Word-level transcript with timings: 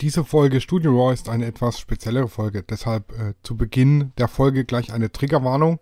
Diese 0.00 0.24
Folge 0.24 0.62
Studio 0.62 0.92
Raw 0.92 1.12
ist 1.12 1.28
eine 1.28 1.44
etwas 1.44 1.78
speziellere 1.78 2.28
Folge, 2.28 2.62
deshalb 2.62 3.12
äh, 3.18 3.34
zu 3.42 3.54
Beginn 3.54 4.12
der 4.16 4.28
Folge 4.28 4.64
gleich 4.64 4.94
eine 4.94 5.12
Triggerwarnung. 5.12 5.78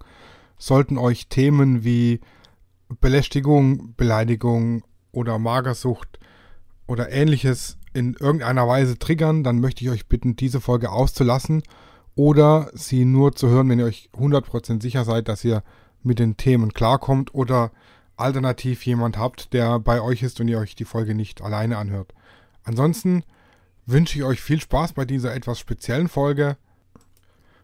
Sollten 0.58 0.98
euch 0.98 1.28
Themen 1.28 1.84
wie 1.84 2.18
Belästigung, 3.00 3.94
Beleidigung 3.96 4.82
oder 5.12 5.38
Magersucht 5.38 6.18
oder 6.88 7.12
ähnliches 7.12 7.78
in 7.94 8.14
irgendeiner 8.14 8.66
Weise 8.66 8.98
triggern, 8.98 9.44
dann 9.44 9.60
möchte 9.60 9.84
ich 9.84 9.90
euch 9.90 10.08
bitten, 10.08 10.34
diese 10.34 10.60
Folge 10.60 10.90
auszulassen 10.90 11.62
oder 12.16 12.72
sie 12.74 13.04
nur 13.04 13.36
zu 13.36 13.46
hören, 13.46 13.68
wenn 13.68 13.78
ihr 13.78 13.84
euch 13.84 14.10
100% 14.18 14.82
sicher 14.82 15.04
seid, 15.04 15.28
dass 15.28 15.44
ihr 15.44 15.62
mit 16.02 16.18
den 16.18 16.36
Themen 16.36 16.72
klarkommt 16.72 17.34
oder 17.36 17.70
alternativ 18.16 18.84
jemand 18.84 19.16
habt, 19.16 19.52
der 19.52 19.78
bei 19.78 20.00
euch 20.00 20.24
ist 20.24 20.40
und 20.40 20.48
ihr 20.48 20.58
euch 20.58 20.74
die 20.74 20.84
Folge 20.84 21.14
nicht 21.14 21.40
alleine 21.40 21.78
anhört. 21.78 22.14
Ansonsten 22.64 23.22
wünsche 23.88 24.18
ich 24.18 24.24
euch 24.24 24.40
viel 24.40 24.60
Spaß 24.60 24.92
bei 24.92 25.04
dieser 25.04 25.34
etwas 25.34 25.58
speziellen 25.58 26.08
Folge. 26.08 26.56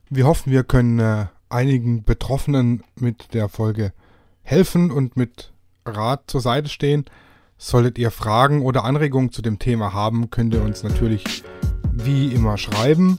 Wir 0.08 0.26
hoffen, 0.26 0.50
wir 0.50 0.64
können 0.64 0.98
äh, 0.98 1.26
einigen 1.50 2.04
Betroffenen 2.04 2.82
mit 2.98 3.34
der 3.34 3.48
Folge 3.48 3.92
helfen 4.42 4.90
und 4.90 5.16
mit 5.16 5.52
Rat 5.84 6.24
zur 6.26 6.40
Seite 6.40 6.68
stehen. 6.68 7.04
Solltet 7.58 7.98
ihr 7.98 8.10
Fragen 8.10 8.62
oder 8.62 8.84
Anregungen 8.84 9.32
zu 9.32 9.42
dem 9.42 9.58
Thema 9.58 9.92
haben, 9.92 10.30
könnt 10.30 10.54
ihr 10.54 10.62
uns 10.62 10.82
natürlich 10.82 11.44
wie 11.92 12.32
immer 12.32 12.56
schreiben. 12.56 13.18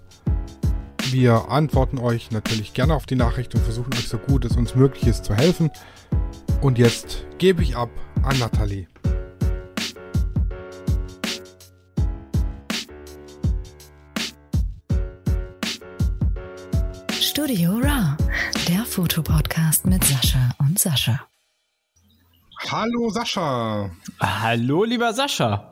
Wir 1.12 1.50
antworten 1.50 2.00
euch 2.00 2.32
natürlich 2.32 2.74
gerne 2.74 2.96
auf 2.96 3.06
die 3.06 3.16
Nachricht 3.16 3.54
und 3.54 3.62
versuchen 3.62 3.94
euch 3.94 4.10
so 4.10 4.18
gut 4.18 4.46
es 4.46 4.58
uns 4.58 4.76
möglich 4.76 5.06
ist 5.06 5.26
zu 5.26 5.36
helfen. 5.36 5.70
Und 6.62 6.80
jetzt 6.80 7.26
gebe 7.38 7.62
ich 7.62 7.76
ab 7.76 7.90
an 8.24 8.40
Nathalie. 8.40 8.88
Studio 17.38 17.72
Raw, 17.72 18.16
der 18.70 18.86
Fotopodcast 18.86 19.88
mit 19.88 20.02
Sascha 20.06 20.56
und 20.58 20.80
Sascha. 20.80 21.28
Hallo 22.70 23.10
Sascha. 23.10 23.92
Hallo 24.22 24.86
lieber 24.86 25.12
Sascha. 25.12 25.70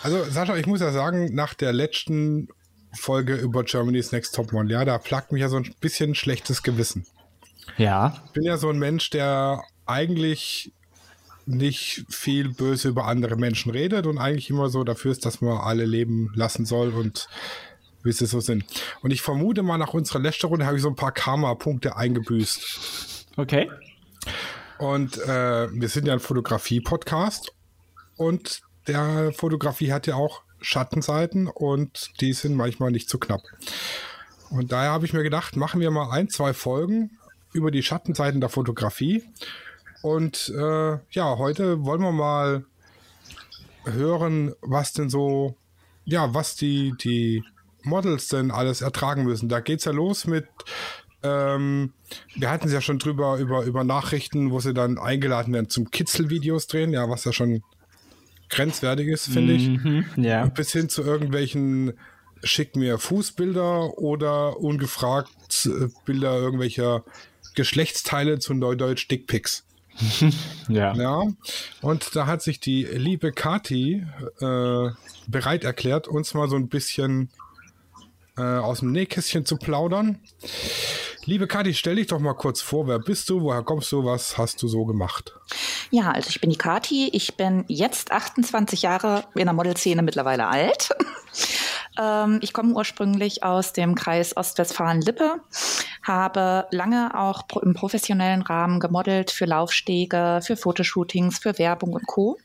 Also 0.00 0.22
Sascha, 0.22 0.56
ich 0.56 0.68
muss 0.68 0.80
ja 0.80 0.92
sagen, 0.92 1.34
nach 1.34 1.54
der 1.54 1.72
letzten 1.72 2.46
Folge 2.92 3.34
über 3.34 3.64
Germany's 3.64 4.12
Next 4.12 4.36
Top 4.36 4.52
Model, 4.52 4.70
ja, 4.70 4.84
da 4.84 4.98
plagt 4.98 5.32
mich 5.32 5.40
ja 5.40 5.48
so 5.48 5.56
ein 5.56 5.74
bisschen 5.80 6.14
schlechtes 6.14 6.62
Gewissen. 6.62 7.04
Ja. 7.78 8.22
Ich 8.26 8.30
bin 8.30 8.44
ja 8.44 8.56
so 8.56 8.70
ein 8.70 8.78
Mensch, 8.78 9.10
der 9.10 9.60
eigentlich 9.86 10.72
nicht 11.46 12.04
viel 12.10 12.50
böse 12.50 12.90
über 12.90 13.06
andere 13.06 13.34
Menschen 13.34 13.72
redet 13.72 14.06
und 14.06 14.18
eigentlich 14.18 14.50
immer 14.50 14.68
so 14.68 14.84
dafür 14.84 15.10
ist, 15.10 15.26
dass 15.26 15.40
man 15.40 15.58
alle 15.58 15.84
leben 15.84 16.30
lassen 16.36 16.64
soll 16.64 16.90
und 16.90 17.26
wie 18.02 18.12
sie 18.12 18.26
so 18.26 18.40
sind. 18.40 18.64
Und 19.02 19.12
ich 19.12 19.22
vermute 19.22 19.62
mal, 19.62 19.78
nach 19.78 19.94
unserer 19.94 20.18
letzten 20.18 20.46
Runde 20.46 20.66
habe 20.66 20.76
ich 20.76 20.82
so 20.82 20.88
ein 20.88 20.96
paar 20.96 21.12
Karma-Punkte 21.12 21.96
eingebüßt. 21.96 23.26
Okay. 23.36 23.70
Und 24.78 25.18
äh, 25.18 25.68
wir 25.72 25.88
sind 25.88 26.06
ja 26.06 26.12
ein 26.12 26.20
Fotografie-Podcast 26.20 27.52
und 28.16 28.62
der 28.86 29.32
Fotografie 29.32 29.92
hat 29.92 30.06
ja 30.06 30.16
auch 30.16 30.42
Schattenseiten 30.60 31.48
und 31.48 32.10
die 32.20 32.32
sind 32.32 32.56
manchmal 32.56 32.90
nicht 32.90 33.08
so 33.08 33.18
knapp. 33.18 33.42
Und 34.50 34.72
daher 34.72 34.90
habe 34.90 35.06
ich 35.06 35.12
mir 35.12 35.22
gedacht, 35.22 35.56
machen 35.56 35.80
wir 35.80 35.90
mal 35.90 36.10
ein, 36.10 36.28
zwei 36.28 36.52
Folgen 36.52 37.18
über 37.52 37.70
die 37.70 37.82
Schattenseiten 37.82 38.40
der 38.40 38.50
Fotografie. 38.50 39.24
Und 40.02 40.52
äh, 40.56 40.98
ja, 41.10 41.38
heute 41.38 41.84
wollen 41.84 42.02
wir 42.02 42.12
mal 42.12 42.64
hören, 43.84 44.54
was 44.60 44.92
denn 44.92 45.10
so, 45.10 45.56
ja, 46.04 46.34
was 46.34 46.56
die, 46.56 46.92
die 47.00 47.44
Models 47.84 48.28
denn 48.28 48.50
alles 48.50 48.80
ertragen 48.80 49.24
müssen. 49.24 49.48
Da 49.48 49.60
geht 49.60 49.80
es 49.80 49.84
ja 49.84 49.92
los 49.92 50.26
mit, 50.26 50.46
ähm, 51.22 51.92
wir 52.34 52.50
hatten 52.50 52.66
es 52.66 52.72
ja 52.72 52.80
schon 52.80 52.98
drüber, 52.98 53.38
über, 53.38 53.64
über 53.64 53.84
Nachrichten, 53.84 54.50
wo 54.50 54.60
sie 54.60 54.74
dann 54.74 54.98
eingeladen 54.98 55.52
werden 55.54 55.68
zum 55.70 55.90
Kitzelvideos 55.90 56.66
drehen, 56.66 56.92
ja, 56.92 57.08
was 57.08 57.24
ja 57.24 57.32
schon 57.32 57.62
grenzwertig 58.48 59.08
ist, 59.08 59.26
finde 59.28 59.54
Mhm, 59.54 60.04
ich. 60.16 60.24
ja. 60.24 60.44
Bis 60.46 60.72
hin 60.72 60.88
zu 60.88 61.02
irgendwelchen 61.02 61.94
schick 62.44 62.74
mir 62.76 62.98
Fußbilder 62.98 63.98
oder 63.98 64.58
ungefragt 64.58 65.66
äh, 65.66 65.88
Bilder 66.04 66.36
irgendwelcher 66.38 67.04
Geschlechtsteile 67.54 68.38
zu 68.40 68.54
Neudeutsch 68.54 69.08
Dickpics. 69.10 69.64
Ja. 70.68 70.94
Ja, 70.94 71.22
und 71.82 72.16
da 72.16 72.26
hat 72.26 72.40
sich 72.42 72.60
die 72.60 72.84
liebe 72.84 73.30
Kati 73.32 74.06
äh, 74.40 74.90
bereit 75.26 75.64
erklärt, 75.64 76.08
uns 76.08 76.32
mal 76.34 76.48
so 76.48 76.56
ein 76.56 76.68
bisschen 76.68 77.28
äh, 78.36 78.42
aus 78.42 78.80
dem 78.80 78.92
Nähkästchen 78.92 79.44
zu 79.44 79.56
plaudern. 79.56 80.20
Liebe 81.24 81.46
Kati, 81.46 81.72
stell 81.74 81.96
dich 81.96 82.08
doch 82.08 82.18
mal 82.18 82.34
kurz 82.34 82.60
vor, 82.60 82.88
wer 82.88 82.98
bist 82.98 83.30
du, 83.30 83.42
woher 83.42 83.62
kommst 83.62 83.92
du, 83.92 84.04
was 84.04 84.38
hast 84.38 84.60
du 84.62 84.66
so 84.66 84.84
gemacht? 84.84 85.32
Ja, 85.90 86.10
also 86.10 86.30
ich 86.30 86.40
bin 86.40 86.50
die 86.50 86.56
Kati. 86.56 87.10
Ich 87.12 87.36
bin 87.36 87.64
jetzt 87.68 88.10
28 88.10 88.82
Jahre 88.82 89.24
in 89.34 89.44
der 89.44 89.52
Modelszene 89.52 90.02
mittlerweile 90.02 90.48
alt. 90.48 90.88
ähm, 92.00 92.40
ich 92.42 92.52
komme 92.52 92.74
ursprünglich 92.74 93.44
aus 93.44 93.72
dem 93.72 93.94
Kreis 93.94 94.36
Ostwestfalen-Lippe, 94.36 95.36
habe 96.02 96.66
lange 96.72 97.16
auch 97.16 97.46
pro 97.46 97.60
im 97.60 97.74
professionellen 97.74 98.42
Rahmen 98.42 98.80
gemodelt 98.80 99.30
für 99.30 99.44
Laufstege, 99.44 100.40
für 100.42 100.56
Fotoshootings, 100.56 101.38
für 101.38 101.56
Werbung 101.58 101.92
und 101.92 102.06
Co. 102.06 102.38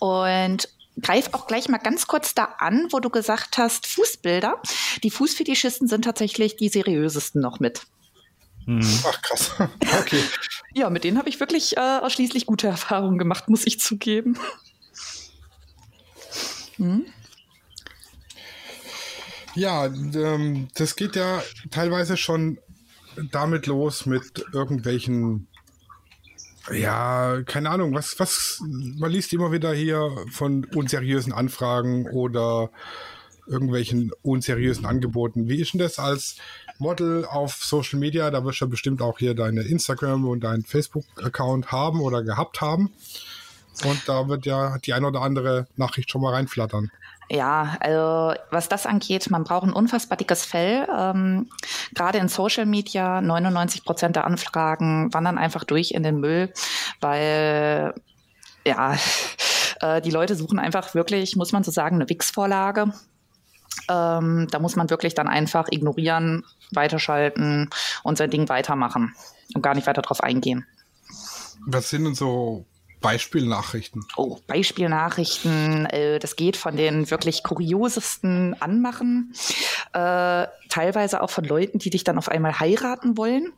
Und 0.00 0.68
greif 1.00 1.30
auch 1.32 1.46
gleich 1.46 1.68
mal 1.68 1.78
ganz 1.78 2.06
kurz 2.06 2.34
da 2.34 2.44
an, 2.58 2.88
wo 2.90 3.00
du 3.00 3.10
gesagt 3.10 3.58
hast, 3.58 3.86
Fußbilder. 3.86 4.60
Die 5.02 5.10
Fußfetischisten 5.10 5.88
sind 5.88 6.04
tatsächlich 6.04 6.56
die 6.56 6.68
seriösesten 6.68 7.40
noch 7.40 7.60
mit. 7.60 7.82
Mhm. 8.66 9.02
Ach 9.06 9.22
krass. 9.22 9.52
Okay. 10.00 10.22
Ja, 10.74 10.90
mit 10.90 11.04
denen 11.04 11.18
habe 11.18 11.28
ich 11.28 11.38
wirklich 11.38 11.76
äh, 11.76 11.80
ausschließlich 11.80 12.46
gute 12.46 12.66
Erfahrungen 12.66 13.16
gemacht, 13.16 13.48
muss 13.48 13.66
ich 13.66 13.78
zugeben. 13.78 14.36
Hm? 16.76 17.06
Ja, 19.54 19.86
ähm, 19.86 20.68
das 20.74 20.96
geht 20.96 21.14
ja 21.14 21.42
teilweise 21.70 22.16
schon 22.16 22.58
damit 23.30 23.66
los 23.66 24.06
mit 24.06 24.44
irgendwelchen, 24.52 25.46
ja, 26.72 27.42
keine 27.44 27.70
Ahnung, 27.70 27.94
was, 27.94 28.18
was, 28.18 28.62
man 28.66 29.10
liest 29.10 29.32
immer 29.32 29.52
wieder 29.52 29.72
hier 29.74 30.10
von 30.30 30.64
unseriösen 30.74 31.32
Anfragen 31.32 32.06
oder 32.08 32.70
irgendwelchen 33.46 34.10
unseriösen 34.22 34.86
Angeboten. 34.86 35.48
Wie 35.48 35.60
ist 35.60 35.74
denn 35.74 35.80
das 35.80 35.98
als 35.98 36.36
Model 36.78 37.24
auf 37.26 37.56
Social 37.56 37.98
Media? 37.98 38.30
Da 38.30 38.44
wirst 38.44 38.60
du 38.60 38.64
ja 38.64 38.70
bestimmt 38.70 39.02
auch 39.02 39.18
hier 39.18 39.34
deine 39.34 39.62
Instagram 39.62 40.26
und 40.26 40.40
deinen 40.40 40.64
Facebook-Account 40.64 41.70
haben 41.70 42.00
oder 42.00 42.22
gehabt 42.22 42.60
haben. 42.60 42.92
Und 43.84 44.00
da 44.06 44.28
wird 44.28 44.46
ja 44.46 44.78
die 44.78 44.94
ein 44.94 45.04
oder 45.04 45.20
andere 45.20 45.66
Nachricht 45.76 46.10
schon 46.10 46.22
mal 46.22 46.32
reinflattern. 46.32 46.90
Ja, 47.30 47.76
also 47.80 48.38
was 48.50 48.68
das 48.68 48.86
angeht, 48.86 49.30
man 49.30 49.44
braucht 49.44 49.66
ein 49.66 49.72
unfassbar 49.72 50.16
dickes 50.16 50.44
Fell. 50.44 50.86
Ähm, 50.94 51.48
Gerade 51.94 52.18
in 52.18 52.28
Social 52.28 52.66
Media, 52.66 53.20
99 53.20 53.84
Prozent 53.84 54.16
der 54.16 54.26
Anfragen 54.26 55.12
wandern 55.12 55.38
einfach 55.38 55.64
durch 55.64 55.92
in 55.92 56.02
den 56.02 56.20
Müll, 56.20 56.52
weil 57.00 57.94
ja, 58.66 58.96
äh, 59.80 60.00
die 60.02 60.10
Leute 60.10 60.36
suchen 60.36 60.58
einfach 60.58 60.94
wirklich, 60.94 61.36
muss 61.36 61.52
man 61.52 61.64
so 61.64 61.70
sagen, 61.70 61.96
eine 61.96 62.08
Wix-Vorlage. 62.08 62.92
Ähm, 63.88 64.46
da 64.50 64.58
muss 64.58 64.76
man 64.76 64.90
wirklich 64.90 65.14
dann 65.14 65.28
einfach 65.28 65.68
ignorieren, 65.70 66.44
weiterschalten 66.72 67.70
und 68.02 68.18
sein 68.18 68.30
Ding 68.30 68.48
weitermachen 68.48 69.14
und 69.54 69.62
gar 69.62 69.74
nicht 69.74 69.86
weiter 69.86 70.02
drauf 70.02 70.22
eingehen. 70.22 70.66
Was 71.66 71.90
sind 71.90 72.04
denn 72.04 72.14
so 72.14 72.66
Beispielnachrichten? 73.04 74.02
Oh, 74.16 74.38
Beispielnachrichten, 74.46 75.86
äh, 75.86 76.18
das 76.18 76.36
geht 76.36 76.56
von 76.56 76.76
den 76.76 77.10
wirklich 77.10 77.42
kuriosesten 77.42 78.56
Anmachen, 78.60 79.34
äh, 79.92 80.46
teilweise 80.70 81.22
auch 81.22 81.30
von 81.30 81.44
Leuten, 81.44 81.78
die 81.78 81.90
dich 81.90 82.02
dann 82.02 82.16
auf 82.18 82.28
einmal 82.28 82.58
heiraten 82.58 83.16
wollen. 83.18 83.52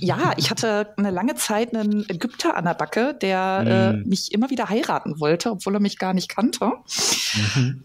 ja, 0.00 0.32
ich 0.38 0.50
hatte 0.50 0.94
eine 0.96 1.10
lange 1.10 1.34
Zeit 1.34 1.74
einen 1.74 2.08
Ägypter 2.08 2.56
an 2.56 2.64
der 2.64 2.74
Backe, 2.74 3.14
der 3.14 3.64
äh, 3.66 3.92
Mm. 3.92 4.08
mich 4.08 4.32
immer 4.32 4.48
wieder 4.50 4.68
heiraten 4.68 5.20
wollte, 5.20 5.50
obwohl 5.50 5.74
er 5.74 5.80
mich 5.80 5.98
gar 5.98 6.14
nicht 6.14 6.28
kannte. 6.28 6.72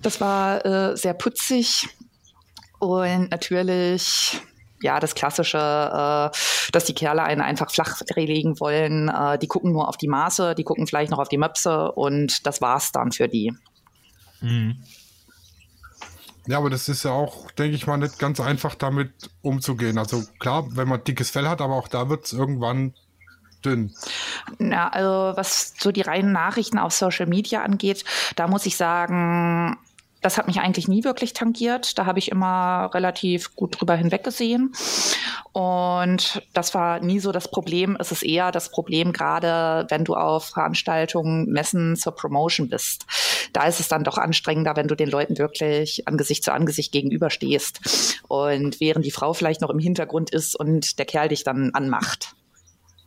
Das 0.02 0.22
war 0.22 0.96
sehr 0.98 1.14
putzig 1.14 1.88
und 2.80 3.30
natürlich 3.32 4.40
ja, 4.84 5.00
das 5.00 5.16
klassische, 5.16 5.58
äh, 5.58 6.72
dass 6.72 6.86
die 6.86 6.94
Kerle 6.94 7.24
einen 7.24 7.42
einfach 7.42 7.72
flach 7.72 8.02
legen 8.16 8.60
wollen. 8.60 9.10
Äh, 9.10 9.40
die 9.40 9.48
gucken 9.48 9.72
nur 9.72 9.88
auf 9.88 9.98
die 9.98 10.08
Maße, 10.08 10.56
die 10.56 10.64
gucken 10.64 10.88
vielleicht 10.88 11.12
noch 11.12 11.20
auf 11.20 11.30
die 11.30 11.38
Möpse 11.38 11.92
und 11.92 12.46
das 12.46 12.62
war's 12.62 12.92
dann 12.92 13.12
für 13.12 13.28
die. 13.28 13.54
Mhm. 14.42 14.84
Ja, 16.46 16.58
aber 16.58 16.70
das 16.70 16.90
ist 16.90 17.04
ja 17.04 17.12
auch, 17.12 17.50
denke 17.52 17.76
ich 17.76 17.88
mal, 17.88 17.98
nicht 17.98 18.20
ganz 18.20 18.42
einfach 18.42 18.76
damit 18.76 19.12
umzugehen. 19.42 19.98
Also 19.98 20.24
klar, 20.40 20.66
wenn 20.76 20.90
man 20.90 21.04
dickes 21.04 21.30
Fell 21.30 21.48
hat, 21.48 21.62
aber 21.62 21.76
auch 21.76 21.88
da 21.88 22.10
wird 22.10 22.26
es 22.26 22.34
irgendwann 22.34 22.94
dünn. 23.64 23.94
Ja, 24.60 24.90
also 24.90 25.38
was 25.38 25.74
so 25.80 25.94
die 25.94 26.02
reinen 26.02 26.34
Nachrichten 26.34 26.80
auf 26.80 26.94
Social 26.94 27.28
Media 27.28 27.64
angeht, 27.64 28.04
da 28.36 28.48
muss 28.48 28.66
ich 28.66 28.76
sagen, 28.76 29.78
das 30.24 30.38
hat 30.38 30.48
mich 30.48 30.60
eigentlich 30.60 30.88
nie 30.88 31.04
wirklich 31.04 31.34
tangiert. 31.34 31.98
Da 31.98 32.06
habe 32.06 32.18
ich 32.18 32.32
immer 32.32 32.90
relativ 32.94 33.56
gut 33.56 33.80
drüber 33.80 33.96
hinweggesehen. 33.96 34.74
Und 35.52 36.42
das 36.54 36.74
war 36.74 37.02
nie 37.02 37.20
so 37.20 37.32
das 37.32 37.52
Problem. 37.52 37.98
Es 38.00 38.12
ist 38.12 38.24
eher 38.24 38.52
das 38.52 38.72
Problem, 38.72 39.14
gerade 39.14 39.86
wenn 39.90 40.06
du 40.06 40.16
auf 40.16 40.46
Veranstaltungen, 40.46 41.46
Messen 41.52 41.96
zur 41.96 42.16
Promotion 42.16 42.70
bist. 42.70 43.06
Da 43.52 43.68
ist 43.68 43.80
es 43.80 43.90
dann 43.90 44.04
doch 44.04 44.18
anstrengender, 44.18 44.76
wenn 44.76 44.88
du 44.88 44.96
den 44.96 45.10
Leuten 45.10 45.38
wirklich 45.38 46.08
Angesicht 46.08 46.44
zu 46.44 46.54
Angesicht 46.54 46.92
gegenüberstehst. 46.92 48.22
Und 48.28 48.80
während 48.80 49.06
die 49.06 49.12
Frau 49.12 49.34
vielleicht 49.34 49.62
noch 49.62 49.70
im 49.70 49.80
Hintergrund 49.80 50.32
ist 50.32 50.56
und 50.58 50.98
der 50.98 51.06
Kerl 51.06 51.28
dich 51.28 51.44
dann 51.44 51.72
anmacht. 51.74 52.36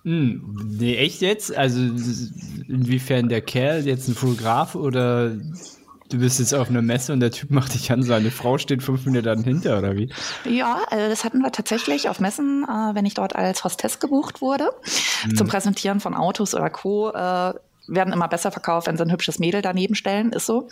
Hm, 0.05 0.77
nee, 0.79 0.97
echt 0.97 1.21
jetzt? 1.21 1.57
Also 1.57 1.81
inwiefern 1.81 3.29
der 3.29 3.41
Kerl 3.41 3.87
jetzt 3.87 4.07
ein 4.07 4.15
Fotograf 4.15 4.77
oder 4.77 5.37
du 6.08 6.19
bist 6.19 6.38
jetzt 6.38 6.55
auf 6.55 6.69
einer 6.69 6.82
Messe 6.82 7.12
und 7.12 7.20
der 7.20 7.31
Typ 7.31 7.50
macht 7.50 7.75
dich 7.75 7.91
an, 7.93 8.03
seine 8.03 8.31
Frau 8.31 8.58
steht 8.58 8.82
fünf 8.82 9.06
Minuten 9.06 9.44
hinter 9.44 9.79
oder 9.79 9.97
wie? 9.97 10.12
Ja, 10.44 10.82
also 10.91 11.08
das 11.08 11.25
hatten 11.25 11.41
wir 11.41 11.53
tatsächlich 11.53 12.08
auf 12.08 12.20
Messen, 12.20 12.64
äh, 12.64 12.94
wenn 12.94 13.06
ich 13.06 13.14
dort 13.14 13.37
als 13.37 13.64
Hostess 13.64 13.99
gebucht 13.99 14.41
wurde, 14.41 14.70
hm. 15.23 15.37
zum 15.37 15.49
Präsentieren 15.49 16.00
von 16.00 16.14
Autos 16.14 16.55
oder 16.55 16.70
Co. 16.70 17.11
Äh, 17.11 17.55
werden 17.88 18.12
immer 18.12 18.29
besser 18.29 18.50
verkauft, 18.50 18.87
wenn 18.87 18.97
sie 18.97 19.05
ein 19.05 19.12
hübsches 19.12 19.38
Mädel 19.38 19.62
daneben 19.62 19.94
stellen, 19.94 20.32
ist 20.32 20.47
so. 20.47 20.69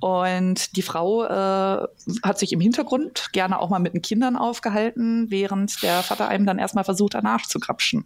Und 0.00 0.76
die 0.76 0.82
Frau 0.82 1.24
äh, 1.24 1.86
hat 2.22 2.38
sich 2.38 2.52
im 2.52 2.60
Hintergrund 2.60 3.32
gerne 3.32 3.58
auch 3.58 3.70
mal 3.70 3.78
mit 3.78 3.94
den 3.94 4.02
Kindern 4.02 4.36
aufgehalten, 4.36 5.30
während 5.30 5.82
der 5.82 6.02
Vater 6.02 6.28
einem 6.28 6.46
dann 6.46 6.58
erstmal 6.58 6.84
versucht, 6.84 7.14
danach 7.14 7.46
zu 7.46 7.58
krapschen. 7.58 8.04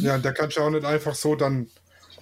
Ja, 0.00 0.18
da 0.18 0.32
kannst 0.32 0.56
du 0.56 0.60
auch 0.62 0.70
nicht 0.70 0.84
einfach 0.84 1.14
so 1.14 1.34
dann, 1.36 1.68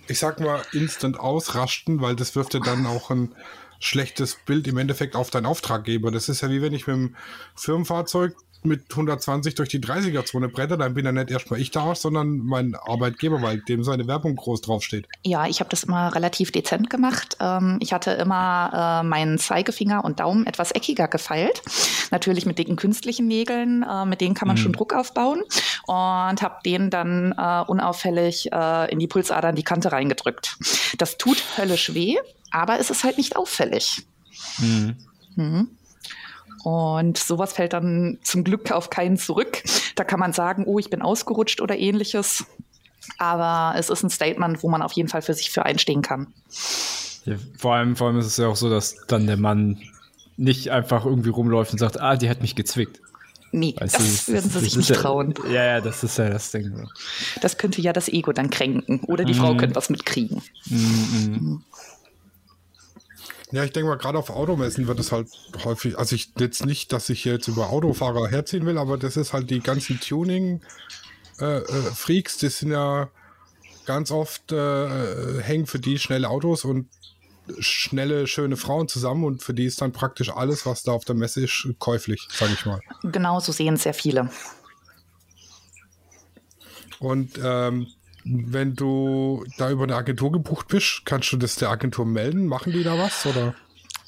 ich 0.09 0.19
sag 0.19 0.41
mal, 0.41 0.63
instant 0.73 1.19
ausrasten, 1.21 2.01
weil 2.01 2.17
das 2.17 2.35
wirft 2.35 2.55
ja 2.55 2.61
dann 2.61 2.87
auch 2.87 3.11
ein 3.11 3.35
schlechtes 3.79 4.37
Bild 4.47 4.67
im 4.67 4.79
Endeffekt 4.79 5.15
auf 5.15 5.31
deinen 5.31 5.47
Auftraggeber. 5.47 6.11
Das 6.11 6.29
ist 6.29 6.41
ja 6.41 6.51
wie 6.51 6.63
wenn 6.63 6.73
ich 6.73 6.87
mit 6.87 6.97
dem 6.97 7.17
Firmenfahrzeug 7.55 8.35
mit 8.65 8.91
120 8.91 9.55
durch 9.55 9.69
die 9.69 9.81
30er-Zone 9.81 10.49
bretter, 10.49 10.77
dann 10.77 10.95
bin 10.95 11.05
ja 11.05 11.13
nicht 11.13 11.31
erstmal 11.31 11.61
ich 11.61 11.71
da, 11.71 11.95
sondern 11.95 12.39
mein 12.39 12.75
Arbeitgeber, 12.75 13.41
weil 13.43 13.61
dem 13.61 13.85
seine 13.85 14.07
Werbung 14.07 14.37
groß 14.37 14.61
draufsteht. 14.63 15.07
Ja, 15.25 15.47
ich 15.47 15.61
habe 15.61 15.71
das 15.71 15.85
immer 15.85 16.15
relativ 16.15 16.51
dezent 16.53 16.91
gemacht. 16.91 17.37
Ähm, 17.41 17.79
ich 17.81 17.93
hatte 17.93 18.13
immer 18.13 19.03
äh, 19.03 19.07
meinen 19.07 19.39
Zeigefinger 19.39 20.05
und 20.05 20.21
Daumen 20.21 20.47
etwas 20.47 20.73
eckiger 20.73 21.09
gefeilt. 21.09 21.63
Natürlich 22.11 22.47
mit 22.47 22.59
dicken 22.59 22.77
künstlichen 22.77 23.27
Nägeln, 23.27 23.83
äh, 23.83 24.05
mit 24.05 24.21
denen 24.21 24.35
kann 24.35 24.49
man 24.49 24.57
mhm. 24.57 24.63
schon 24.63 24.73
Druck 24.73 24.95
aufbauen. 24.95 25.43
Und 25.87 26.43
habe 26.43 26.57
den 26.65 26.91
dann 26.91 27.33
äh, 27.33 27.65
unauffällig 27.67 28.53
äh, 28.53 28.91
in 28.91 28.99
die 28.99 29.07
Pulsadern 29.07 29.55
die 29.55 29.63
Kante 29.63 29.93
reingedrückt. 29.93 30.59
Das 30.99 31.17
tut 31.17 31.43
höllisch 31.57 31.95
weh, 31.95 32.17
aber 32.51 32.79
es 32.79 32.91
ist 32.91 33.05
halt 33.05 33.19
nicht 33.19 33.37
auffällig. 33.37 34.03
Mhm. 34.59 34.97
Mhm. 35.37 35.69
Und 36.65 37.19
sowas 37.19 37.53
fällt 37.53 37.73
dann 37.73 38.19
zum 38.23 38.45
Glück 38.45 38.73
auf 38.73 38.91
keinen 38.91 39.17
zurück. 39.17 39.63
Da 39.95 40.05
kann 40.05 40.21
man 40.21 40.33
sagen, 40.33 40.65
oh, 40.67 40.79
ich 40.79 40.91
bin 40.91 41.03
ausgerutscht 41.03 41.61
oder 41.61 41.77
ähnliches. 41.77 42.45
Aber 43.19 43.79
es 43.79 43.91
ist 43.91 44.03
ein 44.03 44.11
Statement, 44.11 44.63
wo 44.63 44.69
man 44.69 44.83
auf 44.83 44.93
jeden 44.93 45.09
Fall 45.09 45.23
für 45.23 45.35
sich 45.35 45.51
für 45.51 45.65
einstehen 45.65 46.03
kann. 46.03 46.29
Ja, 47.25 47.37
vor, 47.59 47.75
allem, 47.75 47.97
vor 47.97 48.09
allem 48.09 48.19
ist 48.19 48.27
es 48.27 48.37
ja 48.37 48.49
auch 48.49 48.57
so, 48.57 48.71
dass 48.71 48.97
dann 49.07 49.27
der 49.27 49.37
Mann 49.37 49.81
nicht 50.37 50.71
einfach 50.71 51.05
irgendwie 51.05 51.31
rumläuft 51.31 51.73
und 51.73 51.79
sagt, 51.79 52.01
ah, 52.01 52.17
die 52.17 52.31
hat 52.31 52.43
mich 52.43 52.55
gezwickt. 52.55 53.01
Nee, 53.51 53.75
weißt 53.79 53.95
das 53.95 54.27
du, 54.27 54.33
würden 54.33 54.51
sie 54.51 54.59
sich 54.61 54.77
nicht 54.77 54.91
ja, 54.91 54.97
trauen. 54.97 55.35
Ja, 55.47 55.65
ja, 55.65 55.81
das 55.81 56.05
ist 56.05 56.19
ja 56.19 56.29
das 56.29 56.51
Ding. 56.51 56.87
Das 57.41 57.57
könnte 57.57 57.81
ja 57.81 57.93
das 57.93 58.09
Ego 58.09 58.33
dann 58.33 58.51
kränken. 58.51 59.01
Oder 59.01 59.25
die 59.25 59.33
mhm. 59.33 59.39
Frau 59.39 59.57
könnte 59.57 59.75
was 59.75 59.89
mitkriegen. 59.89 60.43
Mhm. 60.67 61.63
Ja, 63.51 63.65
ich 63.65 63.73
denke 63.73 63.89
mal, 63.89 63.97
gerade 63.97 64.19
auf 64.19 64.29
Automessen 64.29 64.87
wird 64.87 65.01
es 65.01 65.11
halt 65.11 65.29
häufig, 65.65 65.99
also 65.99 66.15
ich 66.15 66.33
jetzt 66.39 66.67
nicht, 66.67 66.93
dass 66.93 67.09
ich 67.09 67.25
jetzt 67.25 67.49
über 67.49 67.71
Autofahrer 67.71 68.29
herziehen 68.29 68.67
will, 68.67 68.77
aber 68.77 68.99
das 68.99 69.17
ist 69.17 69.33
halt 69.33 69.49
die 69.49 69.61
ganzen 69.61 69.99
Tuning-Freaks, 70.01 70.63
äh, 71.41 72.37
äh, 72.37 72.41
die 72.41 72.49
sind 72.49 72.73
ja 72.73 73.09
ganz 73.87 74.11
oft 74.11 74.53
äh, 74.53 75.41
hängen 75.41 75.67
für 75.67 75.79
die 75.79 75.99
schnelle 75.99 76.29
Autos 76.29 76.67
und 76.67 76.89
schnelle, 77.59 78.27
schöne 78.27 78.59
Frauen 78.59 78.89
zusammen 78.89 79.25
und 79.25 79.43
für 79.43 79.55
die 79.55 79.65
ist 79.65 79.81
dann 79.81 79.93
praktisch 79.93 80.31
alles, 80.31 80.67
was 80.67 80.83
da 80.83 80.93
auf 80.93 81.07
der 81.07 81.15
Messe 81.15 81.45
ist, 81.45 81.69
käuflich, 81.79 82.29
sage 82.31 82.53
ich 82.53 82.67
mal. 82.67 82.81
Genau, 83.03 83.41
so 83.41 83.53
sehen 83.53 83.75
es 83.75 83.85
sehr 83.85 83.95
viele. 83.95 84.29
Und 86.99 87.41
ähm, 87.43 87.87
wenn 88.25 88.75
du 88.75 89.45
da 89.57 89.71
über 89.71 89.85
eine 89.85 89.97
Agentur 89.97 90.33
gebucht 90.33 90.69
bist, 90.69 91.03
kannst 91.05 91.33
du 91.33 91.37
das 91.37 91.57
der 91.57 91.71
Agentur 91.71 92.05
melden? 92.05 92.47
Machen 92.47 92.73
die 92.73 92.83
da 92.83 92.99
was? 92.99 93.27
Oder? 93.27 93.55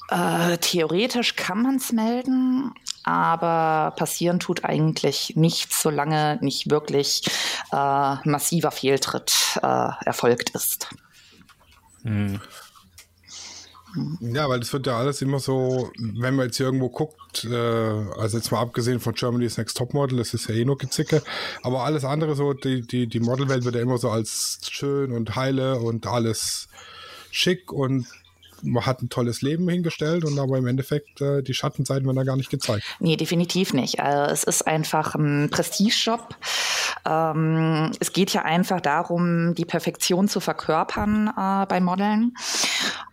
Äh, 0.09 0.57
theoretisch 0.57 1.37
kann 1.37 1.61
man 1.61 1.77
es 1.77 1.93
melden, 1.93 2.73
aber 3.03 3.95
passieren 3.95 4.39
tut 4.39 4.65
eigentlich 4.65 5.33
nichts, 5.35 5.81
solange 5.81 6.37
nicht 6.41 6.69
wirklich 6.69 7.23
äh, 7.71 8.15
massiver 8.25 8.71
Fehltritt 8.71 9.33
äh, 9.63 9.89
erfolgt 10.05 10.49
ist. 10.49 10.89
Hm. 12.03 12.41
Ja, 14.21 14.47
weil 14.49 14.59
das 14.59 14.71
wird 14.73 14.87
ja 14.87 14.97
alles 14.97 15.21
immer 15.21 15.39
so, 15.39 15.91
wenn 15.97 16.35
man 16.35 16.47
jetzt 16.47 16.57
hier 16.57 16.67
irgendwo 16.67 16.89
guckt, 16.89 17.45
äh, 17.45 17.55
also 17.55 18.37
jetzt 18.37 18.51
mal 18.51 18.61
abgesehen 18.61 18.99
von 18.99 19.13
Germany's 19.13 19.57
Next 19.57 19.77
Topmodel, 19.77 20.17
das 20.17 20.33
ist 20.33 20.47
ja 20.47 20.55
eh 20.55 20.65
nur 20.65 20.77
Gezicke, 20.77 21.21
aber 21.63 21.83
alles 21.83 22.05
andere 22.05 22.35
so, 22.35 22.53
die, 22.53 22.81
die, 22.81 23.07
die 23.07 23.19
Modelwelt 23.19 23.65
wird 23.65 23.75
ja 23.75 23.81
immer 23.81 23.97
so 23.97 24.09
als 24.09 24.59
schön 24.69 25.11
und 25.11 25.35
heile 25.35 25.79
und 25.79 26.07
alles 26.07 26.69
schick 27.31 27.71
und 27.71 28.07
man 28.63 28.85
hat 28.85 29.01
ein 29.01 29.09
tolles 29.09 29.41
Leben 29.41 29.67
hingestellt 29.69 30.23
und 30.23 30.37
aber 30.39 30.57
im 30.57 30.67
Endeffekt 30.67 31.21
äh, 31.21 31.41
die 31.41 31.53
Schattenseiten 31.53 32.05
werden 32.05 32.17
da 32.17 32.23
gar 32.23 32.35
nicht 32.35 32.49
gezeigt. 32.49 32.85
Nee, 32.99 33.15
definitiv 33.17 33.73
nicht. 33.73 33.99
Also 33.99 34.31
es 34.31 34.43
ist 34.43 34.67
einfach 34.67 35.15
ein 35.15 35.49
Prestigejob. 35.49 36.35
Ähm, 37.05 37.91
es 37.99 38.13
geht 38.13 38.31
ja 38.33 38.43
einfach 38.43 38.81
darum, 38.81 39.55
die 39.55 39.65
Perfektion 39.65 40.27
zu 40.27 40.39
verkörpern 40.39 41.27
äh, 41.27 41.65
bei 41.65 41.79
Modeln. 41.79 42.33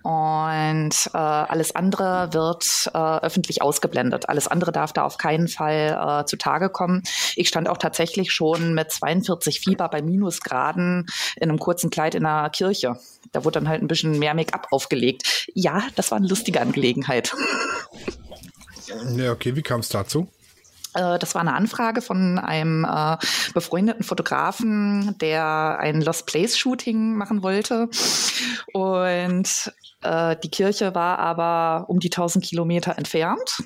Und 0.03 0.95
äh, 1.13 1.19
alles 1.19 1.75
andere 1.75 2.33
wird 2.33 2.91
äh, 2.95 2.99
öffentlich 2.99 3.63
ausgeblendet. 3.63 4.29
Alles 4.29 4.49
andere 4.49 4.73
darf 4.73 4.93
da 4.93 5.05
auf 5.05 5.19
keinen 5.19 5.49
Fall 5.49 6.23
äh, 6.23 6.25
zutage 6.27 6.71
kommen. 6.71 7.03
Ich 7.37 7.49
stand 7.49 7.69
auch 7.69 7.79
tatsächlich 7.79 8.33
schon 8.33 8.75
mit 8.75 8.91
42 8.91 9.61
Fieber 9.61 9.89
bei 9.89 10.03
Minusgraden 10.03 11.07
in 11.37 11.51
einem 11.51 11.59
kurzen 11.59 11.91
Kleid 11.91 12.15
in 12.15 12.25
einer 12.25 12.49
Kirche. 12.51 12.97
Da 13.33 13.45
wurde 13.45 13.61
dann 13.61 13.69
halt 13.69 13.83
ein 13.83 13.89
bisschen 13.89 14.19
mehr 14.19 14.35
Make-up 14.35 14.69
aufgelegt. 14.71 15.49
Ja, 15.55 15.83
das 15.97 16.11
war 16.11 16.19
eine 16.19 16.29
lustige 16.29 16.61
Angelegenheit. 16.61 17.35
Ja, 19.17 19.33
okay, 19.33 19.55
wie 19.55 19.63
kam 19.63 19.81
es 19.81 19.89
dazu? 19.89 20.29
Äh, 20.99 21.19
das 21.19 21.35
war 21.35 21.41
eine 21.41 21.55
Anfrage 21.55 22.03
von 22.03 22.39
einem 22.39 22.85
äh, 22.85 23.17
befreundeten 23.55 24.03
Fotografen, 24.03 25.17
der 25.19 25.79
ein 25.79 26.03
Lost 26.03 26.27
Place 26.27 26.59
Shooting 26.59 27.15
machen 27.15 27.43
wollte. 27.43 27.89
Und 28.73 29.73
äh, 30.03 30.37
die 30.43 30.51
Kirche 30.51 30.95
war 30.95 31.19
aber 31.19 31.89
um 31.89 32.01
die 32.01 32.09
1000 32.09 32.45
Kilometer 32.45 32.99
entfernt. 32.99 33.63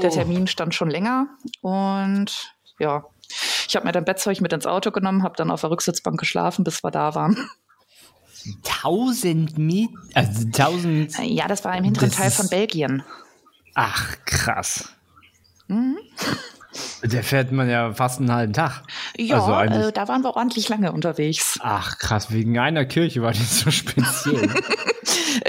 Der 0.00 0.10
oh. 0.10 0.14
Termin 0.14 0.46
stand 0.46 0.74
schon 0.74 0.90
länger. 0.90 1.28
Und 1.60 2.54
ja, 2.78 3.04
ich 3.68 3.76
habe 3.76 3.86
mir 3.86 3.92
dann 3.92 4.04
Bettzeug 4.04 4.40
mit 4.40 4.52
ins 4.52 4.66
Auto 4.66 4.90
genommen, 4.90 5.22
habe 5.22 5.36
dann 5.36 5.50
auf 5.50 5.60
der 5.60 5.70
Rücksitzbank 5.70 6.18
geschlafen, 6.18 6.64
bis 6.64 6.82
wir 6.82 6.90
da 6.90 7.14
waren. 7.14 7.50
1000 8.82 9.56
Miet, 9.58 9.90
also 10.14 10.46
1000. 10.46 11.18
Ja, 11.24 11.48
das 11.48 11.64
war 11.64 11.76
im 11.76 11.84
hinteren 11.84 12.10
Teil 12.10 12.30
von 12.30 12.48
Belgien. 12.48 13.02
Ach, 13.74 14.16
krass. 14.26 14.90
Mhm. 15.66 15.96
Der 17.02 17.22
fährt 17.22 17.52
man 17.52 17.68
ja 17.68 17.92
fast 17.92 18.20
einen 18.20 18.32
halben 18.32 18.52
Tag. 18.52 18.82
Ja, 19.16 19.42
also 19.44 19.74
äh, 19.74 19.92
da 19.92 20.08
waren 20.08 20.22
wir 20.22 20.36
ordentlich 20.36 20.68
lange 20.68 20.92
unterwegs. 20.92 21.58
Ach, 21.62 21.98
krass, 21.98 22.32
wegen 22.32 22.58
einer 22.58 22.84
Kirche 22.84 23.22
war 23.22 23.32
das 23.32 23.60
so 23.60 23.70
speziell. 23.70 24.48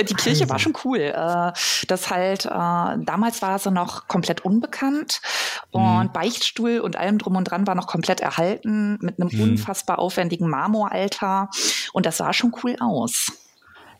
die 0.03 0.13
Kirche 0.13 0.41
also. 0.43 0.49
war 0.49 0.59
schon 0.59 0.73
cool. 0.83 0.99
Äh, 0.99 1.51
das 1.87 2.09
halt, 2.09 2.45
äh, 2.45 2.49
damals 2.49 3.41
war 3.41 3.59
sie 3.59 3.71
noch 3.71 4.07
komplett 4.07 4.43
unbekannt 4.43 5.21
und 5.71 6.03
mhm. 6.03 6.11
Beichtstuhl 6.13 6.79
und 6.79 6.95
allem 6.95 7.17
drum 7.17 7.35
und 7.35 7.45
dran 7.45 7.67
war 7.67 7.75
noch 7.75 7.87
komplett 7.87 8.19
erhalten 8.19 8.97
mit 9.01 9.19
einem 9.19 9.29
mhm. 9.31 9.41
unfassbar 9.41 9.99
aufwendigen 9.99 10.49
Marmoraltar 10.49 11.49
und 11.93 12.05
das 12.05 12.17
sah 12.17 12.33
schon 12.33 12.53
cool 12.63 12.75
aus. 12.79 13.31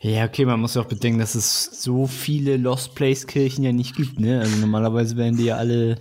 Ja, 0.01 0.25
okay, 0.25 0.45
man 0.45 0.59
muss 0.59 0.75
ja 0.75 0.81
auch 0.81 0.87
bedenken, 0.87 1.19
dass 1.19 1.35
es 1.35 1.81
so 1.81 2.05
viele 2.05 2.57
Lost 2.57 2.95
Place 2.95 3.25
Kirchen 3.25 3.63
ja 3.63 3.71
nicht 3.71 3.95
gibt, 3.95 4.19
ne? 4.19 4.39
Also 4.39 4.57
normalerweise 4.57 5.17
werden 5.17 5.37
die 5.37 5.45
ja 5.45 5.55
alle 5.55 5.97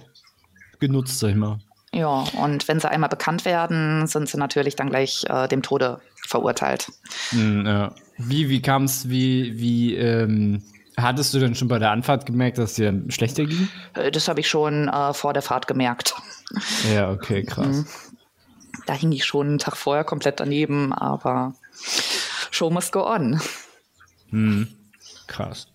genutzt, 0.80 1.18
sag 1.18 1.30
ich 1.30 1.36
mal. 1.36 1.58
Ja, 1.92 2.24
und 2.40 2.66
wenn 2.66 2.80
sie 2.80 2.90
einmal 2.90 3.08
bekannt 3.08 3.44
werden, 3.44 4.06
sind 4.06 4.28
sie 4.28 4.36
natürlich 4.36 4.74
dann 4.74 4.90
gleich 4.90 5.24
äh, 5.28 5.46
dem 5.46 5.62
Tode 5.62 6.00
verurteilt. 6.26 6.90
Mm, 7.30 7.66
ja. 7.66 7.94
Wie, 8.18 8.48
wie 8.48 8.60
kam 8.60 8.84
es, 8.84 9.08
wie, 9.08 9.58
wie, 9.58 9.94
ähm, 9.94 10.62
hattest 10.96 11.34
du 11.34 11.38
denn 11.38 11.54
schon 11.54 11.68
bei 11.68 11.78
der 11.78 11.92
Anfahrt 11.92 12.26
gemerkt, 12.26 12.58
dass 12.58 12.70
es 12.70 12.76
dir 12.76 13.02
schlechter 13.08 13.44
ging? 13.44 13.68
Äh, 13.94 14.10
das 14.10 14.26
habe 14.26 14.40
ich 14.40 14.48
schon 14.48 14.88
äh, 14.88 15.14
vor 15.14 15.32
der 15.32 15.42
Fahrt 15.42 15.68
gemerkt. 15.68 16.14
Ja, 16.92 17.10
okay, 17.10 17.44
krass. 17.44 17.66
Mhm. 17.66 17.86
Da 18.86 18.92
hing 18.92 19.12
ich 19.12 19.24
schon 19.24 19.46
einen 19.46 19.58
Tag 19.58 19.76
vorher 19.76 20.04
komplett 20.04 20.40
daneben, 20.40 20.92
aber 20.92 21.54
Show 22.50 22.70
must 22.70 22.92
go 22.92 23.06
on. 23.06 23.40
Hm. 24.30 24.68
Krass. 25.26 25.68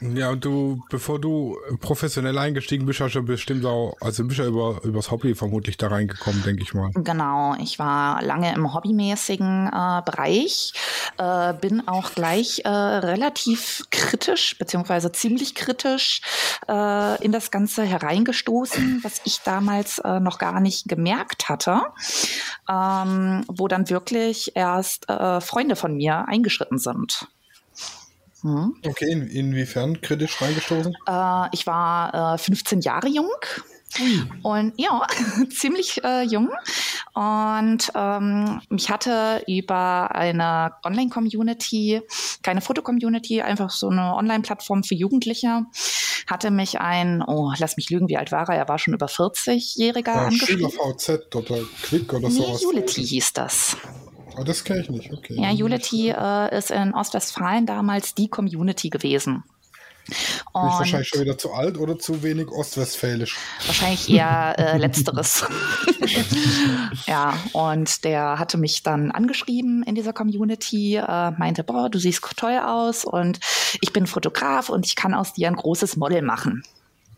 Ja, 0.00 0.30
und 0.30 0.44
du, 0.44 0.82
bevor 0.90 1.20
du 1.20 1.56
professionell 1.80 2.38
eingestiegen 2.38 2.86
bist, 2.86 3.00
hast 3.00 3.14
du 3.14 3.22
bestimmt 3.22 3.64
auch, 3.64 3.96
also 4.00 4.24
bist 4.24 4.38
du 4.38 4.44
über, 4.44 4.80
übers 4.84 5.10
Hobby 5.10 5.34
vermutlich 5.34 5.76
da 5.76 5.88
reingekommen, 5.88 6.42
denke 6.44 6.62
ich 6.62 6.74
mal. 6.74 6.90
Genau, 6.94 7.54
ich 7.60 7.78
war 7.78 8.22
lange 8.22 8.54
im 8.54 8.72
hobbymäßigen 8.72 9.66
äh, 9.68 10.02
Bereich, 10.04 10.72
äh, 11.18 11.52
bin 11.54 11.86
auch 11.88 12.12
gleich 12.12 12.60
äh, 12.64 12.68
relativ 12.68 13.84
kritisch, 13.90 14.56
beziehungsweise 14.58 15.10
ziemlich 15.12 15.54
kritisch 15.54 16.20
äh, 16.68 17.24
in 17.24 17.32
das 17.32 17.50
Ganze 17.50 17.82
hereingestoßen, 17.82 19.00
was 19.02 19.20
ich 19.24 19.40
damals 19.40 19.98
äh, 19.98 20.20
noch 20.20 20.38
gar 20.38 20.60
nicht 20.60 20.88
gemerkt 20.88 21.48
hatte, 21.48 21.82
ähm, 22.68 23.44
wo 23.48 23.68
dann 23.68 23.90
wirklich 23.90 24.52
erst 24.54 25.08
äh, 25.08 25.40
Freunde 25.40 25.76
von 25.76 25.96
mir 25.96 26.26
eingeschritten 26.28 26.78
sind. 26.78 27.28
Hm. 28.42 28.76
Okay, 28.86 29.10
in, 29.10 29.26
inwiefern 29.26 30.00
kritisch 30.00 30.40
reingestoßen? 30.40 30.94
Äh, 31.06 31.48
ich 31.52 31.66
war 31.66 32.34
äh, 32.34 32.38
15 32.38 32.80
Jahre 32.80 33.08
jung. 33.08 33.30
Und 34.42 34.74
ja, 34.76 35.06
ziemlich 35.50 36.02
äh, 36.04 36.22
jung. 36.22 36.50
Und 37.14 37.90
ähm, 37.94 38.60
mich 38.68 38.90
hatte 38.90 39.42
über 39.46 40.14
eine 40.14 40.72
Online-Community, 40.84 42.02
keine 42.42 42.60
Foto-Community, 42.60 43.42
einfach 43.42 43.70
so 43.70 43.88
eine 43.88 44.14
Online-Plattform 44.14 44.84
für 44.84 44.94
Jugendliche, 44.94 45.64
hatte 46.26 46.50
mich 46.50 46.80
ein, 46.80 47.24
oh, 47.26 47.52
lass 47.58 47.76
mich 47.76 47.90
lügen, 47.90 48.08
wie 48.08 48.18
alt 48.18 48.30
war 48.30 48.48
er? 48.48 48.56
Er 48.56 48.68
war 48.68 48.78
schon 48.78 48.94
über 48.94 49.06
40-Jähriger 49.06 50.14
ja, 50.14 50.26
angeschrieben. 50.26 50.70
VZ 50.70 51.34
oder 51.34 51.58
Quick 51.82 52.12
oder 52.12 52.28
nee, 52.28 52.34
sowas. 52.34 52.62
Unity 52.62 53.04
hieß 53.04 53.32
das. 53.32 53.76
Oh, 54.38 54.44
das 54.44 54.64
kenne 54.64 54.80
ich 54.80 54.90
nicht, 54.90 55.12
okay. 55.12 55.34
Ja, 55.34 55.50
Unity 55.50 56.10
äh, 56.10 56.56
ist 56.56 56.70
in 56.70 56.94
Ostwestfalen 56.94 57.66
damals 57.66 58.14
die 58.14 58.28
Community 58.28 58.88
gewesen. 58.88 59.42
Und 60.52 60.62
Bin 60.62 60.70
ich 60.70 60.78
wahrscheinlich 60.78 61.08
schon 61.08 61.20
wieder 61.20 61.36
zu 61.36 61.52
alt 61.52 61.76
oder 61.76 61.98
zu 61.98 62.22
wenig 62.22 62.48
ostwestfälisch? 62.48 63.36
Wahrscheinlich 63.66 64.08
eher 64.08 64.54
äh, 64.58 64.78
letzteres. 64.78 65.44
ja, 67.06 67.34
und 67.52 68.04
der 68.04 68.38
hatte 68.38 68.56
mich 68.56 68.82
dann 68.82 69.10
angeschrieben 69.10 69.82
in 69.82 69.94
dieser 69.94 70.14
Community, 70.14 70.96
äh, 70.96 71.30
meinte, 71.32 71.62
boah, 71.62 71.90
du 71.90 71.98
siehst 71.98 72.22
toll 72.36 72.58
aus 72.58 73.04
und 73.04 73.40
ich 73.82 73.92
bin 73.92 74.06
Fotograf 74.06 74.70
und 74.70 74.86
ich 74.86 74.96
kann 74.96 75.12
aus 75.12 75.34
dir 75.34 75.48
ein 75.48 75.56
großes 75.56 75.96
Model 75.96 76.22
machen. 76.22 76.62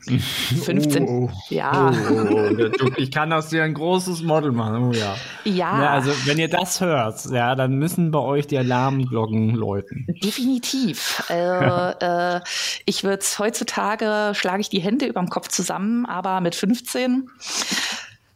15. 0.05 1.05
Oh, 1.05 1.31
oh. 1.31 1.31
Ja. 1.49 1.93
Oh, 2.11 2.91
ich 2.97 3.11
kann 3.11 3.33
aus 3.33 3.49
dir 3.49 3.65
ein 3.65 3.75
großes 3.75 4.23
Model 4.23 4.53
machen. 4.53 4.89
Oh, 4.89 4.93
ja. 4.93 5.17
ja. 5.45 5.83
ja. 5.83 5.91
Also, 5.91 6.11
wenn 6.25 6.39
ihr 6.39 6.49
das 6.49 6.81
hört, 6.81 7.25
ja, 7.27 7.55
dann 7.55 7.75
müssen 7.75 8.11
bei 8.11 8.19
euch 8.19 8.47
die 8.47 8.59
Alarmglocken 8.59 9.55
läuten. 9.55 10.07
Definitiv. 10.23 11.23
Äh, 11.29 12.37
äh, 12.37 12.41
ich 12.87 13.05
würde 13.05 13.25
heutzutage, 13.39 14.33
schlage 14.35 14.61
ich 14.61 14.71
die 14.71 14.81
Hände 14.81 15.07
über 15.07 15.21
dem 15.21 15.29
Kopf 15.29 15.49
zusammen, 15.49 16.07
aber 16.07 16.41
mit 16.41 16.55
15 16.55 17.29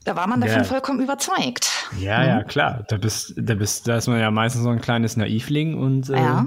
da 0.04 0.16
war 0.16 0.26
man 0.26 0.40
davon 0.40 0.58
ja. 0.58 0.64
vollkommen 0.64 1.00
überzeugt. 1.00 1.70
Ja, 1.98 2.18
mhm. 2.18 2.26
ja, 2.26 2.42
klar. 2.44 2.84
Da 2.88 2.96
bist, 2.96 3.34
da 3.36 3.54
bist, 3.54 3.88
da 3.88 3.96
ist 3.96 4.06
man 4.06 4.20
ja 4.20 4.30
meistens 4.30 4.62
so 4.62 4.68
ein 4.68 4.80
kleines 4.80 5.16
Naivling 5.16 5.76
und 5.78 6.10
äh, 6.10 6.16
ja. 6.16 6.46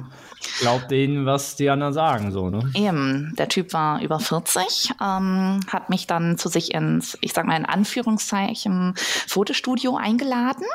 glaubt 0.59 0.91
denen, 0.91 1.25
was 1.25 1.55
die 1.55 1.69
anderen 1.69 1.93
sagen, 1.93 2.31
so, 2.31 2.49
ne? 2.49 2.71
Eben. 2.75 3.33
Der 3.37 3.49
Typ 3.49 3.73
war 3.73 4.01
über 4.01 4.19
40, 4.19 4.91
ähm, 5.01 5.59
hat 5.67 5.89
mich 5.89 6.07
dann 6.07 6.37
zu 6.37 6.49
sich 6.49 6.73
ins, 6.73 7.17
ich 7.21 7.33
sag 7.33 7.45
mal 7.45 7.57
in 7.57 7.65
Anführungszeichen, 7.65 8.93
Fotostudio 8.95 9.97
eingeladen. 9.97 10.65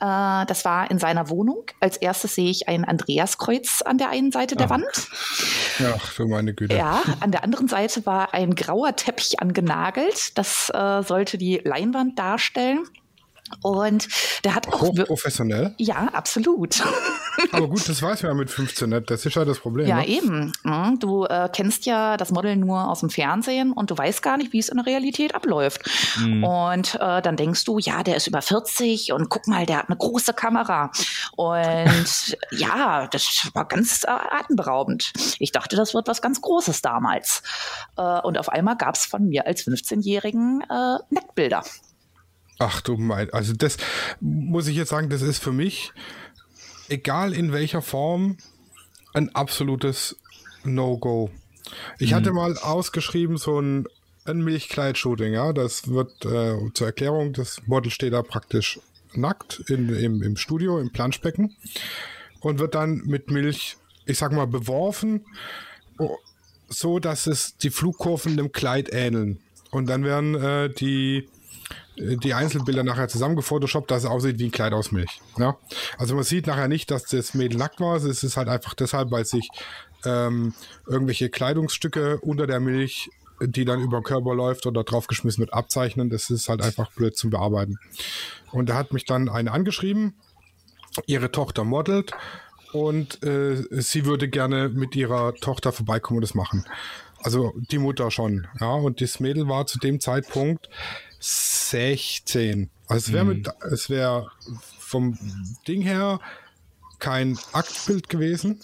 Äh, 0.00 0.46
das 0.46 0.64
war 0.64 0.90
in 0.90 0.98
seiner 0.98 1.28
Wohnung. 1.28 1.64
Als 1.80 1.96
erstes 1.96 2.34
sehe 2.34 2.50
ich 2.50 2.68
ein 2.68 2.84
Andreaskreuz 2.84 3.82
an 3.82 3.98
der 3.98 4.10
einen 4.10 4.32
Seite 4.32 4.56
der 4.56 4.66
Ach. 4.66 4.70
Wand. 4.70 5.08
Ja, 5.78 5.98
für 5.98 6.26
meine 6.26 6.54
Güte. 6.54 6.76
Ja, 6.76 7.02
an 7.20 7.32
der 7.32 7.44
anderen 7.44 7.68
Seite 7.68 8.04
war 8.06 8.34
ein 8.34 8.54
grauer 8.54 8.96
Teppich 8.96 9.40
angenagelt. 9.40 10.36
Das 10.38 10.70
äh, 10.70 11.02
sollte 11.02 11.38
die 11.38 11.60
Leinwand 11.64 12.18
darstellen. 12.18 12.84
Und 13.62 14.08
der 14.44 14.54
hat 14.54 14.68
auch. 14.68 14.80
Hochprofessionell? 14.80 15.74
Ja, 15.78 16.08
absolut. 16.12 16.82
Aber 17.52 17.68
gut, 17.68 17.88
das 17.88 18.02
weiß 18.02 18.22
man 18.22 18.32
ja 18.32 18.34
mit 18.34 18.50
15 18.50 18.90
nicht. 18.90 19.10
Das 19.10 19.24
ist 19.24 19.34
ja 19.34 19.44
das 19.44 19.58
Problem. 19.58 19.86
Ja, 19.86 19.96
ne? 19.96 20.08
eben. 20.08 20.52
Mhm, 20.62 20.98
du 20.98 21.24
äh, 21.24 21.48
kennst 21.52 21.86
ja 21.86 22.16
das 22.16 22.30
Model 22.30 22.56
nur 22.56 22.88
aus 22.88 23.00
dem 23.00 23.10
Fernsehen 23.10 23.72
und 23.72 23.90
du 23.90 23.98
weißt 23.98 24.22
gar 24.22 24.36
nicht, 24.36 24.52
wie 24.52 24.58
es 24.58 24.68
in 24.68 24.76
der 24.76 24.86
Realität 24.86 25.34
abläuft. 25.34 25.82
Mhm. 26.18 26.44
Und 26.44 26.94
äh, 26.96 27.22
dann 27.22 27.36
denkst 27.36 27.64
du, 27.64 27.78
ja, 27.78 28.02
der 28.02 28.16
ist 28.16 28.26
über 28.26 28.42
40 28.42 29.12
und 29.12 29.28
guck 29.28 29.46
mal, 29.48 29.66
der 29.66 29.78
hat 29.78 29.88
eine 29.88 29.96
große 29.96 30.34
Kamera. 30.34 30.90
Und 31.36 32.36
ja, 32.50 33.06
das 33.08 33.50
war 33.54 33.66
ganz 33.66 34.04
äh, 34.04 34.10
atemberaubend. 34.10 35.12
Ich 35.38 35.52
dachte, 35.52 35.76
das 35.76 35.94
wird 35.94 36.08
was 36.08 36.22
ganz 36.22 36.40
Großes 36.40 36.82
damals. 36.82 37.42
Äh, 37.96 38.20
und 38.20 38.38
auf 38.38 38.48
einmal 38.48 38.76
gab 38.76 38.94
es 38.94 39.06
von 39.06 39.28
mir 39.28 39.46
als 39.46 39.66
15-Jährigen 39.66 40.62
äh, 40.62 40.98
Neckbilder. 41.10 41.62
Ach 42.58 42.80
du 42.80 42.96
mein, 42.96 43.30
also 43.32 43.52
das 43.52 43.76
muss 44.20 44.68
ich 44.68 44.76
jetzt 44.76 44.90
sagen, 44.90 45.08
das 45.08 45.22
ist 45.22 45.42
für 45.42 45.52
mich, 45.52 45.92
egal 46.88 47.32
in 47.32 47.52
welcher 47.52 47.82
Form, 47.82 48.36
ein 49.14 49.34
absolutes 49.34 50.16
No-Go. 50.64 51.30
Ich 51.98 52.10
mhm. 52.10 52.14
hatte 52.16 52.32
mal 52.32 52.56
ausgeschrieben, 52.58 53.36
so 53.36 53.60
ein, 53.60 53.86
ein 54.24 54.42
Milchkleid-Shooting, 54.42 55.32
ja, 55.32 55.52
das 55.52 55.88
wird 55.88 56.24
äh, 56.24 56.56
zur 56.74 56.86
Erklärung, 56.86 57.32
das 57.32 57.66
Model 57.66 57.90
steht 57.90 58.12
da 58.12 58.22
praktisch 58.22 58.78
nackt 59.14 59.60
in, 59.68 59.88
im, 59.94 60.22
im 60.22 60.36
Studio, 60.36 60.78
im 60.78 60.90
Planschbecken 60.90 61.56
und 62.40 62.58
wird 62.58 62.74
dann 62.74 63.02
mit 63.04 63.30
Milch, 63.30 63.76
ich 64.06 64.18
sag 64.18 64.32
mal, 64.32 64.46
beworfen, 64.46 65.24
so 66.68 66.98
dass 66.98 67.26
es 67.26 67.56
die 67.56 67.70
Flugkurven 67.70 68.36
dem 68.36 68.52
Kleid 68.52 68.92
ähneln. 68.92 69.40
Und 69.70 69.86
dann 69.86 70.04
werden 70.04 70.34
äh, 70.34 70.70
die 70.70 71.28
die 71.96 72.34
Einzelbilder 72.34 72.84
nachher 72.84 73.08
zusammengefotoshoppt, 73.08 73.90
dass 73.90 74.04
es 74.04 74.08
aussieht 74.08 74.38
wie 74.38 74.46
ein 74.46 74.50
Kleid 74.50 74.72
aus 74.72 74.92
Milch. 74.92 75.20
Ja? 75.38 75.56
Also 75.98 76.14
man 76.14 76.24
sieht 76.24 76.46
nachher 76.46 76.68
nicht, 76.68 76.90
dass 76.90 77.04
das 77.04 77.34
Mädel 77.34 77.58
nackt 77.58 77.80
war. 77.80 77.96
Es 77.96 78.22
ist 78.22 78.36
halt 78.36 78.48
einfach 78.48 78.74
deshalb, 78.74 79.10
weil 79.10 79.24
sich 79.24 79.48
ähm, 80.04 80.54
irgendwelche 80.86 81.28
Kleidungsstücke 81.28 82.18
unter 82.20 82.46
der 82.46 82.60
Milch, 82.60 83.10
die 83.40 83.64
dann 83.64 83.80
über 83.80 84.00
den 84.00 84.04
Körper 84.04 84.34
läuft 84.34 84.66
oder 84.66 84.84
draufgeschmissen 84.84 85.40
wird, 85.40 85.52
abzeichnen. 85.52 86.10
Das 86.10 86.30
ist 86.30 86.48
halt 86.48 86.62
einfach 86.62 86.90
blöd 86.92 87.16
zum 87.16 87.30
Bearbeiten. 87.30 87.78
Und 88.50 88.68
da 88.68 88.74
hat 88.74 88.92
mich 88.92 89.04
dann 89.04 89.28
eine 89.28 89.52
angeschrieben, 89.52 90.14
ihre 91.06 91.30
Tochter 91.30 91.64
modelt 91.64 92.12
und 92.72 93.22
äh, 93.22 93.64
sie 93.70 94.06
würde 94.06 94.28
gerne 94.28 94.68
mit 94.68 94.96
ihrer 94.96 95.34
Tochter 95.34 95.72
vorbeikommen 95.72 96.18
und 96.18 96.22
das 96.22 96.34
machen. 96.34 96.64
Also 97.22 97.52
die 97.56 97.78
Mutter 97.78 98.10
schon, 98.10 98.46
ja. 98.60 98.72
Und 98.72 99.00
das 99.00 99.20
Mädel 99.20 99.48
war 99.48 99.66
zu 99.66 99.78
dem 99.78 100.00
Zeitpunkt 100.00 100.68
16. 101.22 102.68
Also 102.88 103.06
es 103.06 103.12
wäre 103.12 103.24
mhm. 103.24 103.44
es 103.70 103.88
wäre 103.88 104.30
vom 104.78 105.18
Ding 105.66 105.82
her 105.82 106.20
kein 106.98 107.38
Aktbild 107.52 108.08
gewesen, 108.08 108.60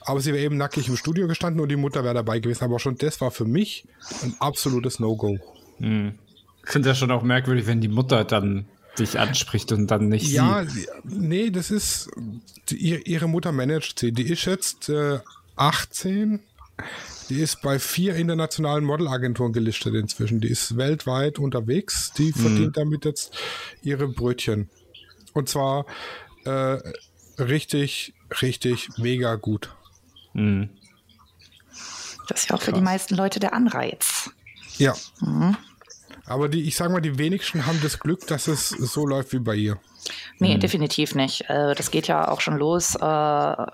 aber 0.00 0.20
sie 0.20 0.32
wäre 0.32 0.42
eben 0.42 0.56
nackig 0.56 0.88
im 0.88 0.96
Studio 0.96 1.28
gestanden 1.28 1.60
und 1.60 1.68
die 1.68 1.76
Mutter 1.76 2.02
wäre 2.02 2.14
dabei 2.14 2.40
gewesen. 2.40 2.64
Aber 2.64 2.78
schon 2.78 2.96
das 2.96 3.20
war 3.20 3.30
für 3.30 3.44
mich 3.44 3.86
ein 4.22 4.34
absolutes 4.40 4.98
No-Go. 4.98 5.38
Mhm. 5.78 6.18
Ich 6.64 6.72
finde 6.72 6.88
ja 6.88 6.94
schon 6.94 7.10
auch 7.10 7.22
merkwürdig, 7.22 7.66
wenn 7.66 7.80
die 7.80 7.88
Mutter 7.88 8.24
dann 8.24 8.66
dich 8.98 9.18
anspricht 9.18 9.72
und 9.72 9.86
dann 9.86 10.08
nicht 10.08 10.26
ja, 10.26 10.64
sie. 10.64 10.86
Nee, 11.04 11.50
das 11.50 11.70
ist, 11.70 12.10
die, 12.68 13.02
ihre 13.02 13.28
Mutter 13.28 13.52
managt 13.52 13.98
sie. 13.98 14.12
Die 14.12 14.28
ist 14.28 14.44
jetzt 14.46 14.88
äh, 14.88 15.20
18 15.56 16.40
die 17.30 17.40
ist 17.40 17.62
bei 17.62 17.78
vier 17.78 18.16
internationalen 18.16 18.84
Modelagenturen 18.84 19.52
gelistet 19.52 19.94
inzwischen. 19.94 20.40
Die 20.40 20.48
ist 20.48 20.76
weltweit 20.76 21.38
unterwegs. 21.38 22.12
Die 22.12 22.32
mhm. 22.34 22.40
verdient 22.40 22.76
damit 22.76 23.04
jetzt 23.04 23.32
ihre 23.82 24.08
Brötchen. 24.08 24.68
Und 25.32 25.48
zwar 25.48 25.86
äh, 26.44 26.78
richtig, 27.38 28.14
richtig 28.42 28.88
mega 28.98 29.36
gut. 29.36 29.74
Mhm. 30.34 30.70
Das 32.28 32.40
ist 32.40 32.50
ja 32.50 32.56
auch 32.56 32.58
Krass. 32.58 32.66
für 32.66 32.72
die 32.72 32.80
meisten 32.80 33.14
Leute 33.14 33.38
der 33.40 33.54
Anreiz. 33.54 34.30
Ja. 34.76 34.94
Mhm. 35.20 35.56
Aber 36.26 36.48
die, 36.48 36.62
ich 36.62 36.76
sag 36.76 36.90
mal, 36.90 37.00
die 37.00 37.16
wenigsten 37.18 37.66
haben 37.66 37.80
das 37.82 37.98
Glück, 38.00 38.26
dass 38.26 38.48
es 38.48 38.68
so 38.68 39.06
läuft 39.06 39.32
wie 39.32 39.38
bei 39.38 39.54
ihr. 39.54 39.80
Nee, 40.38 40.56
mhm. 40.56 40.60
definitiv 40.60 41.14
nicht. 41.14 41.48
Äh, 41.48 41.74
das 41.74 41.90
geht 41.90 42.06
ja 42.08 42.28
auch 42.28 42.40
schon 42.40 42.56
los 42.56 42.94
äh, 42.94 43.66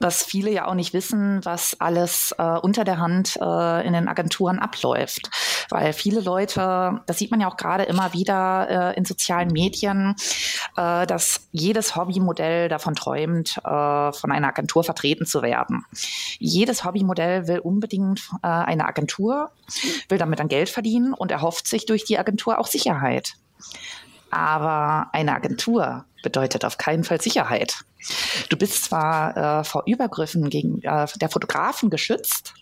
was 0.00 0.24
viele 0.24 0.50
ja 0.50 0.66
auch 0.66 0.74
nicht 0.74 0.92
wissen, 0.92 1.44
was 1.44 1.80
alles 1.80 2.34
äh, 2.36 2.42
unter 2.42 2.82
der 2.82 2.98
Hand 2.98 3.36
in 3.36 3.92
den 3.92 4.08
Agenturen 4.08 4.58
abläuft. 4.58 5.30
Weil 5.70 5.92
viele 5.92 6.20
Leute, 6.20 7.00
das 7.06 7.18
sieht 7.18 7.30
man 7.30 7.40
ja 7.40 7.48
auch 7.48 7.56
gerade 7.56 7.84
immer 7.84 8.12
wieder 8.12 8.96
in 8.96 9.04
sozialen 9.04 9.48
Medien, 9.48 10.14
dass 10.74 11.48
jedes 11.52 11.96
Hobbymodell 11.96 12.68
davon 12.68 12.94
träumt, 12.94 13.54
von 13.62 14.32
einer 14.32 14.48
Agentur 14.48 14.84
vertreten 14.84 15.26
zu 15.26 15.42
werden. 15.42 15.84
Jedes 16.38 16.84
Hobbymodell 16.84 17.46
will 17.46 17.60
unbedingt 17.60 18.28
eine 18.42 18.86
Agentur, 18.86 19.50
will 20.08 20.18
damit 20.18 20.40
dann 20.40 20.48
Geld 20.48 20.68
verdienen 20.68 21.14
und 21.14 21.30
erhofft 21.30 21.66
sich 21.66 21.86
durch 21.86 22.04
die 22.04 22.18
Agentur 22.18 22.58
auch 22.58 22.66
Sicherheit. 22.66 23.34
Aber 24.34 25.10
eine 25.12 25.32
Agentur 25.32 26.04
bedeutet 26.24 26.64
auf 26.64 26.76
keinen 26.76 27.04
Fall 27.04 27.20
Sicherheit. 27.20 27.84
Du 28.48 28.56
bist 28.56 28.84
zwar 28.84 29.60
äh, 29.60 29.64
vor 29.64 29.84
Übergriffen 29.86 30.50
gegen 30.50 30.82
äh, 30.82 31.06
der 31.20 31.28
Fotografen 31.28 31.88
geschützt, 31.88 32.52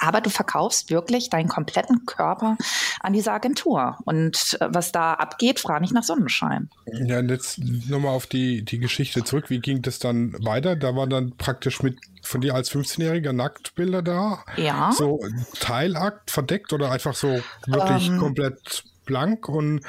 aber 0.00 0.22
du 0.22 0.30
verkaufst 0.30 0.90
wirklich 0.90 1.28
deinen 1.28 1.48
kompletten 1.48 2.06
Körper 2.06 2.56
an 3.00 3.12
diese 3.12 3.30
Agentur. 3.32 3.98
Und 4.04 4.56
äh, 4.60 4.68
was 4.70 4.90
da 4.90 5.14
abgeht, 5.14 5.60
frage 5.60 5.84
ich 5.84 5.92
nach 5.92 6.02
Sonnenschein. 6.02 6.70
Ja, 6.86 7.20
jetzt 7.20 7.58
nochmal 7.58 8.12
auf 8.12 8.26
die, 8.26 8.64
die 8.64 8.78
Geschichte 8.78 9.22
zurück. 9.22 9.50
Wie 9.50 9.60
ging 9.60 9.82
das 9.82 9.98
dann 9.98 10.32
weiter? 10.44 10.76
Da 10.76 10.96
waren 10.96 11.10
dann 11.10 11.36
praktisch 11.36 11.82
mit 11.82 11.98
von 12.22 12.40
dir 12.40 12.54
als 12.54 12.72
15-Jähriger 12.72 13.32
Nacktbilder 13.32 14.02
da? 14.02 14.44
Ja. 14.56 14.90
So 14.92 15.20
Teilakt 15.60 16.30
verdeckt 16.30 16.72
oder 16.72 16.90
einfach 16.90 17.14
so 17.14 17.40
wirklich 17.66 18.08
Ähm. 18.08 18.18
komplett 18.18 18.84
blank? 19.06 19.48
Und 19.48 19.80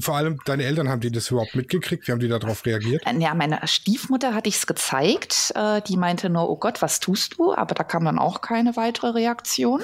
vor 0.00 0.16
allem 0.16 0.38
deine 0.44 0.64
Eltern, 0.64 0.88
haben 0.88 1.00
die 1.00 1.12
das 1.12 1.30
überhaupt 1.30 1.54
mitgekriegt? 1.54 2.08
Wie 2.08 2.12
haben 2.12 2.20
die 2.20 2.28
darauf 2.28 2.66
reagiert? 2.66 3.06
Äh, 3.06 3.18
Ja, 3.18 3.34
meiner 3.34 3.66
Stiefmutter 3.66 4.34
hatte 4.34 4.48
ich 4.48 4.56
es 4.56 4.66
gezeigt. 4.66 5.52
Äh, 5.54 5.82
die 5.82 5.96
meinte 5.96 6.30
nur, 6.30 6.48
oh 6.48 6.56
Gott, 6.56 6.82
was 6.82 7.00
tust 7.00 7.38
du? 7.38 7.54
Aber 7.54 7.74
da 7.74 7.84
kam 7.84 8.04
dann 8.04 8.18
auch 8.18 8.40
keine 8.40 8.76
weitere 8.76 9.10
Reaktion. 9.10 9.82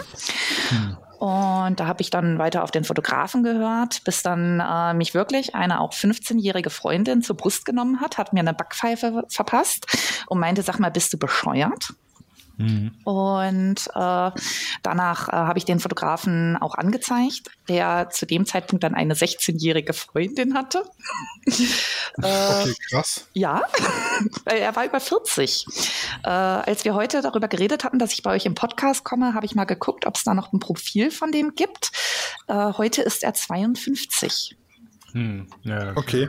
Und 1.19 1.81
da 1.81 1.87
habe 1.87 2.03
ich 2.03 2.11
dann 2.11 2.39
weiter 2.39 2.65
auf 2.65 2.71
den 2.71 2.85
Fotografen 2.85 3.43
gehört, 3.43 4.05
bis 4.05 4.23
dann 4.23 4.61
äh, 4.61 4.93
mich 4.95 5.15
wirklich 5.15 5.55
eine 5.55 5.81
auch 5.81 5.93
15-jährige 5.93 6.71
Freundin 6.71 7.23
zur 7.23 7.37
Brust 7.37 7.65
genommen 7.65 8.01
hat, 8.01 8.19
hat 8.19 8.33
mir 8.33 8.41
eine 8.41 8.53
Backpfeife 8.53 9.23
verpasst 9.29 9.87
und 10.27 10.39
meinte, 10.39 10.63
sag 10.63 10.81
mal, 10.81 10.91
bist 10.91 11.13
du 11.13 11.19
bescheuert? 11.19 11.95
Und 13.05 13.87
äh, 13.95 14.31
danach 14.83 15.29
äh, 15.29 15.33
habe 15.33 15.59
ich 15.59 15.65
den 15.65 15.81
Fotografen 15.81 16.57
auch 16.57 16.75
angezeigt, 16.75 17.51
der 17.69 18.11
zu 18.11 18.27
dem 18.27 18.47
Zeitpunkt 18.47 18.85
dann 18.85 18.95
eine 18.95 19.15
16-jährige 19.15 19.93
Freundin 19.93 20.55
hatte. 20.55 20.85
äh, 21.47 22.63
Okay, 22.65 22.75
krass. 22.91 23.29
ja, 23.33 23.63
er 24.45 24.77
war 24.77 24.85
über 24.85 25.01
40. 25.01 25.67
Äh, 26.23 26.29
als 26.29 26.85
wir 26.85 26.95
heute 26.95 27.23
darüber 27.23 27.49
geredet 27.49 27.85
hatten, 27.85 27.99
dass 27.99 28.13
ich 28.13 28.23
bei 28.23 28.31
euch 28.31 28.47
im 28.47 28.55
Podcast 28.55 29.05
komme, 29.05 29.35
habe 29.35 29.47
ich 29.47 29.55
mal 29.55 29.65
geguckt, 29.65 30.07
ob 30.07 30.17
es 30.17 30.25
da 30.25 30.35
noch 30.35 30.53
ein 30.53 30.61
Profil 30.61 31.11
von 31.11 31.33
dem 31.33 31.55
gibt. 31.55 31.91
Äh, 32.47 32.73
heute 32.75 33.03
ist 33.03 33.23
er 33.25 33.35
52. 33.35 34.57
Hm, 35.15 35.47
ja, 35.63 35.93
Okay. 35.95 36.29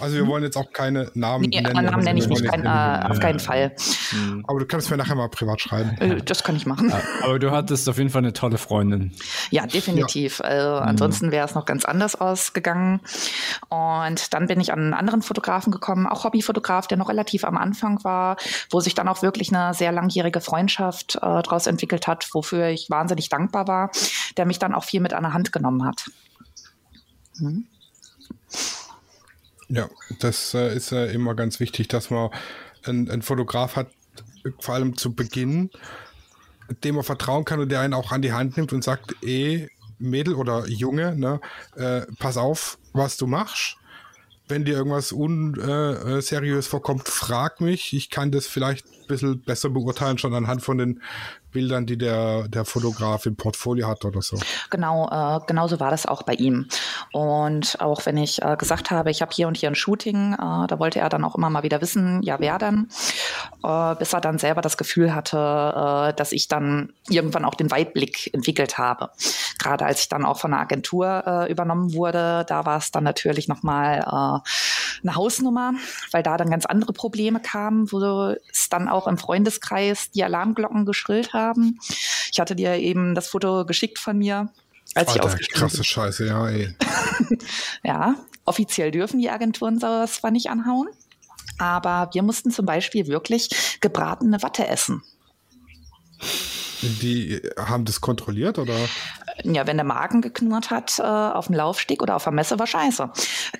Also 0.00 0.16
wir 0.16 0.26
wollen 0.26 0.42
jetzt 0.42 0.56
auch 0.56 0.72
keine 0.72 1.10
Namen 1.12 1.44
Nee, 1.50 1.60
nennen. 1.60 1.74
Namen 1.74 1.88
aber 1.88 2.02
nenne 2.02 2.18
ich 2.18 2.26
nicht, 2.28 2.44
kein, 2.44 2.64
äh, 2.64 3.10
auf 3.10 3.20
keinen 3.20 3.38
Fall. 3.38 3.72
Hm. 4.08 4.42
Aber 4.48 4.58
du 4.58 4.64
kannst 4.64 4.90
mir 4.90 4.96
nachher 4.96 5.14
mal 5.14 5.28
privat 5.28 5.60
schreiben. 5.60 5.90
Äh, 6.00 6.22
das 6.22 6.42
kann 6.42 6.56
ich 6.56 6.64
machen. 6.64 6.90
Aber 7.22 7.38
du 7.38 7.50
hattest 7.50 7.90
auf 7.90 7.98
jeden 7.98 8.08
Fall 8.08 8.22
eine 8.22 8.32
tolle 8.32 8.56
Freundin. 8.56 9.12
Ja, 9.50 9.66
definitiv. 9.66 10.40
Äh, 10.40 10.46
ansonsten 10.46 11.30
wäre 11.30 11.46
es 11.46 11.54
noch 11.54 11.66
ganz 11.66 11.84
anders 11.84 12.14
ausgegangen. 12.14 13.00
Und 13.68 14.32
dann 14.32 14.46
bin 14.46 14.60
ich 14.60 14.72
an 14.72 14.78
einen 14.80 14.94
anderen 14.94 15.20
Fotografen 15.20 15.70
gekommen, 15.70 16.06
auch 16.06 16.24
Hobbyfotograf, 16.24 16.86
der 16.86 16.96
noch 16.96 17.10
relativ 17.10 17.44
am 17.44 17.58
Anfang 17.58 18.02
war, 18.02 18.36
wo 18.70 18.80
sich 18.80 18.94
dann 18.94 19.08
auch 19.08 19.20
wirklich 19.20 19.54
eine 19.54 19.74
sehr 19.74 19.92
langjährige 19.92 20.40
Freundschaft 20.40 21.16
äh, 21.16 21.20
daraus 21.20 21.66
entwickelt 21.66 22.06
hat, 22.06 22.26
wofür 22.32 22.68
ich 22.68 22.88
wahnsinnig 22.88 23.28
dankbar 23.28 23.68
war, 23.68 23.90
der 24.38 24.46
mich 24.46 24.58
dann 24.58 24.74
auch 24.74 24.84
viel 24.84 25.00
mit 25.00 25.12
an 25.12 25.22
der 25.22 25.34
Hand 25.34 25.52
genommen 25.52 25.84
hat. 25.84 26.06
Ja, 29.72 29.88
das 30.18 30.52
äh, 30.52 30.76
ist 30.76 30.92
äh, 30.92 31.10
immer 31.12 31.34
ganz 31.34 31.58
wichtig, 31.58 31.88
dass 31.88 32.10
man 32.10 32.28
einen, 32.84 33.22
Fotograf 33.22 33.74
hat, 33.74 33.86
äh, 34.44 34.50
vor 34.60 34.74
allem 34.74 34.98
zu 34.98 35.14
Beginn, 35.14 35.70
dem 36.84 36.96
man 36.96 37.04
vertrauen 37.04 37.46
kann 37.46 37.58
und 37.58 37.70
der 37.70 37.80
einen 37.80 37.94
auch 37.94 38.12
an 38.12 38.20
die 38.20 38.34
Hand 38.34 38.58
nimmt 38.58 38.74
und 38.74 38.84
sagt, 38.84 39.14
eh, 39.24 39.68
Mädel 39.98 40.34
oder 40.34 40.68
Junge, 40.68 41.16
ne, 41.16 41.40
äh, 41.76 42.02
pass 42.18 42.36
auf, 42.36 42.76
was 42.92 43.16
du 43.16 43.26
machst. 43.26 43.78
Wenn 44.46 44.66
dir 44.66 44.76
irgendwas 44.76 45.10
unseriös 45.10 46.04
äh, 46.04 46.20
seriös 46.20 46.66
vorkommt, 46.66 47.08
frag 47.08 47.62
mich. 47.62 47.94
Ich 47.94 48.10
kann 48.10 48.30
das 48.30 48.46
vielleicht 48.46 48.84
bisschen 49.06 49.40
besser 49.42 49.70
beurteilen, 49.70 50.18
schon 50.18 50.34
anhand 50.34 50.62
von 50.62 50.78
den 50.78 51.00
Bildern, 51.52 51.86
die 51.86 51.98
der, 51.98 52.48
der 52.48 52.64
Fotograf 52.64 53.26
im 53.26 53.36
Portfolio 53.36 53.86
hat 53.86 54.04
oder 54.04 54.22
so. 54.22 54.38
Genau, 54.70 55.08
äh, 55.10 55.40
genauso 55.46 55.78
war 55.78 55.90
das 55.90 56.06
auch 56.06 56.22
bei 56.22 56.32
ihm. 56.32 56.66
Und 57.12 57.80
auch 57.80 58.06
wenn 58.06 58.16
ich 58.16 58.42
äh, 58.42 58.56
gesagt 58.56 58.90
habe, 58.90 59.10
ich 59.10 59.22
habe 59.22 59.32
hier 59.32 59.48
und 59.48 59.56
hier 59.56 59.68
ein 59.68 59.74
Shooting, 59.74 60.32
äh, 60.32 60.66
da 60.66 60.78
wollte 60.78 60.98
er 60.98 61.08
dann 61.10 61.24
auch 61.24 61.34
immer 61.34 61.50
mal 61.50 61.62
wieder 61.62 61.80
wissen, 61.80 62.22
ja, 62.22 62.40
wer 62.40 62.58
denn? 62.58 62.88
Äh, 63.62 63.94
bis 63.96 64.12
er 64.12 64.20
dann 64.20 64.38
selber 64.38 64.62
das 64.62 64.76
Gefühl 64.76 65.14
hatte, 65.14 65.36
äh, 65.36 66.14
dass 66.14 66.32
ich 66.32 66.48
dann 66.48 66.92
irgendwann 67.08 67.44
auch 67.44 67.54
den 67.54 67.70
Weitblick 67.70 68.32
entwickelt 68.32 68.78
habe. 68.78 69.10
Gerade 69.58 69.84
als 69.84 70.00
ich 70.00 70.08
dann 70.08 70.24
auch 70.24 70.38
von 70.38 70.52
einer 70.52 70.62
Agentur 70.62 71.22
äh, 71.26 71.52
übernommen 71.52 71.92
wurde, 71.92 72.44
da 72.48 72.64
war 72.64 72.78
es 72.78 72.90
dann 72.90 73.04
natürlich 73.04 73.46
nochmal 73.48 73.98
äh, 73.98 74.48
eine 75.02 75.16
Hausnummer, 75.16 75.74
weil 76.12 76.22
da 76.22 76.36
dann 76.36 76.50
ganz 76.50 76.64
andere 76.64 76.92
Probleme 76.92 77.40
kamen, 77.40 77.90
wo 77.92 78.34
es 78.50 78.68
dann 78.70 78.88
auch 78.92 79.06
im 79.06 79.18
Freundeskreis 79.18 80.10
die 80.10 80.24
Alarmglocken 80.24 80.86
geschrillt 80.86 81.32
haben. 81.32 81.78
Ich 82.30 82.38
hatte 82.38 82.54
dir 82.54 82.76
eben 82.76 83.14
das 83.14 83.28
Foto 83.28 83.64
geschickt 83.64 83.98
von 83.98 84.18
mir, 84.18 84.52
als 84.94 85.10
ich 85.10 85.20
Alter, 85.20 85.24
ausgestiegen 85.24 85.60
krasse 85.60 85.76
bin. 85.76 85.84
Scheiße, 85.84 86.26
ja, 86.26 86.48
ey. 86.48 86.74
Ja, 87.82 88.14
offiziell 88.44 88.90
dürfen 88.90 89.18
die 89.18 89.30
Agenturen 89.30 89.78
sowas 89.78 90.14
zwar 90.14 90.30
nicht 90.30 90.50
anhauen, 90.50 90.88
aber 91.58 92.10
wir 92.12 92.22
mussten 92.22 92.50
zum 92.50 92.66
Beispiel 92.66 93.06
wirklich 93.06 93.78
gebratene 93.80 94.42
Watte 94.42 94.66
essen. 94.66 95.02
Die 96.82 97.40
haben 97.56 97.84
das 97.84 98.00
kontrolliert 98.00 98.58
oder? 98.58 98.74
Ja, 99.44 99.66
wenn 99.66 99.76
der 99.76 99.84
Magen 99.84 100.20
geknurrt 100.20 100.70
hat 100.70 100.98
äh, 100.98 101.02
auf 101.02 101.46
dem 101.46 101.54
Laufsteg 101.54 102.02
oder 102.02 102.16
auf 102.16 102.24
der 102.24 102.32
Messe, 102.32 102.58
war 102.58 102.66
scheiße. 102.66 103.10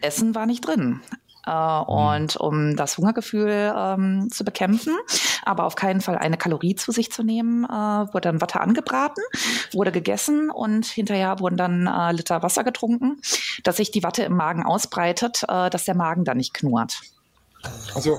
Essen 0.01 0.35
war 0.35 0.47
nicht 0.47 0.67
drin. 0.67 1.01
Äh, 1.47 1.51
und 1.51 2.37
um 2.37 2.77
das 2.77 2.99
Hungergefühl 2.99 3.73
ähm, 3.77 4.29
zu 4.31 4.45
bekämpfen, 4.45 4.97
aber 5.45 5.65
auf 5.65 5.75
keinen 5.75 6.01
Fall 6.01 6.17
eine 6.19 6.37
Kalorie 6.37 6.75
zu 6.75 6.93
sich 6.93 7.11
zu 7.11 7.23
nehmen, 7.23 7.65
äh, 7.65 7.69
wurde 7.69 8.21
dann 8.23 8.41
Watte 8.41 8.61
angebraten, 8.61 9.23
wurde 9.73 9.93
gegessen 9.93 10.51
und 10.51 10.87
hinterher 10.87 11.41
wurden 11.41 11.57
dann 11.57 11.87
äh, 11.87 12.13
Liter 12.13 12.43
Wasser 12.43 12.65
getrunken, 12.65 13.21
dass 13.65 13.79
sich 13.79 13.91
die 13.91 14.03
Watte 14.03 14.23
im 14.23 14.37
Magen 14.37 14.63
ausbreitet, 14.65 15.43
äh, 15.49 15.69
dass 15.71 15.85
der 15.85 15.97
Magen 15.97 16.25
dann 16.25 16.37
nicht 16.37 16.55
knurrt. 16.55 17.01
Also, 17.95 18.19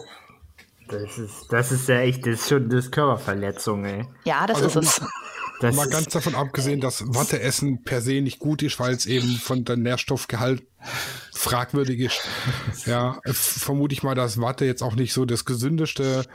Das 0.90 1.18
ist, 1.18 1.48
das 1.50 1.72
ist 1.72 1.88
ja 1.88 2.00
echt, 2.00 2.26
das 2.26 2.34
ist 2.42 2.50
schon 2.50 2.70
das 2.70 2.92
Körperverletzung, 2.92 3.86
ey. 3.86 4.06
Ja, 4.26 4.46
das 4.48 4.62
Also, 4.62 4.82
ist 4.82 5.00
es. 5.00 5.08
Das 5.62 5.76
Mal 5.76 5.88
ganz 5.88 6.08
davon 6.08 6.36
abgesehen, 6.36 6.82
dass 6.82 7.04
Watteessen 7.16 7.84
per 7.84 8.02
se 8.02 8.22
nicht 8.22 8.40
gut 8.40 8.62
ist, 8.64 8.80
weil 8.82 8.94
es 8.96 9.06
eben 9.06 9.28
von 9.38 9.64
der 9.64 9.78
Nährstoffgehalt 9.78 10.64
fragwürdig 11.44 12.00
ist. 12.00 12.22
Ja, 12.86 13.20
vermute 13.26 13.94
ich 13.94 14.04
mal, 14.04 14.16
dass 14.16 14.40
Watte 14.40 14.66
jetzt 14.66 14.82
auch 14.82 14.96
nicht 14.96 15.14
so 15.14 15.26
das 15.26 15.46
gesündeste 15.46 16.26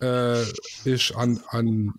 äh, 0.00 0.42
ist 0.84 1.14
an, 1.16 1.42
an 1.48 1.94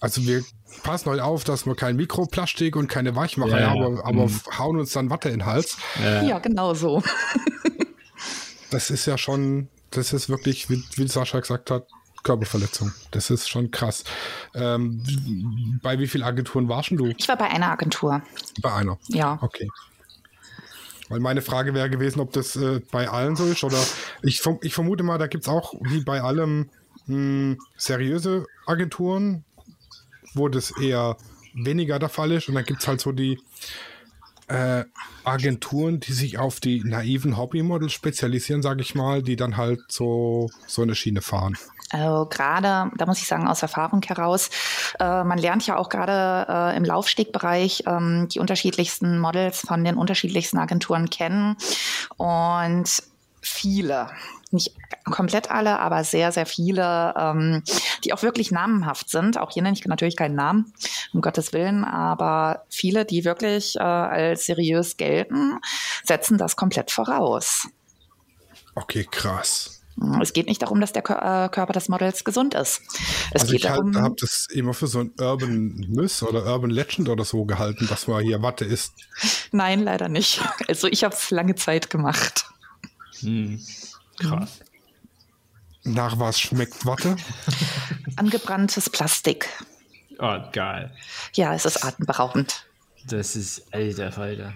also 0.00 0.24
wir 0.26 0.42
passen 0.82 1.10
heute 1.10 1.24
auf, 1.24 1.44
dass 1.44 1.66
wir 1.66 1.74
kein 1.74 1.96
Mikroplastik 1.96 2.74
und 2.76 2.88
keine 2.88 3.14
Weichmacher 3.16 3.60
Ja, 3.60 3.70
haben, 3.70 3.80
ja. 3.80 3.86
aber, 3.86 4.06
aber 4.06 4.26
Mhm. 4.28 4.40
hauen 4.58 4.78
uns 4.78 4.92
dann 4.92 5.10
Watte 5.10 5.28
in 5.28 5.40
den 5.40 5.46
Hals. 5.46 5.76
Ja, 6.02 6.38
genau 6.38 6.74
so. 6.74 7.02
Das 8.70 8.88
ist 8.90 9.04
ja 9.06 9.18
schon, 9.18 9.66
das 9.90 10.12
ist 10.12 10.28
wirklich, 10.28 10.70
wie, 10.70 10.80
wie 10.94 11.08
Sascha 11.08 11.40
gesagt 11.40 11.72
hat, 11.72 11.88
Körperverletzung. 12.22 12.92
Das 13.10 13.28
ist 13.28 13.48
schon 13.48 13.72
krass. 13.72 14.04
Ähm, 14.54 15.02
bei 15.82 15.98
wie 15.98 16.06
vielen 16.06 16.22
Agenturen 16.22 16.68
warst 16.68 16.92
du? 16.92 17.06
Ich 17.18 17.26
war 17.26 17.36
bei 17.36 17.48
einer 17.50 17.72
Agentur. 17.72 18.22
Bei 18.62 18.72
einer. 18.72 18.96
Ja. 19.08 19.38
Okay. 19.42 19.68
Weil 21.10 21.20
meine 21.20 21.42
Frage 21.42 21.74
wäre 21.74 21.90
gewesen, 21.90 22.20
ob 22.20 22.32
das 22.32 22.56
äh, 22.56 22.80
bei 22.92 23.08
allen 23.08 23.36
so 23.36 23.44
ist 23.44 23.64
oder 23.64 23.84
ich, 24.22 24.42
ich 24.62 24.72
vermute 24.72 25.02
mal, 25.02 25.18
da 25.18 25.26
gibt 25.26 25.44
es 25.44 25.48
auch 25.48 25.74
wie 25.80 26.02
bei 26.02 26.22
allem 26.22 26.70
mh, 27.06 27.56
seriöse 27.76 28.46
Agenturen, 28.64 29.44
wo 30.34 30.48
das 30.48 30.72
eher 30.80 31.16
weniger 31.52 31.98
der 31.98 32.08
Fall 32.08 32.30
ist 32.30 32.48
und 32.48 32.54
dann 32.54 32.64
gibt 32.64 32.80
es 32.80 32.88
halt 32.88 33.00
so 33.00 33.10
die 33.10 33.40
äh, 34.46 34.84
Agenturen, 35.24 35.98
die 35.98 36.12
sich 36.12 36.38
auf 36.38 36.60
die 36.60 36.82
naiven 36.84 37.36
Hobbymodels 37.36 37.92
spezialisieren, 37.92 38.62
sage 38.62 38.82
ich 38.82 38.94
mal, 38.94 39.20
die 39.22 39.34
dann 39.34 39.56
halt 39.56 39.80
so, 39.88 40.48
so 40.68 40.82
eine 40.82 40.94
Schiene 40.94 41.22
fahren. 41.22 41.56
Also 41.90 42.26
gerade, 42.26 42.90
da 42.96 43.06
muss 43.06 43.18
ich 43.18 43.26
sagen, 43.26 43.48
aus 43.48 43.62
Erfahrung 43.62 44.00
heraus, 44.02 44.48
äh, 44.98 45.24
man 45.24 45.38
lernt 45.38 45.66
ja 45.66 45.76
auch 45.76 45.88
gerade 45.88 46.46
äh, 46.48 46.76
im 46.76 46.84
Laufstegbereich 46.84 47.84
ähm, 47.86 48.28
die 48.28 48.38
unterschiedlichsten 48.38 49.18
Models 49.18 49.60
von 49.60 49.84
den 49.84 49.96
unterschiedlichsten 49.96 50.58
Agenturen 50.58 51.10
kennen. 51.10 51.56
Und 52.16 53.02
viele, 53.42 54.08
nicht 54.50 54.72
komplett 55.04 55.50
alle, 55.50 55.78
aber 55.78 56.04
sehr, 56.04 56.32
sehr 56.32 56.46
viele, 56.46 57.14
ähm, 57.16 57.62
die 58.04 58.12
auch 58.12 58.22
wirklich 58.22 58.50
namenhaft 58.50 59.08
sind. 59.10 59.38
Auch 59.38 59.50
hier 59.50 59.62
nenne 59.62 59.76
ich 59.76 59.84
natürlich 59.84 60.16
keinen 60.16 60.34
Namen, 60.34 60.72
um 61.12 61.20
Gottes 61.20 61.52
Willen, 61.52 61.84
aber 61.84 62.64
viele, 62.68 63.04
die 63.04 63.24
wirklich 63.24 63.76
äh, 63.76 63.80
als 63.80 64.46
seriös 64.46 64.96
gelten, 64.96 65.58
setzen 66.04 66.38
das 66.38 66.56
komplett 66.56 66.90
voraus. 66.90 67.68
Okay, 68.74 69.06
krass. 69.10 69.79
Es 70.20 70.32
geht 70.32 70.46
nicht 70.46 70.62
darum, 70.62 70.80
dass 70.80 70.92
der 70.92 71.02
äh, 71.02 71.48
Körper 71.48 71.72
des 71.72 71.88
Models 71.88 72.24
gesund 72.24 72.54
ist. 72.54 72.80
Es 73.32 73.42
also 73.42 73.52
geht 73.52 73.64
ich 73.64 73.68
halt, 73.68 73.80
darum, 73.80 73.96
habe 73.96 74.14
das 74.18 74.46
immer 74.50 74.72
für 74.72 74.86
so 74.86 75.00
ein 75.00 75.12
Urban 75.18 75.84
Myth 75.88 76.22
oder 76.22 76.46
Urban 76.46 76.70
Legend 76.70 77.08
oder 77.08 77.24
so 77.24 77.44
gehalten, 77.44 77.86
dass 77.88 78.06
man 78.06 78.22
hier 78.22 78.40
Watte 78.42 78.64
isst. 78.64 78.94
nein, 79.52 79.82
leider 79.82 80.08
nicht. 80.08 80.40
Also 80.68 80.86
ich 80.86 81.04
habe 81.04 81.14
es 81.14 81.30
lange 81.30 81.54
Zeit 81.54 81.90
gemacht. 81.90 82.46
Hm. 83.20 83.60
Krass. 84.18 84.60
Nach 85.84 86.18
was 86.18 86.40
schmeckt 86.40 86.86
Watte? 86.86 87.16
Angebranntes 88.16 88.88
Plastik. 88.90 89.48
Oh, 90.18 90.38
geil. 90.52 90.94
Ja, 91.34 91.54
es 91.54 91.64
ist 91.64 91.84
atemberaubend. 91.84 92.66
Das 93.06 93.36
ist 93.36 93.72
alter 93.72 94.12
Falter. 94.12 94.52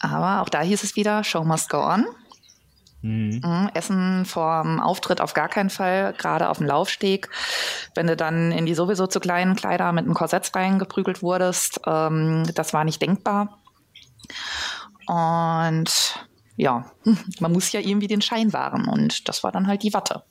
Aber 0.00 0.42
auch 0.42 0.48
da 0.48 0.62
hieß 0.62 0.82
es 0.82 0.96
wieder, 0.96 1.22
Show 1.22 1.44
must 1.44 1.68
go 1.68 1.78
on. 1.78 2.06
Mhm, 3.02 3.70
Essen 3.74 4.24
vorm 4.24 4.80
Auftritt 4.80 5.20
auf 5.20 5.34
gar 5.34 5.48
keinen 5.48 5.70
Fall, 5.70 6.12
gerade 6.14 6.48
auf 6.48 6.58
dem 6.58 6.66
Laufsteg. 6.66 7.28
Wenn 7.94 8.06
du 8.06 8.16
dann 8.16 8.52
in 8.52 8.66
die 8.66 8.74
sowieso 8.74 9.06
zu 9.06 9.20
kleinen 9.20 9.54
Kleider 9.54 9.92
mit 9.92 10.04
einem 10.04 10.14
Korsett 10.14 10.50
reingeprügelt 10.54 11.22
wurdest, 11.22 11.80
ähm, 11.86 12.44
das 12.54 12.72
war 12.72 12.84
nicht 12.84 13.00
denkbar. 13.00 13.58
Und 15.06 16.26
ja, 16.56 16.90
man 17.40 17.52
muss 17.52 17.72
ja 17.72 17.80
irgendwie 17.80 18.08
den 18.08 18.22
Schein 18.22 18.52
wahren 18.52 18.88
und 18.88 19.28
das 19.28 19.44
war 19.44 19.52
dann 19.52 19.66
halt 19.66 19.82
die 19.82 19.94
Watte. 19.94 20.22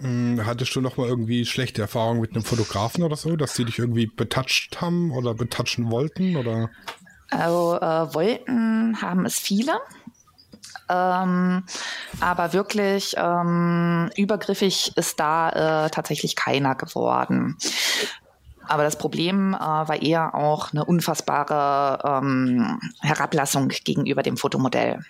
Hm, 0.00 0.44
Hattest 0.44 0.74
du 0.74 0.80
noch 0.80 0.96
mal 0.96 1.08
irgendwie 1.08 1.44
schlechte 1.46 1.82
Erfahrungen 1.82 2.20
mit 2.20 2.32
einem 2.32 2.44
Fotografen 2.44 3.04
oder 3.04 3.16
so, 3.16 3.36
dass 3.36 3.54
sie 3.54 3.64
dich 3.64 3.78
irgendwie 3.78 4.06
betatscht 4.06 4.80
haben 4.80 5.12
oder 5.12 5.34
betatschen 5.34 5.90
wollten 5.90 6.36
oder? 6.36 6.70
Also 7.30 7.78
äh, 7.80 8.14
wollten 8.14 9.00
haben 9.00 9.24
es 9.24 9.38
viele. 9.38 9.72
Ähm, 10.88 11.64
aber 12.20 12.52
wirklich 12.52 13.14
ähm, 13.16 14.10
übergriffig 14.16 14.96
ist 14.96 15.20
da 15.20 15.84
äh, 15.86 15.90
tatsächlich 15.90 16.36
keiner 16.36 16.74
geworden. 16.74 17.56
Aber 18.68 18.84
das 18.84 18.96
Problem 18.96 19.54
äh, 19.54 19.58
war 19.58 20.00
eher 20.00 20.34
auch 20.34 20.72
eine 20.72 20.84
unfassbare 20.84 21.98
ähm, 22.04 22.80
Herablassung 23.00 23.68
gegenüber 23.68 24.22
dem 24.22 24.36
Fotomodell. 24.36 25.00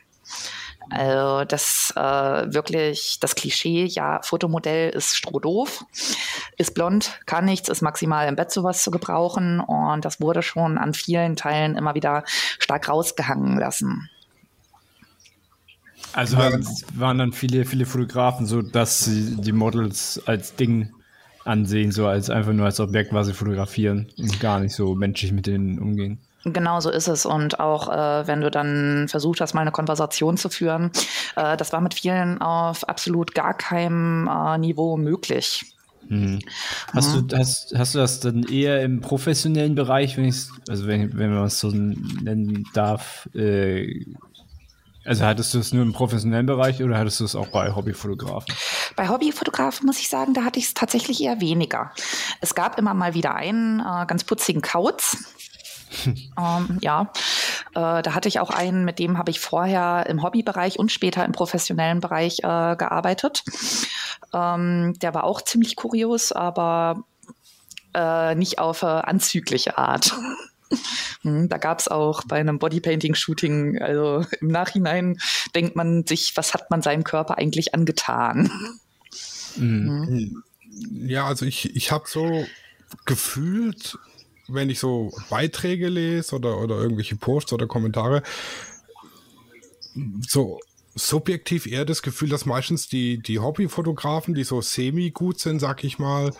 Also 0.90 1.44
das 1.44 1.92
äh, 1.96 2.00
wirklich 2.00 3.18
das 3.20 3.34
Klischee, 3.34 3.84
ja, 3.84 4.20
Fotomodell 4.22 4.90
ist 4.90 5.16
strohdoof, 5.16 5.84
ist 6.58 6.74
blond, 6.74 7.20
kann 7.26 7.44
nichts, 7.44 7.68
ist 7.68 7.82
maximal 7.82 8.28
im 8.28 8.36
Bett 8.36 8.50
sowas 8.50 8.82
zu 8.82 8.90
gebrauchen 8.90 9.60
und 9.60 10.04
das 10.04 10.20
wurde 10.20 10.42
schon 10.42 10.78
an 10.78 10.92
vielen 10.92 11.36
Teilen 11.36 11.76
immer 11.76 11.94
wieder 11.94 12.24
stark 12.58 12.88
rausgehangen 12.88 13.58
lassen. 13.58 14.10
Also 16.12 16.36
waren, 16.36 16.66
waren 16.94 17.18
dann 17.18 17.32
viele, 17.32 17.64
viele 17.64 17.86
Fotografen 17.86 18.46
so, 18.46 18.62
dass 18.62 19.04
sie 19.04 19.36
die 19.36 19.52
Models 19.52 20.20
als 20.26 20.54
Ding 20.56 20.92
ansehen, 21.44 21.90
so 21.92 22.06
als 22.06 22.30
einfach 22.30 22.52
nur 22.52 22.66
als 22.66 22.80
Objekt 22.80 23.10
quasi 23.10 23.32
fotografieren 23.32 24.08
und 24.18 24.40
gar 24.40 24.60
nicht 24.60 24.74
so 24.74 24.94
menschlich 24.94 25.32
mit 25.32 25.46
denen 25.46 25.78
umgehen. 25.78 26.18
Genau 26.44 26.80
so 26.80 26.90
ist 26.90 27.08
es. 27.08 27.24
Und 27.24 27.60
auch 27.60 27.88
äh, 27.88 28.26
wenn 28.26 28.40
du 28.40 28.50
dann 28.50 29.06
versucht 29.08 29.40
hast, 29.40 29.54
mal 29.54 29.60
eine 29.60 29.70
Konversation 29.70 30.36
zu 30.36 30.48
führen, 30.48 30.90
äh, 31.36 31.56
das 31.56 31.72
war 31.72 31.80
mit 31.80 31.94
vielen 31.94 32.40
auf 32.40 32.88
absolut 32.88 33.34
gar 33.34 33.54
keinem 33.54 34.28
äh, 34.28 34.58
Niveau 34.58 34.96
möglich. 34.96 35.64
Hast, 36.92 37.14
du, 37.14 37.38
hast, 37.38 37.72
hast 37.76 37.94
du 37.94 37.98
das 37.98 38.20
dann 38.20 38.42
eher 38.42 38.82
im 38.82 39.00
professionellen 39.00 39.74
Bereich, 39.74 40.16
wenn 40.16 40.26
ich 40.26 40.46
also 40.68 40.86
wenn, 40.86 41.16
wenn 41.16 41.32
man 41.32 41.44
es 41.44 41.60
so 41.60 41.70
nennen 41.70 42.66
darf, 42.74 43.28
äh, 43.34 44.04
also 45.04 45.24
hattest 45.24 45.54
du 45.54 45.58
es 45.58 45.72
nur 45.72 45.82
im 45.82 45.92
professionellen 45.92 46.46
Bereich 46.46 46.82
oder 46.82 46.98
hattest 46.98 47.20
du 47.20 47.24
es 47.24 47.34
auch 47.34 47.48
bei 47.48 47.74
Hobbyfotografen? 47.74 48.54
Bei 48.96 49.08
Hobbyfotografen 49.08 49.86
muss 49.86 49.98
ich 49.98 50.08
sagen, 50.08 50.34
da 50.34 50.44
hatte 50.44 50.58
ich 50.58 50.66
es 50.66 50.74
tatsächlich 50.74 51.22
eher 51.22 51.40
weniger. 51.40 51.92
Es 52.40 52.54
gab 52.54 52.78
immer 52.78 52.94
mal 52.94 53.14
wieder 53.14 53.34
einen 53.34 53.80
äh, 53.80 54.06
ganz 54.06 54.24
putzigen 54.24 54.62
Kauz. 54.62 55.16
ähm, 56.06 56.78
ja, 56.80 57.12
äh, 57.74 58.02
da 58.02 58.14
hatte 58.14 58.28
ich 58.28 58.40
auch 58.40 58.50
einen, 58.50 58.84
mit 58.84 58.98
dem 58.98 59.18
habe 59.18 59.30
ich 59.30 59.40
vorher 59.40 60.06
im 60.08 60.22
Hobbybereich 60.22 60.78
und 60.78 60.92
später 60.92 61.24
im 61.24 61.32
professionellen 61.32 62.00
Bereich 62.00 62.38
äh, 62.40 62.76
gearbeitet. 62.76 63.44
Ähm, 64.32 64.94
der 65.00 65.14
war 65.14 65.24
auch 65.24 65.42
ziemlich 65.42 65.76
kurios, 65.76 66.32
aber 66.32 67.04
äh, 67.94 68.34
nicht 68.34 68.58
auf 68.58 68.82
äh, 68.82 68.86
anzügliche 68.86 69.78
Art. 69.78 70.14
Hm, 71.22 71.48
Da 71.48 71.58
gab 71.58 71.78
es 71.78 71.86
auch 71.86 72.24
bei 72.24 72.40
einem 72.40 72.58
Bodypainting-Shooting, 72.58 73.80
also 73.80 74.24
im 74.40 74.48
Nachhinein 74.48 75.18
denkt 75.54 75.76
man 75.76 76.04
sich, 76.04 76.36
was 76.36 76.52
hat 76.52 76.68
man 76.70 76.82
seinem 76.82 77.04
Körper 77.04 77.38
eigentlich 77.38 77.74
angetan? 77.74 78.50
Ja, 80.90 81.26
also 81.26 81.46
ich, 81.46 81.76
ich 81.76 81.92
habe 81.92 82.04
so 82.08 82.44
gefühlt, 83.04 83.98
wenn 84.48 84.70
ich 84.70 84.80
so 84.80 85.12
Beiträge 85.30 85.88
lese 85.88 86.34
oder, 86.34 86.58
oder 86.58 86.76
irgendwelche 86.76 87.16
Posts 87.16 87.52
oder 87.52 87.66
Kommentare, 87.66 88.22
so 90.26 90.58
subjektiv 90.94 91.66
eher 91.66 91.84
das 91.84 92.02
Gefühl, 92.02 92.28
dass 92.28 92.46
meistens 92.46 92.88
die, 92.88 93.18
die 93.18 93.38
Hobbyfotografen, 93.38 94.34
die 94.34 94.44
so 94.44 94.60
semi-gut 94.60 95.38
sind, 95.38 95.60
sag 95.60 95.84
ich 95.84 95.98
mal, 95.98 96.32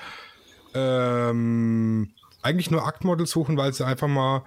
ähm, 0.75 2.11
eigentlich 2.43 2.71
nur 2.71 2.87
Aktmodels 2.87 3.31
suchen, 3.31 3.57
weil 3.57 3.73
sie 3.73 3.87
einfach 3.87 4.09
mal, 4.09 4.43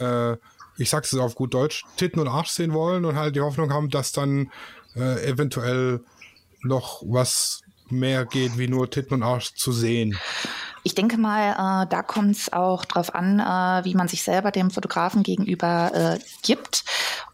äh, 0.00 0.36
ich 0.76 0.90
sag's 0.90 1.12
jetzt 1.12 1.20
auf 1.20 1.34
gut 1.34 1.54
Deutsch, 1.54 1.84
Titten 1.96 2.20
und 2.20 2.28
Arsch 2.28 2.50
sehen 2.50 2.72
wollen 2.72 3.04
und 3.04 3.16
halt 3.16 3.36
die 3.36 3.40
Hoffnung 3.40 3.72
haben, 3.72 3.90
dass 3.90 4.12
dann 4.12 4.50
äh, 4.96 5.26
eventuell 5.28 6.00
noch 6.62 7.02
was 7.04 7.62
mehr 7.90 8.24
geht, 8.24 8.58
wie 8.58 8.68
nur 8.68 8.90
Titten 8.90 9.14
und 9.14 9.22
Arsch 9.22 9.54
zu 9.54 9.72
sehen. 9.72 10.18
Ich 10.84 10.94
denke 10.94 11.18
mal, 11.18 11.84
äh, 11.84 11.86
da 11.88 12.02
kommt 12.02 12.36
es 12.36 12.52
auch 12.52 12.84
drauf 12.84 13.14
an, 13.14 13.40
äh, 13.40 13.84
wie 13.84 13.94
man 13.94 14.08
sich 14.08 14.22
selber 14.22 14.50
dem 14.50 14.70
Fotografen 14.70 15.22
gegenüber 15.22 15.90
äh, 15.94 16.18
gibt 16.42 16.84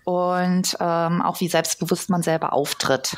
und 0.05 0.77
ähm, 0.81 1.23
auch 1.23 1.40
wie 1.40 1.49
selbstbewusst 1.49 2.11
man 2.11 2.23
selber 2.23 2.53
auftritt. 2.53 3.17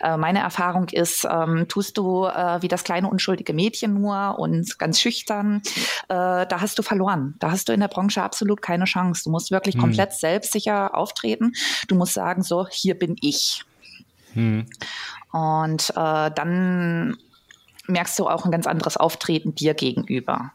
Äh, 0.00 0.16
meine 0.16 0.40
Erfahrung 0.40 0.88
ist, 0.88 1.26
ähm, 1.30 1.66
tust 1.68 1.96
du 1.96 2.24
äh, 2.24 2.60
wie 2.62 2.68
das 2.68 2.84
kleine 2.84 3.08
unschuldige 3.08 3.52
Mädchen 3.52 3.94
nur 3.94 4.38
und 4.38 4.78
ganz 4.78 5.00
schüchtern, 5.00 5.62
äh, 6.08 6.46
da 6.46 6.60
hast 6.60 6.78
du 6.78 6.82
verloren. 6.82 7.36
Da 7.38 7.50
hast 7.50 7.68
du 7.68 7.72
in 7.72 7.80
der 7.80 7.88
Branche 7.88 8.22
absolut 8.22 8.60
keine 8.60 8.84
Chance. 8.84 9.22
Du 9.24 9.30
musst 9.30 9.50
wirklich 9.50 9.78
komplett 9.78 10.12
selbstsicher 10.12 10.94
auftreten. 10.94 11.52
Du 11.88 11.94
musst 11.94 12.14
sagen, 12.14 12.42
so, 12.42 12.66
hier 12.68 12.98
bin 12.98 13.16
ich. 13.20 13.64
Und 15.32 15.90
äh, 15.90 16.30
dann 16.30 17.16
merkst 17.86 18.18
du 18.18 18.28
auch 18.28 18.44
ein 18.44 18.50
ganz 18.50 18.66
anderes 18.66 18.96
Auftreten 18.96 19.54
dir 19.54 19.74
gegenüber. 19.74 20.52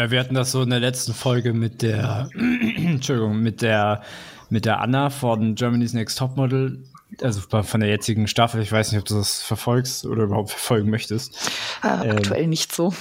Ja, 0.00 0.10
wir 0.10 0.18
hatten 0.18 0.34
das 0.34 0.50
so 0.50 0.62
in 0.62 0.70
der 0.70 0.80
letzten 0.80 1.12
Folge 1.12 1.52
mit 1.52 1.82
der, 1.82 2.30
Entschuldigung, 2.34 3.42
mit 3.42 3.60
der, 3.60 4.00
mit 4.48 4.64
der 4.64 4.80
Anna 4.80 5.10
von 5.10 5.56
Germany's 5.56 5.92
Next 5.92 6.16
Topmodel, 6.16 6.82
also 7.20 7.42
von 7.42 7.80
der 7.80 7.90
jetzigen 7.90 8.26
Staffel. 8.26 8.62
Ich 8.62 8.72
weiß 8.72 8.92
nicht, 8.92 8.98
ob 8.98 9.04
du 9.06 9.16
das 9.16 9.42
verfolgst 9.42 10.06
oder 10.06 10.22
überhaupt 10.22 10.48
verfolgen 10.48 10.88
möchtest. 10.88 11.50
Äh, 11.82 11.88
aktuell 11.88 12.46
nicht 12.46 12.74
so. 12.74 12.94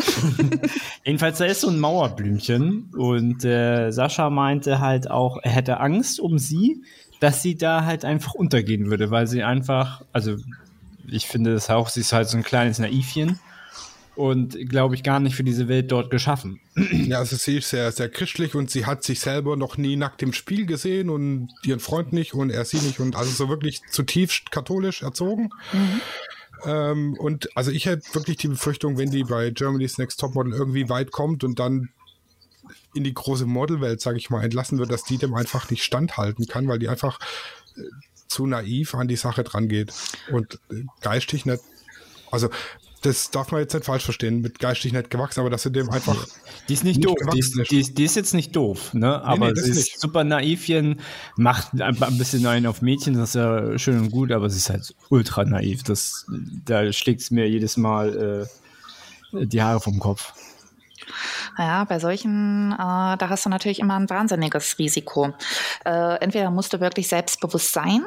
Jedenfalls, 1.06 1.38
da 1.38 1.46
ist 1.46 1.62
so 1.62 1.70
ein 1.70 1.80
Mauerblümchen 1.80 2.92
und 2.94 3.46
äh, 3.46 3.92
Sascha 3.92 4.30
meinte 4.30 4.82
halt 4.82 5.10
auch, 5.10 5.38
er 5.42 5.52
hätte 5.52 5.80
Angst 5.80 6.20
um 6.20 6.38
sie, 6.38 6.84
dass 7.22 7.42
sie 7.42 7.56
da 7.56 7.86
halt 7.86 8.04
einfach 8.04 8.34
untergehen 8.34 8.90
würde, 8.90 9.10
weil 9.10 9.26
sie 9.26 9.42
einfach, 9.42 10.02
also 10.12 10.36
ich 11.08 11.28
finde 11.28 11.54
das 11.54 11.70
auch, 11.70 11.88
sie 11.88 12.02
ist 12.02 12.12
halt 12.12 12.28
so 12.28 12.36
ein 12.36 12.44
kleines 12.44 12.78
Naivchen 12.78 13.40
und 14.20 14.70
glaube 14.70 14.96
ich 14.96 15.04
gar 15.04 15.22
nicht 15.22 15.38
für 15.38 15.46
diese 15.46 15.70
Welt 15.70 15.94
dort 15.94 16.12
geschaffen. 16.12 16.60
Ja, 16.92 17.20
also 17.20 17.38
sie 17.38 17.60
ist 17.60 17.70
sehr, 17.70 17.90
sehr 17.94 18.10
christlich 18.10 18.54
und 18.54 18.70
sie 18.70 18.86
hat 18.86 19.02
sich 19.02 19.22
selber 19.22 19.56
noch 19.56 19.78
nie 19.78 19.96
nackt 19.96 20.22
im 20.22 20.34
Spiel 20.34 20.66
gesehen 20.66 21.10
und 21.10 21.50
ihren 21.64 21.80
Freund 21.80 22.12
nicht 22.12 22.34
und 22.34 22.50
er 22.50 22.66
sie 22.66 22.80
nicht 22.80 23.00
und 23.00 23.16
also 23.16 23.32
so 23.32 23.48
wirklich 23.48 23.82
zutiefst 23.90 24.52
katholisch 24.52 25.04
erzogen. 25.04 25.52
Ähm, 26.66 27.16
und 27.18 27.56
also 27.56 27.72
ich 27.72 27.86
hätte 27.86 28.14
wirklich 28.14 28.36
die 28.36 28.50
Befürchtung, 28.50 28.98
wenn 28.98 29.10
die 29.10 29.24
bei 29.24 29.52
Germany's 29.52 29.98
Next 29.98 30.20
Topmodel 30.20 30.52
irgendwie 30.54 30.90
weit 30.90 31.12
kommt 31.12 31.46
und 31.46 31.58
dann 31.58 31.88
in 32.94 33.06
die 33.06 33.14
große 33.14 33.46
Modelwelt, 33.46 34.02
sage 34.02 34.18
ich 34.18 34.30
mal, 34.30 34.44
entlassen 34.44 34.80
wird, 34.80 34.92
dass 34.92 35.06
die 35.06 35.18
dem 35.18 35.34
einfach 35.34 35.70
nicht 35.70 35.86
standhalten 35.86 36.46
kann, 36.46 36.68
weil 36.68 36.80
die 36.80 36.90
einfach 36.90 37.20
äh, 37.78 37.84
zu 38.28 38.46
naiv 38.46 38.96
an 38.96 39.08
die 39.08 39.16
Sache 39.16 39.46
dran 39.46 39.70
geht 39.70 39.94
und 40.30 40.60
äh, 40.72 40.84
geistig 41.00 41.46
nicht, 41.46 41.64
also 42.32 42.50
das 43.02 43.32
darf 43.32 43.52
man 43.52 43.62
jetzt 43.62 43.74
nicht 43.74 43.86
falsch 43.86 44.04
verstehen, 44.04 44.42
mit 44.42 44.60
geistig 44.60 44.94
nicht 44.94 45.10
gewachsen, 45.10 45.40
aber 45.40 45.50
dass 45.50 45.64
sie 45.64 45.72
dem 45.72 45.90
einfach 45.90 46.28
Die 46.70 46.74
ist 46.74 46.84
nicht, 46.84 46.98
Nicht 46.98 47.08
doof. 47.10 47.18
Die 47.34 47.40
ist, 47.40 47.58
ist. 47.58 47.72
die, 47.72 47.80
ist, 47.80 47.98
die 47.98 48.04
ist 48.04 48.16
jetzt 48.16 48.34
nicht 48.34 48.56
doof, 48.56 48.94
ne? 48.94 49.24
Aber 49.24 49.48
nee, 49.48 49.54
das 49.54 49.64
sie 49.64 49.72
ist 49.72 49.78
nicht. 49.78 50.00
super 50.00 50.24
naivchen, 50.24 51.00
macht 51.36 51.74
ein 51.74 52.02
ein 52.04 52.18
bisschen 52.18 52.46
einen 52.46 52.68
auf 52.68 52.82
Mädchen, 52.84 53.16
das 53.16 53.30
ist 53.30 53.36
ja 53.36 53.78
schön 53.80 54.00
und 54.00 54.12
gut, 54.12 54.32
aber 54.32 54.50
sie 54.52 54.58
ist 54.58 54.70
halt 54.70 54.94
ultra 55.10 55.46
naiv. 55.46 55.82
Das, 55.84 56.28
da 56.66 56.92
schlägt 56.94 57.22
es 57.22 57.32
mir 57.32 57.50
jedes 57.50 57.76
Mal 57.76 58.48
äh, 59.34 59.46
die 59.46 59.62
Haare 59.64 59.80
vom 59.80 60.00
Kopf. 60.00 60.34
Ja, 61.58 61.84
bei 61.86 62.00
solchen, 62.00 62.72
äh, 62.74 62.78
da 62.78 63.30
hast 63.30 63.46
du 63.46 63.50
natürlich 63.50 63.80
immer 63.80 63.96
ein 63.96 64.10
wahnsinniges 64.10 64.78
Risiko. 64.78 65.34
Äh, 65.86 66.16
entweder 66.22 66.52
musst 66.52 66.74
du 66.74 66.80
wirklich 66.80 67.08
selbstbewusst 67.08 67.74
sein 67.74 68.06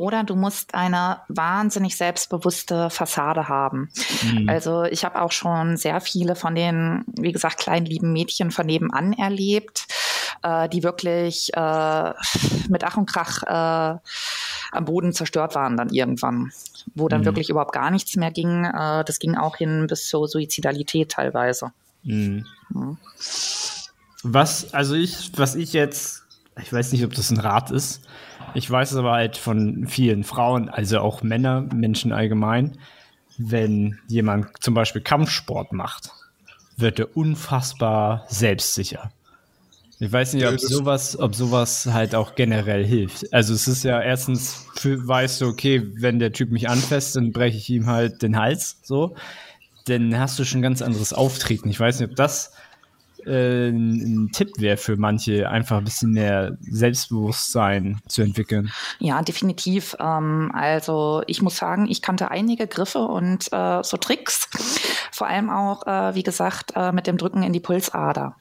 oder 0.00 0.24
du 0.24 0.34
musst 0.34 0.74
eine 0.74 1.18
wahnsinnig 1.28 1.94
selbstbewusste 1.94 2.88
Fassade 2.88 3.48
haben. 3.48 3.90
Also 4.48 4.84
ich 4.84 5.04
habe 5.04 5.20
auch 5.20 5.30
schon 5.30 5.76
sehr 5.76 6.00
viele 6.00 6.36
von 6.36 6.54
den, 6.54 7.04
wie 7.18 7.32
gesagt, 7.32 7.58
kleinen 7.58 7.84
lieben 7.84 8.10
Mädchen 8.10 8.50
von 8.50 8.64
nebenan 8.64 9.12
erlebt, 9.12 9.86
äh, 10.42 10.70
die 10.70 10.82
wirklich 10.82 11.52
äh, 11.52 12.12
mit 12.68 12.82
Ach 12.82 12.96
und 12.96 13.10
Krach 13.12 13.42
äh, 13.42 13.98
am 14.72 14.84
Boden 14.86 15.12
zerstört 15.12 15.54
waren 15.54 15.76
dann 15.76 15.90
irgendwann, 15.90 16.50
wo 16.94 17.08
dann 17.08 17.20
Mhm. 17.20 17.26
wirklich 17.26 17.50
überhaupt 17.50 17.74
gar 17.74 17.90
nichts 17.90 18.16
mehr 18.16 18.30
ging. 18.30 18.64
Äh, 18.64 19.04
das 19.04 19.18
ging 19.18 19.36
auch 19.36 19.56
hin 19.56 19.86
bis 19.86 20.08
zur 20.08 20.26
Suizidalität 20.28 21.10
teilweise. 21.10 21.72
Mhm. 22.04 22.46
Mhm. 22.70 22.96
Was, 24.22 24.72
also 24.72 24.94
ich, 24.94 25.32
was 25.36 25.56
ich 25.56 25.74
jetzt, 25.74 26.22
ich 26.58 26.72
weiß 26.72 26.92
nicht, 26.92 27.04
ob 27.04 27.12
das 27.12 27.30
ein 27.30 27.38
Rat 27.38 27.70
ist. 27.70 28.00
Ich 28.54 28.70
weiß 28.70 28.92
es 28.92 28.96
aber 28.96 29.12
halt 29.12 29.36
von 29.36 29.86
vielen 29.86 30.24
Frauen, 30.24 30.68
also 30.68 31.00
auch 31.00 31.22
Männer, 31.22 31.62
Menschen 31.74 32.12
allgemein, 32.12 32.78
wenn 33.38 33.98
jemand 34.08 34.48
zum 34.60 34.74
Beispiel 34.74 35.02
Kampfsport 35.02 35.72
macht, 35.72 36.10
wird 36.76 36.98
er 36.98 37.16
unfassbar 37.16 38.24
selbstsicher. 38.28 39.10
Ich 40.02 40.10
weiß 40.10 40.32
nicht, 40.32 40.46
ob 40.46 40.58
sowas, 40.58 41.18
ob 41.18 41.34
sowas 41.34 41.86
halt 41.86 42.14
auch 42.14 42.34
generell 42.34 42.84
hilft. 42.86 43.32
Also 43.34 43.52
es 43.52 43.68
ist 43.68 43.84
ja 43.84 44.00
erstens, 44.00 44.66
für, 44.74 45.06
weißt 45.06 45.42
du, 45.42 45.46
okay, 45.46 45.82
wenn 45.96 46.18
der 46.18 46.32
Typ 46.32 46.50
mich 46.50 46.70
anfasst, 46.70 47.16
dann 47.16 47.32
breche 47.32 47.58
ich 47.58 47.68
ihm 47.68 47.86
halt 47.86 48.22
den 48.22 48.38
Hals, 48.38 48.78
so. 48.82 49.14
Dann 49.84 50.18
hast 50.18 50.38
du 50.38 50.44
schon 50.44 50.60
ein 50.60 50.62
ganz 50.62 50.80
anderes 50.80 51.12
Auftreten. 51.12 51.68
Ich 51.68 51.78
weiß 51.78 52.00
nicht, 52.00 52.08
ob 52.10 52.16
das 52.16 52.52
äh, 53.26 53.68
ein, 53.68 54.30
Tipp 54.32 54.50
wäre 54.58 54.76
für 54.76 54.96
manche, 54.96 55.48
einfach 55.48 55.78
ein 55.78 55.84
bisschen 55.84 56.12
mehr 56.12 56.56
Selbstbewusstsein 56.60 58.00
zu 58.08 58.22
entwickeln. 58.22 58.70
Ja, 58.98 59.22
definitiv. 59.22 59.96
Ähm, 59.98 60.50
also 60.54 61.22
ich 61.26 61.42
muss 61.42 61.56
sagen, 61.56 61.86
ich 61.88 62.02
kannte 62.02 62.30
einige 62.30 62.66
Griffe 62.66 63.00
und 63.00 63.52
äh, 63.52 63.82
so 63.82 63.96
Tricks. 63.96 64.48
Vor 65.20 65.26
allem 65.26 65.50
auch, 65.50 65.86
äh, 65.86 66.14
wie 66.14 66.22
gesagt, 66.22 66.72
äh, 66.74 66.92
mit 66.92 67.06
dem 67.06 67.18
Drücken 67.18 67.42
in 67.42 67.52
die 67.52 67.60
Pulsader, 67.60 68.36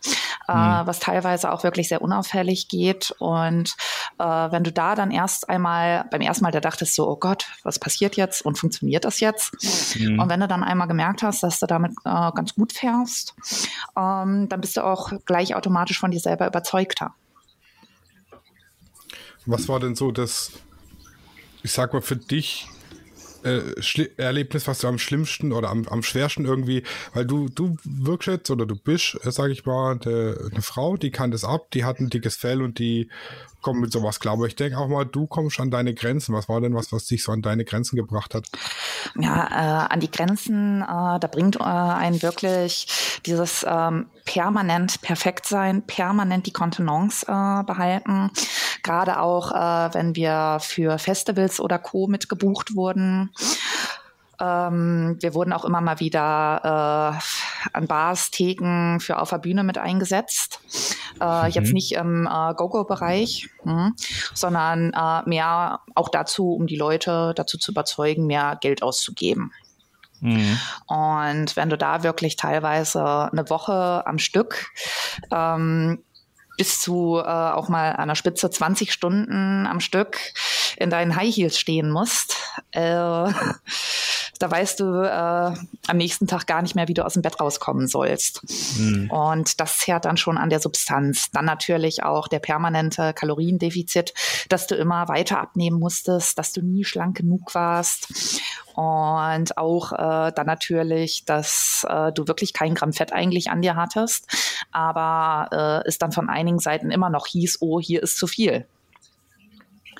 äh, 0.47 0.53
was 0.53 0.99
teilweise 0.99 1.51
auch 1.51 1.63
wirklich 1.63 1.89
sehr 1.89 2.01
unauffällig 2.01 2.69
geht. 2.69 3.13
Und 3.19 3.75
äh, 4.17 4.23
wenn 4.23 4.63
du 4.63 4.71
da 4.71 4.95
dann 4.95 5.11
erst 5.11 5.49
einmal, 5.49 6.05
beim 6.09 6.21
ersten 6.21 6.45
Mal, 6.45 6.53
da 6.53 6.61
dachtest 6.61 6.95
so, 6.95 7.05
oh 7.05 7.17
Gott, 7.17 7.47
was 7.63 7.79
passiert 7.79 8.15
jetzt 8.15 8.45
und 8.45 8.57
funktioniert 8.57 9.03
das 9.03 9.19
jetzt? 9.19 9.97
Mhm. 9.99 10.21
Und 10.21 10.29
wenn 10.29 10.39
du 10.39 10.47
dann 10.47 10.63
einmal 10.63 10.87
gemerkt 10.87 11.21
hast, 11.21 11.43
dass 11.43 11.59
du 11.59 11.65
damit 11.65 11.91
äh, 12.05 12.31
ganz 12.31 12.55
gut 12.55 12.71
fährst, 12.71 13.35
ähm, 13.97 14.47
dann 14.47 14.61
bist 14.61 14.77
du 14.77 14.85
auch 14.85 15.11
gleich 15.25 15.55
automatisch 15.55 15.99
von 15.99 16.11
dir 16.11 16.21
selber 16.21 16.47
überzeugter. 16.47 17.13
Was 19.45 19.67
war 19.67 19.81
denn 19.81 19.95
so 19.95 20.13
das, 20.13 20.53
ich 21.61 21.73
sag 21.73 21.91
mal, 21.91 22.01
für 22.01 22.15
dich 22.15 22.69
äh, 23.43 24.09
Erlebnis, 24.17 24.67
was 24.67 24.79
du 24.79 24.87
am 24.87 24.99
schlimmsten 24.99 25.51
oder 25.51 25.69
am, 25.69 25.87
am 25.87 26.03
schwersten 26.03 26.45
irgendwie, 26.45 26.83
weil 27.13 27.25
du, 27.25 27.49
du 27.49 27.77
wirkst 27.83 28.27
jetzt 28.27 28.51
oder 28.51 28.65
du 28.65 28.75
bist, 28.75 29.17
äh, 29.23 29.31
sag 29.31 29.51
ich 29.51 29.65
mal, 29.65 29.99
eine 29.99 30.61
Frau, 30.61 30.97
die 30.97 31.11
kann 31.11 31.31
das 31.31 31.43
ab, 31.43 31.71
die 31.73 31.85
hat 31.85 31.99
ein 31.99 32.09
dickes 32.09 32.35
Fell 32.35 32.61
und 32.61 32.79
die 32.79 33.09
kommt 33.61 33.81
mit 33.81 33.91
sowas 33.91 34.19
klar. 34.19 34.33
Aber 34.33 34.47
ich 34.47 34.55
denke 34.55 34.77
auch 34.77 34.87
mal, 34.87 35.05
du 35.05 35.27
kommst 35.27 35.59
an 35.59 35.71
deine 35.71 35.93
Grenzen. 35.93 36.33
Was 36.33 36.47
war 36.47 36.61
denn 36.61 36.73
was, 36.73 36.91
was 36.91 37.05
dich 37.05 37.23
so 37.23 37.31
an 37.31 37.41
deine 37.41 37.65
Grenzen 37.65 37.95
gebracht 37.95 38.33
hat? 38.33 38.47
ja, 39.17 39.47
äh, 39.47 39.93
an 39.93 39.99
die 39.99 40.11
Grenzen, 40.11 40.81
äh, 40.81 40.85
da 40.85 41.27
bringt 41.31 41.57
äh, 41.57 41.63
einen 41.63 42.21
wirklich 42.21 43.21
dieses 43.25 43.65
ähm, 43.67 44.07
permanent 44.25 45.01
perfekt 45.01 45.45
sein, 45.45 45.81
permanent 45.83 46.45
die 46.45 46.53
Kontenance 46.53 47.25
äh, 47.27 47.63
behalten. 47.63 48.31
Gerade 48.83 49.19
auch, 49.19 49.51
äh, 49.51 49.93
wenn 49.93 50.15
wir 50.15 50.57
für 50.61 50.97
Festivals 50.97 51.59
oder 51.59 51.79
Co. 51.79 52.07
mitgebucht 52.07 52.75
wurden. 52.75 53.31
Ähm, 54.39 55.17
wir 55.19 55.33
wurden 55.33 55.51
auch 55.51 55.65
immer 55.65 55.81
mal 55.81 55.99
wieder 55.99 57.19
äh, 57.21 57.69
an 57.73 57.87
Bars, 57.87 58.31
Theken 58.31 58.99
für 58.99 59.19
auf 59.19 59.31
der 59.31 59.39
Bühne 59.39 59.63
mit 59.63 59.77
eingesetzt. 59.77 60.61
Äh, 61.19 61.49
Jetzt 61.49 61.73
nicht 61.73 61.93
im 61.93 62.25
äh, 62.25 62.53
Go-Go-Bereich, 62.53 63.49
hm, 63.63 63.95
sondern 64.33 64.93
äh, 64.93 65.27
mehr 65.27 65.81
auch 65.95 66.09
dazu, 66.09 66.53
um 66.53 66.67
die 66.67 66.77
Leute 66.77 67.33
dazu 67.35 67.57
zu 67.57 67.71
überzeugen, 67.71 68.27
mehr 68.27 68.57
Geld 68.61 68.81
auszugeben. 68.81 69.51
Mhm. 70.21 70.57
Und 70.87 71.55
wenn 71.55 71.69
du 71.69 71.77
da 71.77 72.03
wirklich 72.03 72.35
teilweise 72.35 73.29
eine 73.31 73.49
Woche 73.49 74.05
am 74.05 74.19
Stück 74.19 74.67
ähm, 75.31 76.03
bis 76.59 76.81
zu 76.81 77.17
äh, 77.17 77.21
auch 77.23 77.69
mal 77.69 77.93
an 77.93 78.09
der 78.09 78.15
Spitze 78.15 78.49
20 78.49 78.91
Stunden 78.91 79.65
am 79.65 79.79
Stück 79.79 80.19
in 80.75 80.89
deinen 80.89 81.15
High 81.15 81.33
Heels 81.33 81.57
stehen 81.57 81.89
musst, 81.89 82.35
äh, 82.71 83.31
da 84.39 84.49
weißt 84.49 84.79
du 84.79 84.85
äh, 85.03 85.53
am 85.87 85.97
nächsten 85.97 86.25
Tag 86.25 86.47
gar 86.47 86.61
nicht 86.61 86.73
mehr, 86.73 86.87
wie 86.87 86.93
du 86.93 87.05
aus 87.05 87.13
dem 87.13 87.21
Bett 87.21 87.39
rauskommen 87.39 87.87
sollst. 87.87 88.41
Mhm. 88.79 89.11
Und 89.11 89.59
das 89.59 89.77
zerrt 89.77 90.05
dann 90.05 90.17
schon 90.17 90.37
an 90.37 90.49
der 90.49 90.61
Substanz. 90.61 91.29
Dann 91.31 91.45
natürlich 91.45 92.03
auch 92.03 92.27
der 92.29 92.39
permanente 92.39 93.13
Kaloriendefizit, 93.13 94.13
dass 94.47 94.65
du 94.67 94.75
immer 94.75 95.09
weiter 95.09 95.39
abnehmen 95.39 95.79
musstest, 95.79 96.37
dass 96.39 96.53
du 96.53 96.61
nie 96.61 96.85
schlank 96.85 97.17
genug 97.17 97.53
warst. 97.53 98.41
Und 98.75 99.57
auch 99.57 99.91
äh, 99.91 100.31
dann 100.31 100.47
natürlich, 100.47 101.25
dass 101.25 101.85
äh, 101.89 102.13
du 102.13 102.27
wirklich 102.27 102.53
kein 102.53 102.75
Gramm 102.75 102.93
Fett 102.93 103.11
eigentlich 103.11 103.49
an 103.49 103.61
dir 103.61 103.75
hattest, 103.75 104.25
aber 104.71 105.83
äh, 105.83 105.87
es 105.87 105.97
dann 105.97 106.13
von 106.13 106.29
einigen 106.29 106.59
Seiten 106.59 106.91
immer 106.91 107.09
noch 107.09 107.27
hieß, 107.27 107.57
oh, 107.59 107.81
hier 107.81 108.01
ist 108.01 108.17
zu 108.17 108.25
viel. 108.25 108.65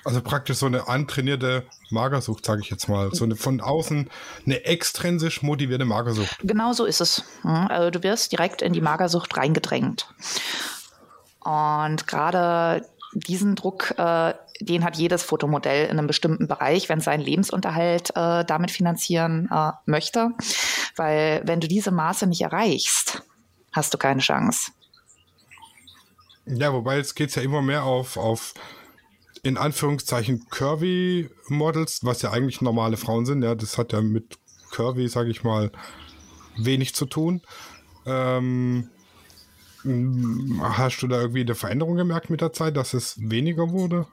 Also 0.06 0.22
praktisch 0.22 0.58
so 0.58 0.66
eine 0.66 0.88
antrainierte 0.88 1.66
Magersucht, 1.90 2.46
sage 2.46 2.62
ich 2.62 2.70
jetzt 2.70 2.88
mal. 2.88 3.14
So 3.14 3.26
eine 3.26 3.36
von 3.36 3.62
außen 3.62 4.10
eine 4.46 4.66
extrinsisch 4.66 5.42
motivierte 5.42 5.86
Magersucht. 5.86 6.38
Genau 6.40 6.74
so 6.74 6.86
ist 6.86 7.02
es. 7.02 7.24
Mhm, 7.44 7.68
Also 7.70 7.90
du 7.92 8.04
wirst 8.04 8.32
direkt 8.32 8.62
in 8.62 8.74
die 8.74 8.82
Magersucht 8.82 9.36
reingedrängt. 9.36 10.08
Und 11.40 12.08
gerade 12.08 12.86
diesen 13.14 13.56
Druck, 13.56 13.98
äh, 13.98 14.34
den 14.62 14.84
hat 14.84 14.98
jedes 14.98 15.24
Fotomodell 15.24 15.86
in 15.86 15.98
einem 15.98 16.08
bestimmten 16.08 16.48
Bereich, 16.48 16.90
wenn 16.90 17.00
es 17.00 17.06
seinen 17.06 17.22
Lebensunterhalt 17.22 18.12
äh, 18.16 18.44
damit 18.46 18.72
finanzieren 18.72 19.50
äh, 19.52 19.72
möchte. 19.86 20.32
Weil 20.96 21.42
wenn 21.46 21.60
du 21.60 21.68
diese 21.68 21.92
Maße 21.92 22.28
nicht 22.28 22.42
erreichst, 22.42 23.24
hast 23.72 23.94
du 23.94 23.98
keine 23.98 24.22
Chance. 24.22 24.72
Ja, 26.46 26.74
wobei 26.74 26.98
jetzt 26.98 27.16
geht 27.16 27.30
es 27.30 27.36
ja 27.36 27.42
immer 27.42 27.62
mehr 27.62 27.84
auf, 27.84 28.18
auf 28.18 28.54
in 29.44 29.58
Anführungszeichen 29.58 30.46
Curvy 30.50 31.30
Models, 31.48 32.00
was 32.04 32.22
ja 32.22 32.32
eigentlich 32.32 32.62
normale 32.62 32.98
Frauen 32.98 33.26
sind. 33.26 33.44
Ja, 33.44 33.56
das 33.56 33.78
hat 33.78 33.94
ja 33.94 34.02
mit 34.02 34.38
Curvy, 34.72 35.08
sage 35.08 35.30
ich 35.32 35.44
mal, 35.44 35.72
wenig 36.58 36.94
zu 36.96 37.06
tun. 37.06 37.42
Ähm, 38.06 38.90
m, 39.84 40.62
hast 40.64 41.02
du 41.02 41.08
da 41.08 41.22
irgendwie 41.22 41.42
eine 41.42 41.56
Veränderung 41.56 41.96
gemerkt 41.96 42.30
mit 42.30 42.42
der 42.42 42.54
Zeit, 42.54 42.76
dass 42.78 42.94
es 42.94 43.16
weniger 43.18 43.70
wurde? 43.72 44.08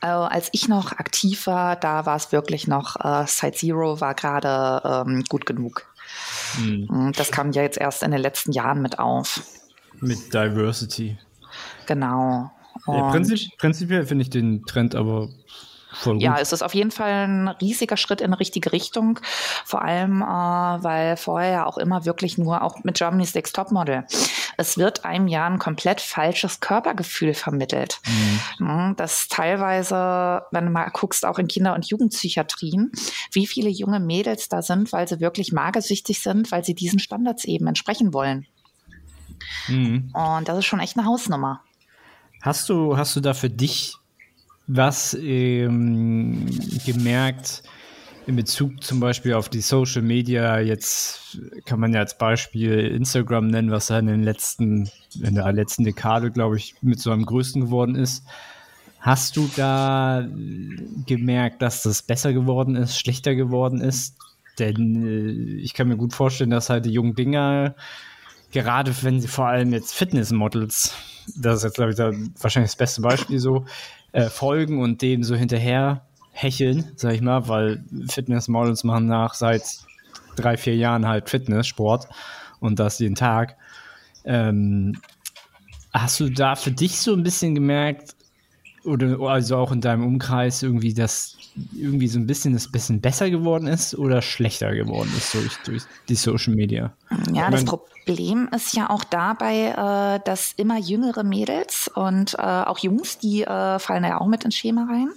Also 0.00 0.24
als 0.24 0.48
ich 0.52 0.68
noch 0.68 0.92
aktiv 0.92 1.46
war, 1.46 1.76
da 1.76 2.06
war 2.06 2.16
es 2.16 2.32
wirklich 2.32 2.66
noch, 2.66 2.96
äh, 3.04 3.26
Site 3.26 3.56
Zero 3.56 4.00
war 4.00 4.14
gerade 4.14 5.06
ähm, 5.06 5.24
gut 5.28 5.46
genug. 5.46 5.86
Mhm. 6.58 6.88
Mhm, 6.90 7.12
Das 7.12 7.30
kam 7.30 7.52
ja 7.52 7.62
jetzt 7.62 7.78
erst 7.78 8.02
in 8.02 8.10
den 8.10 8.20
letzten 8.20 8.52
Jahren 8.52 8.82
mit 8.82 8.98
auf. 8.98 9.42
Mit 10.00 10.32
Diversity. 10.34 11.18
Genau. 11.86 12.50
Ja, 12.86 12.92
Und- 12.94 13.10
prinzip, 13.12 13.56
prinzipiell 13.58 14.06
finde 14.06 14.22
ich 14.22 14.30
den 14.30 14.64
Trend 14.64 14.94
aber 14.94 15.28
voll 15.94 16.14
gut. 16.14 16.22
Ja, 16.22 16.38
es 16.38 16.52
ist 16.52 16.62
auf 16.62 16.74
jeden 16.74 16.90
Fall 16.90 17.26
ein 17.28 17.48
riesiger 17.48 17.96
Schritt 17.96 18.20
in 18.20 18.30
die 18.32 18.36
richtige 18.38 18.72
Richtung. 18.72 19.20
Vor 19.64 19.82
allem, 19.82 20.22
äh, 20.22 20.24
weil 20.24 21.16
vorher 21.16 21.50
ja 21.52 21.66
auch 21.66 21.76
immer 21.78 22.04
wirklich 22.06 22.38
nur 22.38 22.62
auch 22.62 22.82
mit 22.82 22.96
Germany's 22.96 23.34
Next 23.34 23.54
Topmodel. 23.54 24.04
Es 24.56 24.78
wird 24.78 25.04
einem 25.04 25.28
ja 25.28 25.46
ein 25.46 25.58
komplett 25.58 26.00
falsches 26.00 26.60
Körpergefühl 26.60 27.34
vermittelt. 27.34 28.00
Mhm, 28.58 28.94
Das 28.96 29.28
teilweise, 29.28 30.42
wenn 30.50 30.64
du 30.66 30.70
mal 30.70 30.88
guckst, 30.92 31.24
auch 31.24 31.38
in 31.38 31.46
Kinder- 31.48 31.74
und 31.74 31.86
Jugendpsychiatrien, 31.86 32.90
wie 33.32 33.46
viele 33.46 33.68
junge 33.70 34.00
Mädels 34.00 34.48
da 34.48 34.60
sind, 34.62 34.92
weil 34.92 35.06
sie 35.08 35.20
wirklich 35.20 35.52
magersüchtig 35.52 36.20
sind, 36.20 36.50
weil 36.52 36.64
sie 36.64 36.74
diesen 36.74 36.98
Standards 36.98 37.44
eben 37.44 37.66
entsprechen 37.66 38.12
wollen. 38.12 38.46
Mhm. 39.68 40.10
Und 40.14 40.48
das 40.48 40.58
ist 40.58 40.66
schon 40.66 40.80
echt 40.80 40.96
eine 40.98 41.06
Hausnummer. 41.06 41.60
Hast 42.42 42.68
du, 42.68 42.96
hast 42.96 43.14
du 43.14 43.20
da 43.20 43.34
für 43.34 43.48
dich 43.48 43.94
was 44.66 45.14
ähm, 45.14 46.44
gemerkt 46.84 47.62
in 48.26 48.34
Bezug 48.34 48.82
zum 48.82 48.98
Beispiel 48.98 49.34
auf 49.34 49.48
die 49.48 49.60
Social 49.60 50.02
Media? 50.02 50.58
Jetzt 50.58 51.38
kann 51.66 51.78
man 51.78 51.94
ja 51.94 52.00
als 52.00 52.18
Beispiel 52.18 52.80
Instagram 52.80 53.46
nennen, 53.46 53.70
was 53.70 53.90
ja 53.90 54.00
in 54.00 54.08
den 54.08 54.24
letzten, 54.24 54.90
in 55.22 55.36
der 55.36 55.52
letzten 55.52 55.84
Dekade, 55.84 56.32
glaube 56.32 56.56
ich, 56.56 56.74
mit 56.82 56.98
so 56.98 57.12
am 57.12 57.24
größten 57.24 57.62
geworden 57.62 57.94
ist. 57.94 58.24
Hast 58.98 59.36
du 59.36 59.48
da 59.54 60.26
gemerkt, 61.06 61.62
dass 61.62 61.84
das 61.84 62.02
besser 62.02 62.32
geworden 62.32 62.74
ist, 62.74 62.98
schlechter 62.98 63.36
geworden 63.36 63.80
ist? 63.80 64.16
Denn 64.58 65.06
äh, 65.06 65.60
ich 65.60 65.74
kann 65.74 65.86
mir 65.86 65.96
gut 65.96 66.12
vorstellen, 66.12 66.50
dass 66.50 66.70
halt 66.70 66.86
die 66.86 66.92
jungen 66.92 67.14
Dinger, 67.14 67.76
gerade 68.52 68.94
wenn 69.02 69.20
sie 69.20 69.28
vor 69.28 69.46
allem 69.46 69.72
jetzt 69.72 69.94
Fitnessmodels, 69.94 70.94
das 71.36 71.56
ist 71.56 71.64
jetzt, 71.64 71.74
glaube 71.74 71.90
ich, 71.90 71.96
da 71.96 72.12
wahrscheinlich 72.40 72.70
das 72.70 72.76
beste 72.76 73.00
Beispiel 73.00 73.38
so, 73.38 73.64
äh, 74.12 74.28
folgen 74.28 74.80
und 74.80 75.02
dem 75.02 75.24
so 75.24 75.34
hinterher 75.34 76.06
hecheln, 76.32 76.92
sag 76.96 77.14
ich 77.14 77.20
mal, 77.20 77.48
weil 77.48 77.84
Fitnessmodels 78.08 78.84
machen 78.84 79.06
nach 79.06 79.34
seit 79.34 79.62
drei, 80.36 80.56
vier 80.56 80.76
Jahren 80.76 81.06
halt 81.06 81.28
Fitness, 81.28 81.72
und 82.60 82.78
das 82.78 82.98
jeden 83.00 83.14
Tag. 83.16 83.56
Ähm, 84.24 85.00
hast 85.92 86.20
du 86.20 86.30
da 86.30 86.54
für 86.54 86.70
dich 86.70 87.00
so 87.00 87.12
ein 87.12 87.22
bisschen 87.22 87.54
gemerkt, 87.54 88.14
oder 88.84 89.18
also 89.20 89.56
auch 89.56 89.72
in 89.72 89.80
deinem 89.80 90.04
Umkreis 90.04 90.62
irgendwie 90.62 90.94
das 90.94 91.36
irgendwie 91.74 92.08
so 92.08 92.18
ein 92.18 92.26
bisschen 92.26 92.52
das 92.54 92.70
bisschen 92.70 93.00
besser 93.00 93.30
geworden 93.30 93.66
ist 93.66 93.94
oder 93.96 94.22
schlechter 94.22 94.74
geworden 94.74 95.10
ist 95.16 95.34
durch, 95.34 95.56
durch 95.64 95.82
die 96.08 96.14
Social 96.14 96.54
Media? 96.54 96.92
Ja, 97.32 97.50
das 97.50 97.64
Problem 97.64 98.48
ist 98.54 98.74
ja 98.74 98.90
auch 98.90 99.04
dabei, 99.04 99.68
äh, 100.16 100.24
dass 100.24 100.52
immer 100.56 100.78
jüngere 100.78 101.24
Mädels 101.24 101.90
und 101.94 102.34
äh, 102.34 102.42
auch 102.42 102.78
Jungs, 102.78 103.18
die 103.18 103.42
äh, 103.42 103.78
fallen 103.78 104.04
ja 104.04 104.20
auch 104.20 104.26
mit 104.26 104.44
ins 104.44 104.56
Schema 104.56 104.86
rein, 104.88 105.10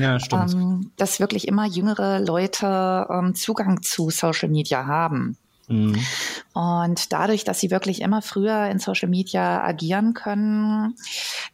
Ja, 0.00 0.18
stimmt. 0.20 0.54
ähm, 0.54 0.90
dass 0.96 1.20
wirklich 1.20 1.48
immer 1.48 1.66
jüngere 1.66 2.20
Leute 2.20 3.06
ähm, 3.10 3.34
Zugang 3.34 3.82
zu 3.82 4.10
Social 4.10 4.48
Media 4.48 4.86
haben. 4.86 5.36
Mhm. 5.68 5.98
Und 6.52 7.12
dadurch, 7.12 7.44
dass 7.44 7.60
sie 7.60 7.70
wirklich 7.70 8.02
immer 8.02 8.20
früher 8.20 8.66
in 8.66 8.78
Social 8.78 9.08
Media 9.08 9.62
agieren 9.62 10.14
können, 10.14 10.94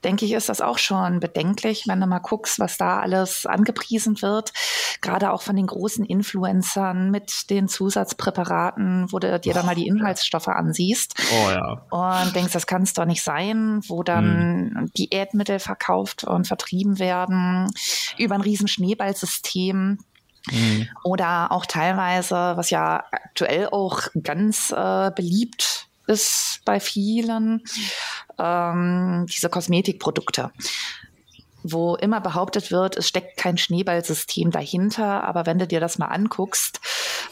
denke 0.03 0.25
ich, 0.25 0.33
ist 0.33 0.49
das 0.49 0.61
auch 0.61 0.79
schon 0.79 1.21
bedenklich, 1.21 1.85
wenn 1.87 2.01
du 2.01 2.07
mal 2.07 2.19
guckst, 2.19 2.59
was 2.59 2.79
da 2.79 3.01
alles 3.01 3.47
angepriesen 3.47 4.21
wird. 4.23 4.53
Gerade 5.01 5.33
auch 5.33 5.43
von 5.43 5.55
den 5.55 5.67
großen 5.67 6.05
Influencern 6.05 7.11
mit 7.11 7.51
den 7.51 7.69
Zusatzpräparaten, 7.69 9.13
wo 9.13 9.19
du 9.19 9.39
dir 9.39 9.55
dann 9.55 9.67
mal 9.67 9.77
die 9.77 9.87
Inhaltsstoffe 9.87 10.49
ansiehst 10.49 11.15
Oh 11.33 11.51
ja. 11.51 11.87
und 11.91 12.35
denkst, 12.35 12.53
das 12.53 12.67
kann 12.67 12.83
es 12.83 12.95
doch 12.95 13.05
nicht 13.05 13.23
sein, 13.23 13.81
wo 13.87 14.03
dann 14.03 14.91
Diätmittel 14.97 15.61
verkauft 15.61 16.25
und 16.25 16.47
vertrieben 16.49 16.99
werden 16.99 17.71
über 18.19 18.35
ein 18.35 18.41
riesen 18.41 18.69
Schneeballsystem. 18.69 19.99
Mhm. 20.51 20.89
Oder 21.05 21.53
auch 21.53 21.67
teilweise, 21.67 22.35
was 22.57 22.71
ja 22.71 23.05
aktuell 23.11 23.69
auch 23.69 24.03
ganz 24.23 24.71
äh, 24.71 25.11
beliebt 25.15 25.87
ist 26.07 26.61
bei 26.65 26.81
vielen, 26.81 27.63
ähm, 28.39 29.27
diese 29.29 29.51
Kosmetikprodukte 29.51 30.51
wo 31.63 31.97
immer 31.97 32.21
behauptet 32.21 32.71
wird, 32.71 32.97
es 32.97 33.09
steckt 33.09 33.37
kein 33.37 33.59
Schneeballsystem 33.59 34.51
dahinter. 34.51 35.25
Aber 35.25 35.47
wenn 35.47 35.59
du 35.59 35.67
dir 35.67 35.81
das 35.81 35.99
mal 35.99 36.07
anguckst, 36.07 36.81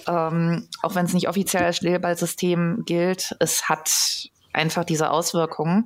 ähm, 0.07 0.69
auch 0.83 0.95
wenn 0.95 1.07
es 1.07 1.14
nicht 1.14 1.29
offiziell 1.29 1.64
als 1.64 1.79
Schneeballsystem 1.79 2.83
gilt, 2.85 3.35
es 3.38 3.69
hat 3.69 3.90
einfach 4.57 4.85
diese 4.85 5.11
Auswirkungen. 5.11 5.85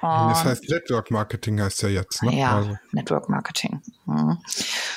Das 0.00 0.40
Und- 0.40 0.44
heißt 0.44 0.68
Network 0.70 1.10
Marketing 1.10 1.60
heißt 1.60 1.82
ja 1.82 1.88
jetzt, 1.88 2.22
ne? 2.22 2.38
ja, 2.38 2.56
Also, 2.56 2.76
Network 2.92 3.28
Marketing. 3.28 3.80
Mhm. 4.06 4.38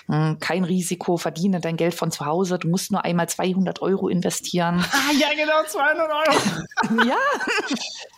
Mhm, 0.07 0.39
Kein 0.39 0.63
Risiko, 0.63 1.17
verdiene 1.17 1.59
dein 1.61 1.77
Geld 1.77 1.95
von 1.95 2.11
zu 2.11 2.25
Hause. 2.25 2.59
Du 2.59 2.67
musst 2.67 2.91
nur 2.91 3.03
einmal 3.05 3.27
200 3.29 3.81
Euro 3.81 4.07
investieren. 4.09 4.83
Ah, 4.91 5.11
ja, 5.19 5.27
genau, 5.35 5.63
200 5.67 6.09
Euro. 6.09 7.07
ja, 7.09 7.15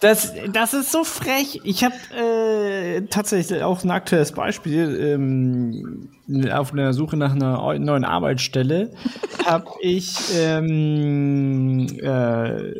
Das, 0.02 0.34
das 0.54 0.74
ist 0.74 0.92
so 0.92 1.04
frech. 1.04 1.60
Ich 1.64 1.84
habe 1.84 1.96
äh, 2.16 3.02
tatsächlich 3.08 3.62
auch 3.64 3.84
ein 3.84 3.92
aktuelles 3.92 4.32
Beispiel. 4.32 4.98
Ähm, 5.00 6.10
auf 6.52 6.74
einer 6.74 6.94
Suche 6.94 7.16
nach 7.18 7.32
einer 7.34 7.62
eu- 7.64 7.80
neuen 7.80 8.04
Arbeitsstelle 8.06 8.92
habe 9.46 9.66
ich 9.82 10.14
ähm, 10.36 11.88
äh, 12.02 12.74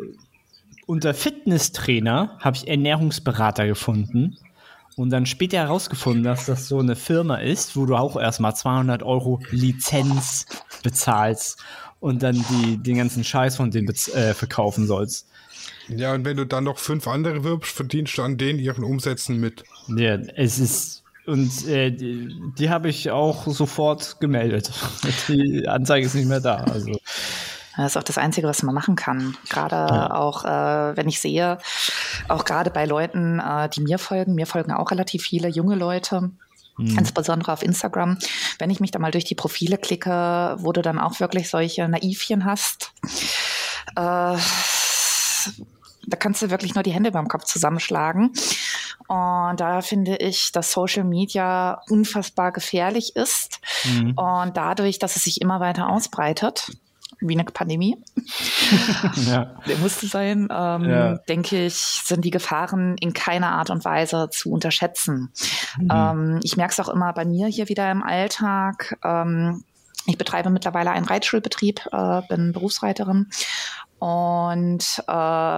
unter 0.88 1.14
Fitnesstrainer 1.14 2.38
habe 2.40 2.58
ich 2.58 2.68
Ernährungsberater 2.68 3.68
gefunden 3.68 4.38
und 4.96 5.12
dann 5.12 5.28
später 5.28 5.58
herausgefunden, 5.60 6.24
dass 6.24 6.48
das 6.48 6.68
so 6.68 6.80
eine 6.80 6.96
Firma 6.96 7.36
ist, 7.36 7.76
wo 7.76 7.86
du 7.86 7.96
auch 7.96 8.20
erstmal 8.20 8.56
200 8.56 9.04
Euro 9.04 9.40
Lizenz 9.52 10.48
bezahlst 10.82 11.60
und 12.00 12.24
dann 12.24 12.44
die, 12.50 12.78
den 12.78 12.98
ganzen 12.98 13.24
Scheiß 13.24 13.58
von 13.58 13.70
denen 13.70 13.90
äh, 13.90 14.34
verkaufen 14.34 14.88
sollst. 14.88 15.28
ja, 15.90 16.14
und 16.14 16.26
wenn 16.26 16.38
du 16.38 16.46
dann 16.46 16.64
noch 16.64 16.80
fünf 16.80 17.08
andere 17.08 17.44
wirbst, 17.44 17.76
verdienst 17.76 18.18
du 18.18 18.24
an 18.24 18.38
denen 18.38 18.58
ihren 18.58 18.84
Umsätzen 18.84 19.40
mit. 19.40 19.64
Ja, 19.96 20.16
es 20.36 20.58
ist. 20.58 21.04
Und 21.26 21.68
äh, 21.68 21.92
die, 21.92 22.34
die 22.58 22.70
habe 22.70 22.88
ich 22.88 23.12
auch 23.12 23.46
sofort 23.48 24.22
gemeldet. 24.22 24.72
Die 25.28 25.68
Anzeige 25.68 26.06
ist 26.06 26.16
nicht 26.16 26.30
mehr 26.30 26.40
da. 26.40 26.56
Also, 26.56 26.98
das 27.78 27.94
ist 27.94 27.98
auch 27.98 28.04
das 28.04 28.18
Einzige, 28.18 28.48
was 28.48 28.64
man 28.64 28.76
machen 28.76 28.96
kann. 28.96 29.38
Gerade 29.50 30.14
auch, 30.14 30.44
äh, 30.44 30.98
wenn 30.98 31.08
ich 31.08 31.20
sehe, 31.20 31.60
auch 32.28 32.44
gerade 32.44 32.72
bei 32.72 32.86
Leuten, 32.86 33.40
äh, 33.40 33.70
die 33.70 33.82
mir 33.82 34.00
folgen, 34.00 34.36
mir 34.36 34.48
folgen 34.48 34.72
auch 34.72 34.92
relativ 34.92 35.24
viele 35.24 35.48
junge 35.48 35.76
Leute. 35.76 36.32
Insbesondere 36.80 37.54
auf 37.54 37.64
Instagram. 37.64 38.20
Wenn 38.60 38.70
ich 38.70 38.80
mich 38.80 38.92
da 38.92 39.00
mal 39.00 39.10
durch 39.10 39.26
die 39.26 39.34
Profile 39.34 39.80
klicke, 39.80 40.58
wo 40.60 40.72
du 40.72 40.84
dann 40.84 41.00
auch 41.00 41.20
wirklich 41.20 41.50
solche 41.50 41.88
Naivchen 41.88 42.46
hast, 42.46 42.92
äh, 43.96 44.38
da 46.08 46.16
kannst 46.20 46.44
du 46.44 46.52
wirklich 46.52 46.76
nur 46.76 46.84
die 46.84 46.92
Hände 46.94 47.12
beim 47.12 47.28
Kopf 47.28 47.46
zusammenschlagen. 47.46 48.32
Und 49.08 49.60
da 49.60 49.82
finde 49.82 50.18
ich, 50.18 50.52
dass 50.52 50.72
Social 50.72 51.04
Media 51.04 51.82
unfassbar 51.90 52.52
gefährlich 52.52 53.16
ist. 53.16 53.60
Und 54.16 54.56
dadurch, 54.56 55.00
dass 55.00 55.16
es 55.16 55.24
sich 55.24 55.42
immer 55.42 55.60
weiter 55.60 55.90
ausbreitet, 55.90 56.72
wie 57.20 57.34
eine 57.34 57.44
Pandemie, 57.46 57.98
ja. 59.28 59.56
der 59.68 59.78
musste 59.78 60.08
sein, 60.08 60.48
ähm, 60.52 60.84
Ja. 60.84 61.18
denke 61.30 61.66
ich, 61.66 61.76
sind 61.76 62.24
die 62.26 62.32
Gefahren 62.32 62.96
in 63.00 63.14
keiner 63.14 63.52
Art 63.54 63.70
und 63.70 63.84
Weise 63.86 64.30
zu 64.32 64.52
unterschätzen. 64.52 65.32
Ähm, 65.92 66.40
ich 66.44 66.58
merke 66.58 66.74
es 66.74 66.80
auch 66.80 66.90
immer 66.90 67.14
bei 67.14 67.26
mir 67.26 67.48
hier 67.48 67.70
wieder 67.70 67.90
im 67.92 68.04
Alltag. 68.04 68.98
Ähm, 69.04 69.64
ich 70.06 70.18
betreibe 70.18 70.50
mittlerweile 70.50 70.92
einen 70.92 71.06
Reitschulbetrieb, 71.06 71.82
äh, 71.92 72.22
bin 72.30 72.54
Berufsreiterin. 72.54 73.28
Und 74.00 75.04
äh, 75.08 75.58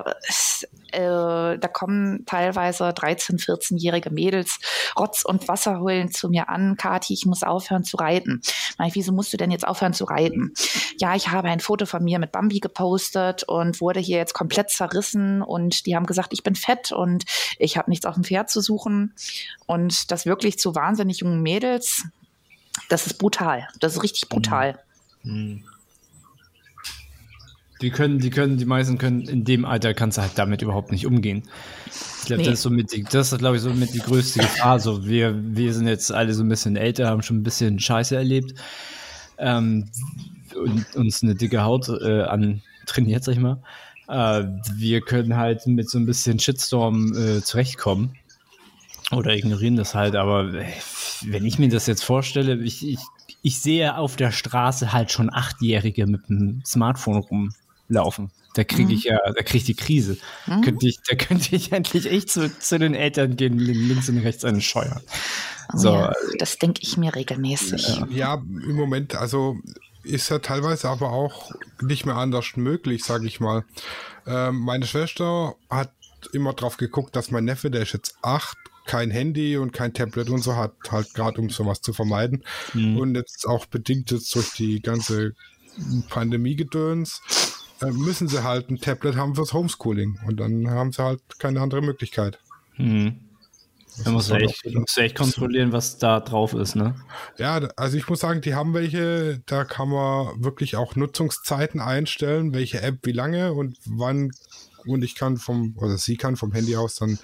äh, 0.91 1.57
da 1.57 1.67
kommen 1.67 2.25
teilweise 2.25 2.85
13-, 2.85 3.43
14-jährige 3.43 4.09
Mädels 4.11 4.59
Rotz 4.97 5.23
und 5.23 5.47
Wasser 5.47 5.79
holen 5.79 6.11
zu 6.11 6.29
mir 6.29 6.49
an. 6.49 6.77
Kathi, 6.77 7.13
ich 7.13 7.25
muss 7.25 7.43
aufhören 7.43 7.83
zu 7.83 7.97
reiten. 7.97 8.41
Mach 8.77 8.87
ich, 8.87 8.95
wieso 8.95 9.11
musst 9.11 9.33
du 9.33 9.37
denn 9.37 9.51
jetzt 9.51 9.67
aufhören 9.67 9.93
zu 9.93 10.05
reiten? 10.05 10.53
Ja, 10.97 11.15
ich 11.15 11.29
habe 11.29 11.49
ein 11.49 11.59
Foto 11.59 11.85
von 11.85 12.03
mir 12.03 12.19
mit 12.19 12.31
Bambi 12.31 12.59
gepostet 12.59 13.43
und 13.43 13.81
wurde 13.81 13.99
hier 13.99 14.17
jetzt 14.17 14.33
komplett 14.33 14.69
zerrissen 14.69 15.41
und 15.41 15.85
die 15.85 15.95
haben 15.95 16.05
gesagt, 16.05 16.33
ich 16.33 16.43
bin 16.43 16.55
fett 16.55 16.91
und 16.91 17.25
ich 17.57 17.77
habe 17.77 17.89
nichts 17.89 18.05
auf 18.05 18.15
dem 18.15 18.23
Pferd 18.23 18.49
zu 18.49 18.61
suchen. 18.61 19.13
Und 19.65 20.11
das 20.11 20.25
wirklich 20.25 20.59
zu 20.59 20.75
wahnsinnig 20.75 21.19
jungen 21.19 21.41
Mädels, 21.41 22.05
das 22.89 23.05
ist 23.05 23.17
brutal. 23.17 23.67
Das 23.79 23.95
ist 23.95 24.03
richtig 24.03 24.29
brutal. 24.29 24.79
Die 27.81 27.91
können, 27.91 28.19
die 28.19 28.29
können, 28.29 28.57
die 28.57 28.65
meisten 28.65 28.97
können, 28.97 29.21
in 29.21 29.45
dem 29.45 29.63
Alter 29.63 29.93
kannst 29.93 30.17
du 30.17 30.21
halt 30.21 30.33
damit 30.35 30.61
überhaupt 30.61 30.91
nicht 30.91 31.05
umgehen. 31.05 31.43
Ich 32.21 32.25
glaube, 32.25 32.41
Nee. 32.41 32.49
das 32.49 32.55
ist 32.55 32.63
so 32.63 32.69
mit 32.69 32.91
die, 32.91 33.03
das 33.03 33.31
ist, 33.31 33.39
glaube 33.39 33.55
ich, 33.55 33.61
so 33.61 33.73
mit 33.73 33.93
die 33.93 33.99
größte 33.99 34.39
Gefahr. 34.39 34.79
So, 34.79 35.05
wir, 35.05 35.33
wir 35.55 35.73
sind 35.73 35.87
jetzt 35.87 36.11
alle 36.11 36.33
so 36.33 36.43
ein 36.43 36.49
bisschen 36.49 36.75
älter, 36.75 37.07
haben 37.07 37.23
schon 37.23 37.37
ein 37.37 37.43
bisschen 37.43 37.79
Scheiße 37.79 38.15
erlebt. 38.15 38.53
Ähm, 39.37 39.89
und 40.55 40.95
uns 40.95 41.23
eine 41.23 41.35
dicke 41.35 41.63
Haut 41.63 41.87
äh, 41.87 42.23
antrainiert, 42.23 43.23
sag 43.23 43.33
ich 43.33 43.39
mal. 43.39 43.61
Äh, 44.09 44.45
wir 44.75 45.01
können 45.01 45.37
halt 45.37 45.65
mit 45.67 45.89
so 45.89 45.97
ein 45.99 46.05
bisschen 46.05 46.39
Shitstorm 46.39 47.13
äh, 47.15 47.41
zurechtkommen. 47.41 48.13
Oder 49.11 49.35
ignorieren 49.35 49.75
das 49.75 49.95
halt, 49.95 50.15
aber 50.15 50.53
äh, 50.53 50.65
wenn 51.25 51.45
ich 51.45 51.57
mir 51.59 51.69
das 51.69 51.87
jetzt 51.87 52.03
vorstelle, 52.03 52.55
ich, 52.57 52.85
ich, 52.87 52.99
ich 53.41 53.59
sehe 53.59 53.97
auf 53.97 54.17
der 54.17 54.31
Straße 54.31 54.91
halt 54.93 55.11
schon 55.11 55.33
Achtjährige 55.33 56.05
mit 56.07 56.29
einem 56.29 56.61
Smartphone 56.65 57.23
rumlaufen. 57.89 58.31
Da 58.55 58.63
kriege 58.63 58.93
ich 58.93 59.03
ja, 59.03 59.19
da 59.25 59.43
kriege 59.43 59.57
ich 59.57 59.63
die 59.65 59.75
Krise. 59.75 60.17
Könnte 60.45 60.87
ich, 60.87 60.99
da 61.07 61.15
könnte 61.15 61.55
ich 61.55 61.71
endlich 61.71 62.11
echt 62.11 62.29
zu, 62.29 62.49
zu 62.59 62.79
den 62.79 62.95
Eltern 62.95 63.35
gehen, 63.35 63.59
links 63.59 64.09
und 64.09 64.19
rechts 64.19 64.43
einen 64.43 64.61
scheuern. 64.61 65.01
So, 65.73 65.93
Ja, 65.93 66.13
das 66.39 66.57
denke 66.57 66.81
ich 66.81 66.97
mir 66.97 67.15
regelmäßig. 67.15 68.01
Ja, 68.09 68.35
im 68.35 68.75
Moment, 68.75 69.15
also 69.15 69.57
ist 70.03 70.29
ja 70.29 70.39
teilweise 70.39 70.89
aber 70.89 71.11
auch 71.11 71.51
nicht 71.81 72.05
mehr 72.05 72.15
anders 72.15 72.55
möglich, 72.55 73.03
sage 73.03 73.27
ich 73.27 73.39
mal. 73.39 73.65
Ähm, 74.25 74.59
meine 74.59 74.87
Schwester 74.87 75.55
hat 75.69 75.91
immer 76.33 76.53
drauf 76.53 76.77
geguckt, 76.77 77.15
dass 77.15 77.31
mein 77.31 77.45
Neffe, 77.45 77.69
der 77.69 77.83
ist 77.83 77.93
jetzt 77.93 78.15
acht, 78.23 78.57
kein 78.85 79.11
Handy 79.11 79.57
und 79.57 79.71
kein 79.71 79.93
Tablet 79.93 80.29
und 80.29 80.41
so 80.41 80.55
hat, 80.55 80.73
halt 80.89 81.13
gerade 81.13 81.39
um 81.39 81.49
sowas 81.51 81.81
zu 81.81 81.93
vermeiden. 81.93 82.43
Und 82.73 83.13
jetzt 83.13 83.47
auch 83.47 83.67
bedingt 83.67 84.09
jetzt 84.09 84.33
durch 84.33 84.53
die 84.53 84.81
ganze 84.81 85.35
Pandemie-Gedöns 86.09 87.21
müssen 87.87 88.27
sie 88.27 88.43
halt 88.43 88.69
ein 88.69 88.79
Tablet 88.79 89.15
haben 89.15 89.35
fürs 89.35 89.53
Homeschooling 89.53 90.19
und 90.27 90.39
dann 90.39 90.69
haben 90.69 90.91
sie 90.91 91.03
halt 91.03 91.21
keine 91.39 91.61
andere 91.61 91.81
Möglichkeit. 91.81 92.39
hm. 92.75 93.19
Da 94.05 94.11
musst 94.11 94.29
du, 94.29 94.35
ist 94.35 94.65
echt, 94.65 94.97
echt 94.97 95.15
kontrollieren, 95.15 95.73
was 95.73 95.97
da 95.97 96.21
drauf 96.21 96.53
ist, 96.53 96.75
ne? 96.75 96.95
Ja, 97.37 97.57
also 97.75 97.97
ich 97.97 98.07
muss 98.07 98.21
sagen, 98.21 98.39
die 98.39 98.55
haben 98.55 98.73
welche, 98.73 99.41
da 99.45 99.65
kann 99.65 99.89
man 99.89 100.41
wirklich 100.41 100.77
auch 100.77 100.95
Nutzungszeiten 100.95 101.81
einstellen, 101.81 102.53
welche 102.53 102.81
App 102.81 102.99
wie 103.03 103.11
lange 103.11 103.51
und 103.51 103.77
wann. 103.85 104.31
Und 104.85 105.03
ich 105.03 105.15
kann 105.15 105.35
vom, 105.35 105.75
oder 105.77 105.97
sie 105.97 106.15
kann 106.15 106.37
vom 106.37 106.53
Handy 106.53 106.77
aus 106.77 106.95
dann 106.95 107.19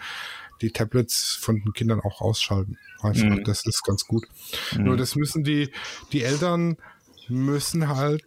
die 0.61 0.71
Tablets 0.71 1.37
von 1.39 1.61
den 1.61 1.71
Kindern 1.71 2.01
auch 2.01 2.19
ausschalten. 2.19 2.77
Einfach, 3.01 3.23
Mhm. 3.23 3.43
das 3.45 3.65
ist 3.65 3.83
ganz 3.83 4.05
gut. 4.05 4.25
Nur 4.77 4.97
das 4.97 5.15
müssen 5.15 5.45
die, 5.45 5.71
die 6.11 6.23
Eltern 6.23 6.75
müssen 7.29 7.87
halt 7.87 8.23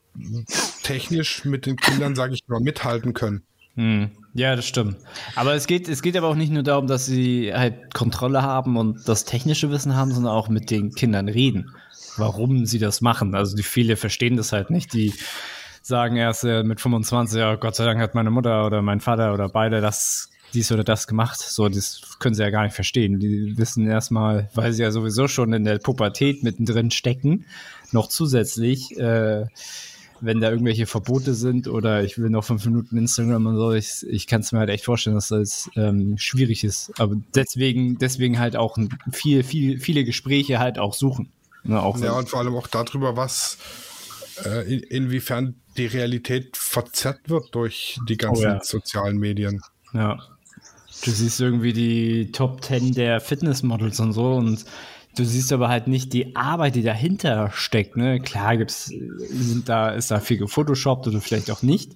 technisch 0.89 1.45
mit 1.45 1.66
den 1.66 1.76
Kindern, 1.76 2.14
sage 2.14 2.34
ich 2.34 2.43
mal, 2.49 2.61
mithalten 2.61 3.14
können. 3.14 3.43
Hm. 3.74 4.11
Ja, 4.34 4.57
das 4.57 4.66
stimmt. 4.66 4.97
Aber 5.36 5.55
es 5.55 5.66
geht, 5.66 5.89
es 5.89 6.03
geht 6.03 6.16
aber 6.16 6.28
auch 6.28 6.34
nicht 6.34 6.53
nur 6.53 6.62
darum, 6.62 6.86
dass 6.86 7.07
sie 7.07 7.53
halt 7.55 7.95
Kontrolle 7.95 8.43
haben 8.43 8.76
und 8.76 9.09
das 9.09 9.24
technische 9.24 9.70
Wissen 9.70 9.95
haben, 9.95 10.12
sondern 10.12 10.32
auch 10.32 10.49
mit 10.49 10.70
den 10.70 10.93
Kindern 10.93 11.28
reden, 11.28 11.74
warum 12.16 12.66
sie 12.66 12.78
das 12.78 13.01
machen. 13.01 13.34
Also 13.34 13.57
die 13.57 13.62
viele 13.62 13.97
verstehen 13.97 14.36
das 14.36 14.53
halt 14.53 14.70
nicht. 14.70 14.93
Die 14.93 15.12
sagen 15.82 16.16
erst 16.16 16.45
äh, 16.45 16.62
mit 16.62 16.80
25, 16.80 17.39
ja, 17.39 17.55
Gott 17.57 17.76
sei 17.76 17.84
Dank 17.84 18.01
hat 18.01 18.14
meine 18.14 18.30
Mutter 18.30 18.66
oder 18.66 18.82
mein 18.82 19.01
Vater 19.01 19.32
oder 19.32 19.49
beide 19.49 19.80
das 19.80 20.30
dies 20.55 20.72
oder 20.72 20.84
das 20.84 21.07
gemacht. 21.07 21.39
So, 21.41 21.68
das 21.68 22.03
können 22.18 22.34
sie 22.34 22.43
ja 22.43 22.51
gar 22.51 22.64
nicht 22.64 22.74
verstehen. 22.74 23.18
Die 23.18 23.57
wissen 23.59 23.86
erstmal, 23.86 24.49
weil 24.55 24.72
sie 24.72 24.82
ja 24.82 24.91
sowieso 24.91 25.28
schon 25.28 25.53
in 25.53 25.64
der 25.64 25.78
Pubertät 25.78 26.43
mittendrin 26.43 26.91
stecken, 26.91 27.45
noch 27.93 28.09
zusätzlich, 28.09 28.97
äh, 28.99 29.47
wenn 30.21 30.41
da 30.41 30.51
irgendwelche 30.51 30.87
Verbote 30.87 31.35
sind 31.35 31.69
oder 31.69 32.03
ich 32.03 32.19
will 32.19 32.31
noch 32.31 32.45
fünf 32.45 32.64
Minuten 32.64 32.97
Instagram 32.97 33.47
und 33.47 33.57
so, 33.57 33.73
ich, 33.73 34.07
ich 34.09 34.27
kann 34.27 34.41
es 34.41 34.53
mir 34.53 34.59
halt 34.59 34.71
echt 34.71 34.85
vorstellen, 34.85 35.16
dass 35.16 35.29
das 35.29 35.71
ähm, 35.77 36.16
schwierig 36.19 36.64
ist. 36.64 36.93
Aber 36.99 37.16
deswegen, 37.35 37.99
deswegen 37.99 38.39
halt 38.39 38.57
auch 38.57 38.77
viel, 39.12 39.43
viel, 39.43 39.79
viele 39.81 40.05
Gespräche 40.05 40.59
halt 40.59 40.79
auch 40.79 40.95
suchen. 40.95 41.33
Ne, 41.64 41.81
auch 41.83 41.99
ja, 42.01 42.12
und 42.12 42.29
vor 42.29 42.41
allem 42.41 42.57
auch 42.57 42.66
darüber, 42.66 43.16
was 43.16 43.59
äh, 44.45 44.73
in, 44.73 44.81
inwiefern 44.81 45.57
die 45.77 45.87
Realität 45.87 46.57
verzerrt 46.57 47.29
wird 47.29 47.55
durch 47.55 47.99
die 48.09 48.16
ganzen 48.16 48.45
oh, 48.45 48.49
ja. 48.49 48.61
sozialen 48.62 49.19
Medien. 49.19 49.61
Ja. 49.93 50.19
Du 51.05 51.11
siehst 51.11 51.41
irgendwie 51.41 51.73
die 51.73 52.33
Top 52.33 52.64
10 52.64 52.93
der 52.93 53.21
Fitnessmodels 53.21 54.01
und 54.01 54.12
so 54.12 54.35
und 54.35 54.64
du 55.19 55.25
siehst 55.25 55.53
aber 55.53 55.69
halt 55.69 55.87
nicht 55.87 56.12
die 56.12 56.37
Arbeit, 56.37 56.75
die 56.75 56.83
dahinter 56.83 57.51
steckt. 57.53 57.97
Ne? 57.97 58.21
Klar 58.21 58.57
gibt's, 58.57 58.87
sind 58.87 59.69
da, 59.69 59.91
ist 59.91 60.11
da 60.11 60.21
viel 60.21 60.39
gefotoshoppt 60.39 61.07
oder 61.09 61.21
vielleicht 61.21 61.51
auch 61.51 61.62
nicht. 61.62 61.93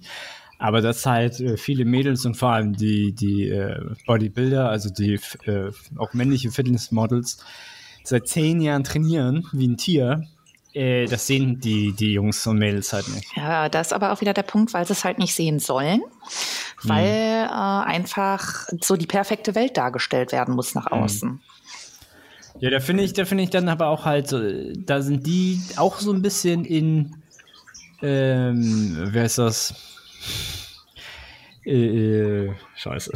Aber 0.59 0.81
dass 0.81 1.05
halt 1.05 1.39
äh, 1.39 1.57
viele 1.57 1.85
Mädels 1.85 2.25
und 2.25 2.35
vor 2.35 2.49
allem 2.49 2.73
die, 2.73 3.13
die 3.13 3.49
äh, 3.49 3.79
Bodybuilder, 4.05 4.69
also 4.69 4.89
die 4.89 5.19
äh, 5.45 5.71
auch 5.97 6.13
männliche 6.13 6.51
Fitnessmodels, 6.51 7.43
seit 8.03 8.27
zehn 8.27 8.61
Jahren 8.61 8.83
trainieren 8.83 9.47
wie 9.51 9.67
ein 9.67 9.77
Tier, 9.77 10.23
äh, 10.73 11.05
das 11.05 11.27
sehen 11.27 11.59
die, 11.59 11.93
die 11.93 12.13
Jungs 12.13 12.45
und 12.47 12.59
Mädels 12.59 12.93
halt 12.93 13.07
nicht. 13.09 13.27
Ja, 13.35 13.69
das 13.69 13.87
ist 13.87 13.93
aber 13.93 14.11
auch 14.11 14.21
wieder 14.21 14.33
der 14.33 14.43
Punkt, 14.43 14.73
weil 14.73 14.85
sie 14.85 14.93
es 14.93 15.03
halt 15.03 15.19
nicht 15.19 15.33
sehen 15.33 15.59
sollen 15.59 16.01
weil 16.83 17.43
mhm. 17.45 17.49
äh, 17.49 17.85
einfach 17.85 18.67
so 18.81 18.95
die 18.95 19.07
perfekte 19.07 19.55
Welt 19.55 19.77
dargestellt 19.77 20.31
werden 20.31 20.55
muss 20.55 20.75
nach 20.75 20.91
mhm. 20.91 20.97
außen. 20.97 21.41
Ja, 22.59 22.69
da 22.69 22.79
finde 22.79 23.03
ich, 23.03 23.13
da 23.13 23.25
finde 23.25 23.43
ich 23.43 23.49
dann 23.49 23.67
aber 23.67 23.87
auch 23.87 24.05
halt, 24.05 24.27
so, 24.27 24.41
da 24.85 25.01
sind 25.01 25.25
die 25.25 25.61
auch 25.75 25.99
so 25.99 26.13
ein 26.13 26.21
bisschen 26.21 26.65
in, 26.65 27.15
ähm, 28.01 29.09
wer 29.11 29.25
ist 29.25 29.37
das? 29.37 29.73
Äh, 31.65 32.45
äh 32.45 32.53
scheiße 32.75 33.11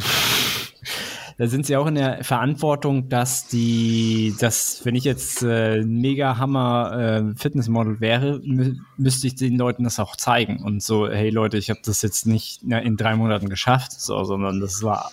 da 1.38 1.46
sind 1.46 1.66
sie 1.66 1.76
auch 1.76 1.86
in 1.86 1.94
der 1.94 2.24
Verantwortung, 2.24 3.08
dass 3.08 3.46
die, 3.46 4.34
dass 4.40 4.84
wenn 4.84 4.96
ich 4.96 5.04
jetzt 5.04 5.42
äh, 5.42 5.82
mega 5.82 6.36
Hammer 6.36 7.30
äh, 7.32 7.38
Fitnessmodel 7.38 8.00
wäre, 8.00 8.40
mü 8.44 8.74
müsste 8.96 9.28
ich 9.28 9.36
den 9.36 9.56
Leuten 9.56 9.84
das 9.84 10.00
auch 10.00 10.16
zeigen 10.16 10.64
und 10.64 10.82
so, 10.82 11.08
hey 11.08 11.30
Leute, 11.30 11.56
ich 11.56 11.70
habe 11.70 11.78
das 11.84 12.02
jetzt 12.02 12.26
nicht 12.26 12.62
na, 12.64 12.80
in 12.80 12.96
drei 12.96 13.14
Monaten 13.14 13.48
geschafft, 13.48 13.92
so, 13.92 14.24
sondern 14.24 14.58
das 14.58 14.82
war, 14.82 15.12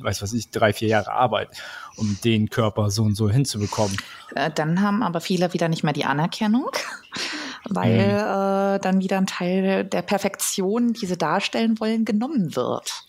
weiß 0.00 0.22
was 0.22 0.32
ich, 0.32 0.50
drei, 0.50 0.72
vier 0.72 0.88
Jahre 0.88 1.12
Arbeit, 1.12 1.50
um 1.96 2.18
den 2.24 2.48
Körper 2.48 2.88
so 2.88 3.02
und 3.02 3.14
so 3.14 3.28
hinzubekommen. 3.28 3.94
Äh, 4.34 4.50
dann 4.54 4.80
haben 4.80 5.02
aber 5.02 5.20
viele 5.20 5.52
wieder 5.52 5.68
nicht 5.68 5.84
mehr 5.84 5.92
die 5.92 6.06
Anerkennung 6.06 6.70
weil 7.68 7.92
mhm. 7.92 8.76
äh, 8.76 8.78
dann 8.80 9.00
wieder 9.00 9.18
ein 9.18 9.26
Teil 9.26 9.84
der 9.84 10.02
Perfektion, 10.02 10.94
die 10.94 11.06
sie 11.06 11.16
darstellen 11.16 11.78
wollen, 11.78 12.04
genommen 12.04 12.56
wird. 12.56 13.04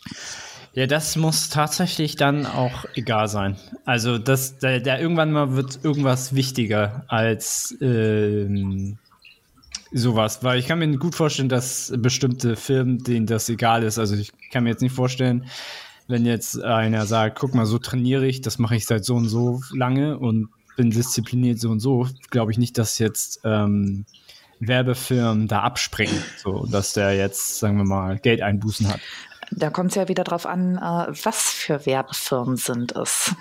Ja, 0.76 0.88
das 0.88 1.16
muss 1.16 1.50
tatsächlich 1.50 2.16
dann 2.16 2.48
auch 2.48 2.86
egal 2.96 3.28
sein. 3.28 3.58
Also 3.86 4.18
das, 4.18 4.58
da, 4.58 4.80
da 4.80 4.98
irgendwann 4.98 5.32
mal 5.32 5.56
wird 5.56 5.80
irgendwas 5.84 6.34
wichtiger 6.34 7.06
als 7.08 7.78
ähm, 7.80 8.98
sowas, 9.92 10.44
weil 10.44 10.58
ich 10.58 10.68
kann 10.68 10.80
mir 10.80 10.98
gut 10.98 11.14
vorstellen, 11.14 11.50
dass 11.50 11.94
bestimmte 11.98 12.56
Firmen, 12.56 13.04
denen 13.04 13.28
das 13.28 13.50
egal 13.50 13.84
ist. 13.84 14.00
Also 14.00 14.16
ich 14.16 14.32
kann 14.52 14.64
mir 14.64 14.72
jetzt 14.72 14.82
nicht 14.82 14.96
vorstellen, 14.96 15.46
wenn 16.08 16.26
jetzt 16.26 16.62
einer 16.62 17.06
sagt, 17.06 17.38
guck 17.38 17.54
mal, 17.54 17.68
so 17.68 17.78
trainiere 17.78 18.26
ich, 18.26 18.42
das 18.42 18.58
mache 18.58 18.76
ich 18.76 18.88
seit 18.88 19.06
so 19.06 19.16
und 19.16 19.30
so 19.30 19.62
lange 19.74 20.18
und 20.18 20.50
bin 20.76 20.90
diszipliniert 20.90 21.60
so 21.60 21.70
und 21.70 21.82
so, 21.82 22.08
glaube 22.32 22.52
ich 22.52 22.58
nicht, 22.58 22.80
dass 22.80 22.98
jetzt 22.98 23.42
ähm, 23.44 24.06
Werbefirmen 24.60 25.48
da 25.48 25.62
abspringen, 25.62 26.18
so 26.38 26.66
dass 26.66 26.94
der 26.94 27.16
jetzt, 27.16 27.60
sagen 27.60 27.78
wir 27.78 27.86
mal, 27.86 28.18
Geld 28.18 28.42
einbußen 28.42 28.88
hat. 28.88 29.00
Da 29.56 29.70
kommt 29.70 29.92
es 29.92 29.96
ja 29.96 30.08
wieder 30.08 30.24
darauf 30.24 30.46
an, 30.46 30.78
äh, 30.78 31.14
was 31.24 31.52
für 31.52 31.86
Werbefirmen 31.86 32.58
sind 32.58 32.96
es. 32.96 33.36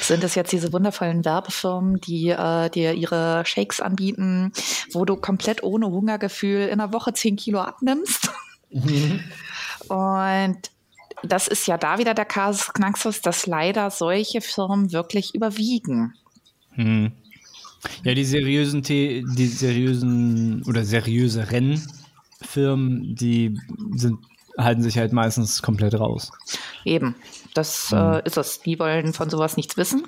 Sind 0.00 0.24
es 0.24 0.34
jetzt 0.34 0.52
diese 0.52 0.72
wundervollen 0.72 1.24
Werbefirmen, 1.24 2.00
die 2.00 2.30
äh, 2.30 2.70
dir 2.70 2.94
ihre 2.94 3.44
Shakes 3.44 3.80
anbieten, 3.80 4.52
wo 4.92 5.04
du 5.04 5.16
komplett 5.16 5.62
ohne 5.62 5.86
Hungergefühl 5.86 6.68
in 6.68 6.80
einer 6.80 6.92
Woche 6.92 7.12
10 7.12 7.36
Kilo 7.36 7.60
abnimmst? 7.60 8.30
Mhm. 8.70 9.20
Und 9.88 10.58
das 11.22 11.48
ist 11.48 11.66
ja 11.66 11.76
da 11.76 11.98
wieder 11.98 12.14
der 12.14 12.24
Kasus 12.24 12.72
Knaxus, 12.72 13.20
dass 13.20 13.46
leider 13.46 13.90
solche 13.90 14.40
Firmen 14.40 14.92
wirklich 14.92 15.34
überwiegen. 15.34 16.14
Mhm. 16.76 17.12
Ja, 18.04 18.14
die 18.14 18.24
seriösen, 18.24 18.82
die 18.82 19.46
seriösen 19.46 20.62
oder 20.66 20.84
seriöse 20.84 21.50
Rennfirmen, 21.50 23.14
die 23.14 23.58
sind 23.94 24.18
halten 24.64 24.82
sich 24.82 24.98
halt 24.98 25.12
meistens 25.12 25.62
komplett 25.62 25.94
raus. 25.94 26.30
Eben, 26.84 27.14
das 27.54 27.90
mhm. 27.90 27.98
äh, 27.98 28.22
ist 28.24 28.36
es. 28.36 28.60
Die 28.60 28.78
wollen 28.78 29.12
von 29.12 29.30
sowas 29.30 29.56
nichts 29.56 29.76
wissen, 29.76 30.04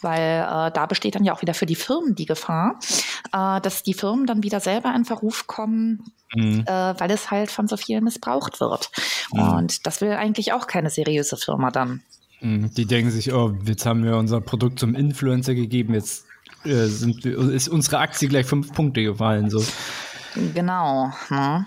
weil 0.00 0.40
äh, 0.40 0.70
da 0.72 0.86
besteht 0.86 1.14
dann 1.14 1.24
ja 1.24 1.34
auch 1.34 1.42
wieder 1.42 1.54
für 1.54 1.66
die 1.66 1.74
Firmen 1.74 2.14
die 2.14 2.26
Gefahr, 2.26 2.78
äh, 3.32 3.60
dass 3.60 3.82
die 3.82 3.94
Firmen 3.94 4.26
dann 4.26 4.42
wieder 4.42 4.60
selber 4.60 4.94
in 4.94 5.04
Verruf 5.04 5.46
kommen, 5.46 6.04
mhm. 6.34 6.64
Äh, 6.66 7.00
weil 7.00 7.10
es 7.10 7.30
halt 7.30 7.50
von 7.50 7.68
so 7.68 7.76
vielen 7.76 8.04
missbraucht 8.04 8.60
wird. 8.60 8.90
Mhm. 9.32 9.40
Und 9.40 9.86
das 9.86 10.00
will 10.00 10.12
eigentlich 10.12 10.52
auch 10.52 10.66
keine 10.66 10.90
seriöse 10.90 11.36
Firma 11.36 11.70
dann. 11.70 12.02
Mhm. 12.40 12.72
Die 12.74 12.86
denken 12.86 13.10
sich, 13.10 13.32
oh, 13.32 13.56
jetzt 13.64 13.86
haben 13.86 14.04
wir 14.04 14.16
unser 14.16 14.40
Produkt 14.40 14.78
zum 14.78 14.94
Influencer 14.94 15.54
gegeben, 15.54 15.94
jetzt 15.94 16.24
äh, 16.64 16.86
sind, 16.86 17.24
ist 17.24 17.68
unsere 17.68 17.98
Aktie 17.98 18.28
gleich 18.28 18.46
fünf 18.46 18.72
Punkte 18.72 19.02
gefallen. 19.02 19.50
So. 19.50 19.62
Genau. 20.54 21.12
Ne? 21.30 21.66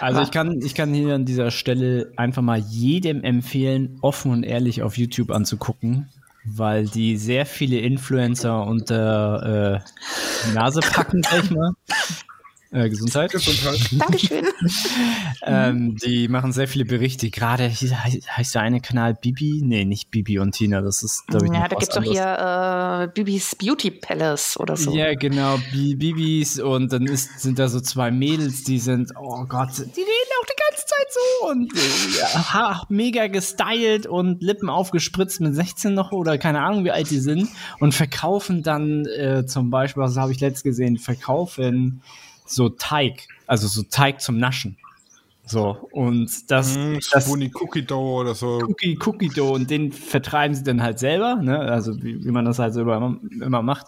Also 0.00 0.20
ich 0.22 0.30
kann, 0.30 0.60
ich 0.62 0.74
kann 0.74 0.94
hier 0.94 1.14
an 1.14 1.24
dieser 1.24 1.50
Stelle 1.50 2.12
einfach 2.16 2.42
mal 2.42 2.58
jedem 2.58 3.24
empfehlen, 3.24 3.98
offen 4.00 4.30
und 4.32 4.42
ehrlich 4.42 4.82
auf 4.82 4.96
YouTube 4.96 5.30
anzugucken, 5.30 6.08
weil 6.44 6.86
die 6.86 7.16
sehr 7.16 7.46
viele 7.46 7.78
Influencer 7.78 8.66
unter 8.66 9.82
äh, 9.82 10.52
Nase 10.54 10.80
packen, 10.80 11.22
sag 11.22 11.44
ich 11.44 11.50
mal. 11.50 11.72
Äh, 12.70 12.90
Gesundheit. 12.90 13.30
Gesundheit. 13.30 13.80
Dankeschön. 13.92 14.46
ähm, 15.42 15.96
die 15.96 16.28
machen 16.28 16.52
sehr 16.52 16.68
viele 16.68 16.84
Berichte. 16.84 17.30
Gerade 17.30 17.70
heißt 17.70 18.54
der 18.54 18.62
eine 18.62 18.80
Kanal 18.80 19.14
Bibi? 19.14 19.62
Nee, 19.64 19.86
nicht 19.86 20.10
Bibi 20.10 20.38
und 20.38 20.52
Tina. 20.52 20.82
Das 20.82 21.02
ist, 21.02 21.26
glaube 21.28 21.46
ich, 21.46 21.52
Ja, 21.52 21.62
da 21.62 21.68
gibt 21.68 21.82
es 21.82 21.88
doch 21.88 22.02
hier 22.02 23.08
äh, 23.08 23.08
Bibis 23.14 23.56
Beauty 23.56 23.90
Palace 23.90 24.60
oder 24.60 24.76
so. 24.76 24.94
Ja, 24.94 25.14
genau. 25.14 25.58
Bibis 25.72 26.60
und 26.60 26.92
dann 26.92 27.06
ist, 27.06 27.40
sind 27.40 27.58
da 27.58 27.68
so 27.68 27.80
zwei 27.80 28.10
Mädels, 28.10 28.64
die 28.64 28.78
sind, 28.78 29.12
oh 29.18 29.44
Gott, 29.48 29.78
die 29.78 29.82
reden 29.82 30.32
auch 30.40 30.46
die 30.46 30.62
ganze 30.68 30.86
Zeit 30.86 31.06
so 31.10 31.48
und 31.48 31.72
ja, 32.18 32.82
mega 32.90 33.28
gestylt 33.28 34.06
und 34.06 34.42
Lippen 34.42 34.68
aufgespritzt 34.68 35.40
mit 35.40 35.54
16 35.54 35.94
noch 35.94 36.12
oder 36.12 36.36
keine 36.36 36.60
Ahnung, 36.60 36.84
wie 36.84 36.90
alt 36.90 37.10
die 37.10 37.18
sind 37.18 37.48
und 37.80 37.94
verkaufen 37.94 38.62
dann 38.62 39.06
äh, 39.06 39.46
zum 39.46 39.70
Beispiel, 39.70 40.02
was 40.02 40.18
habe 40.18 40.32
ich 40.32 40.40
letztes 40.40 40.64
gesehen, 40.64 40.98
verkaufen 40.98 42.02
so 42.48 42.68
Teig, 42.68 43.28
also 43.46 43.68
so 43.68 43.82
Teig 43.82 44.20
zum 44.20 44.38
Naschen. 44.38 44.76
So, 45.48 45.88
und 45.92 46.50
das. 46.50 46.76
Mm, 46.76 46.98
das 47.10 47.28
Cookie 47.28 47.82
Dough 47.82 48.20
oder 48.20 48.34
so. 48.34 48.58
Cookie, 48.62 48.98
Cookie 49.04 49.28
Dough 49.30 49.54
und 49.54 49.70
den 49.70 49.92
vertreiben 49.92 50.54
sie 50.54 50.62
dann 50.62 50.82
halt 50.82 50.98
selber, 50.98 51.36
ne? 51.36 51.58
Also, 51.58 52.02
wie, 52.02 52.22
wie 52.22 52.30
man 52.30 52.44
das 52.44 52.58
halt 52.58 52.74
so 52.74 52.82
immer, 52.82 53.16
immer 53.40 53.62
macht. 53.62 53.86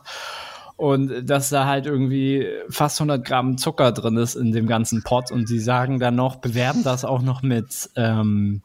Und 0.77 1.29
dass 1.29 1.51
da 1.51 1.67
halt 1.67 1.85
irgendwie 1.85 2.47
fast 2.71 2.99
100 2.99 3.23
Gramm 3.23 3.59
Zucker 3.59 3.93
drin 3.93 4.17
ist 4.17 4.35
in 4.35 4.53
dem 4.53 4.67
ganzen 4.67 5.03
Pot 5.03 5.31
und 5.31 5.47
sie 5.47 5.59
sagen 5.59 5.99
dann 5.99 6.15
noch, 6.15 6.37
bewerben 6.37 6.83
das 6.83 7.05
auch 7.05 7.21
noch 7.21 7.43
mit, 7.43 7.91
ähm, 7.97 8.63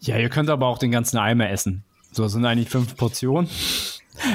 ja, 0.00 0.16
ihr 0.16 0.30
könnt 0.30 0.48
aber 0.48 0.66
auch 0.66 0.78
den 0.78 0.90
ganzen 0.90 1.18
Eimer 1.18 1.50
essen. 1.50 1.84
So, 2.12 2.26
sind 2.28 2.46
eigentlich 2.46 2.70
fünf 2.70 2.96
Portionen. 2.96 3.50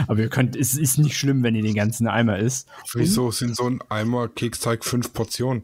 Aber 0.08 0.20
ihr 0.20 0.30
könnt, 0.30 0.56
es 0.56 0.78
ist 0.78 0.98
nicht 0.98 1.18
schlimm, 1.18 1.44
wenn 1.44 1.56
ihr 1.56 1.64
den 1.64 1.76
ganzen 1.76 2.08
Eimer 2.08 2.38
isst. 2.40 2.68
Wieso 2.94 3.32
sind 3.32 3.56
so 3.56 3.66
ein 3.66 3.82
Eimer 3.90 4.28
Keksteig 4.28 4.84
fünf 4.84 5.14
Portionen? 5.14 5.64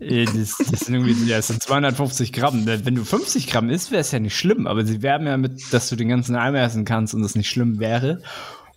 Äh, 0.00 0.24
das, 0.24 0.56
das, 0.58 0.80
sind 0.80 0.94
irgendwie, 0.94 1.28
ja, 1.28 1.36
das 1.36 1.48
sind 1.48 1.62
250 1.62 2.32
Gramm. 2.32 2.66
Wenn 2.66 2.94
du 2.94 3.04
50 3.04 3.46
Gramm 3.46 3.70
isst, 3.70 3.90
wäre 3.90 4.00
es 4.00 4.10
ja 4.10 4.18
nicht 4.18 4.36
schlimm. 4.36 4.66
Aber 4.66 4.84
sie 4.84 5.02
werben 5.02 5.26
ja 5.26 5.36
mit, 5.36 5.72
dass 5.72 5.88
du 5.88 5.96
den 5.96 6.08
ganzen 6.08 6.36
Eimer 6.36 6.60
essen 6.60 6.84
kannst 6.84 7.14
und 7.14 7.22
das 7.22 7.34
nicht 7.34 7.48
schlimm 7.48 7.78
wäre. 7.78 8.22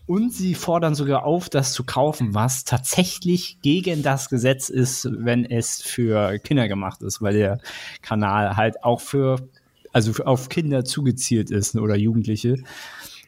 Und 0.07 0.33
sie 0.33 0.53
fordern 0.53 0.93
sogar 0.93 1.25
auf, 1.25 1.49
das 1.49 1.73
zu 1.73 1.83
kaufen, 1.83 2.35
was 2.35 2.63
tatsächlich 2.63 3.57
gegen 3.63 4.03
das 4.03 4.29
Gesetz 4.29 4.69
ist, 4.69 5.09
wenn 5.11 5.45
es 5.45 5.81
für 5.81 6.37
Kinder 6.39 6.67
gemacht 6.67 7.01
ist, 7.01 7.23
weil 7.23 7.33
der 7.33 7.59
Kanal 8.03 8.55
halt 8.55 8.83
auch 8.83 9.01
für 9.01 9.49
also 9.91 10.23
auf 10.25 10.49
Kinder 10.49 10.83
zugezielt 10.83 11.49
ist 11.49 11.75
oder 11.75 11.95
Jugendliche. 11.95 12.57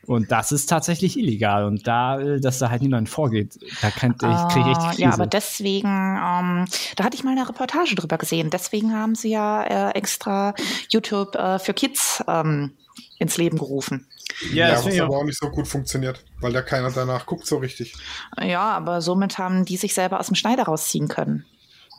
Und 0.08 0.32
das 0.32 0.52
ist 0.54 0.68
tatsächlich 0.68 1.20
illegal. 1.20 1.66
Und 1.66 1.86
da, 1.86 2.20
äh, 2.20 2.40
dass 2.40 2.60
da 2.60 2.70
halt 2.70 2.82
niemand 2.82 3.10
vorgeht, 3.10 3.60
da 3.82 3.92
kann, 3.92 4.12
ich, 4.14 4.18
kriege 4.54 4.72
ich 4.72 4.78
Ah, 4.78 4.94
Ja, 4.98 5.14
aber 5.14 5.28
deswegen, 5.28 5.88
ähm, 5.88 6.66
da 6.96 7.04
hatte 7.04 7.16
ich 7.16 7.24
mal 7.26 7.32
eine 7.32 7.48
Reportage 7.48 7.94
drüber 7.96 8.18
gesehen. 8.18 8.50
Deswegen 8.50 8.94
haben 8.96 9.16
sie 9.16 9.32
ja 9.32 9.64
äh, 9.64 9.92
extra 9.92 10.54
YouTube 10.90 11.36
äh, 11.36 11.60
für 11.60 11.74
Kids 11.74 12.24
ähm, 12.28 12.72
ins 13.20 13.36
Leben 13.38 13.58
gerufen. 13.58 14.08
Ja, 14.54 14.70
Ja, 14.70 14.76
das 14.76 14.86
was 14.86 15.00
aber 15.00 15.14
auch. 15.18 15.22
auch 15.22 15.26
nicht 15.26 15.40
so 15.40 15.50
gut 15.50 15.68
funktioniert, 15.68 16.24
weil 16.40 16.54
da 16.54 16.62
keiner 16.62 16.90
danach 16.92 17.26
guckt 17.26 17.46
so 17.46 17.58
richtig. 17.58 17.94
Ja, 18.42 18.72
aber 18.72 19.02
somit 19.02 19.38
haben 19.38 19.66
die 19.66 19.78
sich 19.78 19.94
selber 19.94 20.20
aus 20.22 20.28
dem 20.28 20.36
Schneider 20.36 20.64
rausziehen 20.64 21.10
können. 21.10 21.46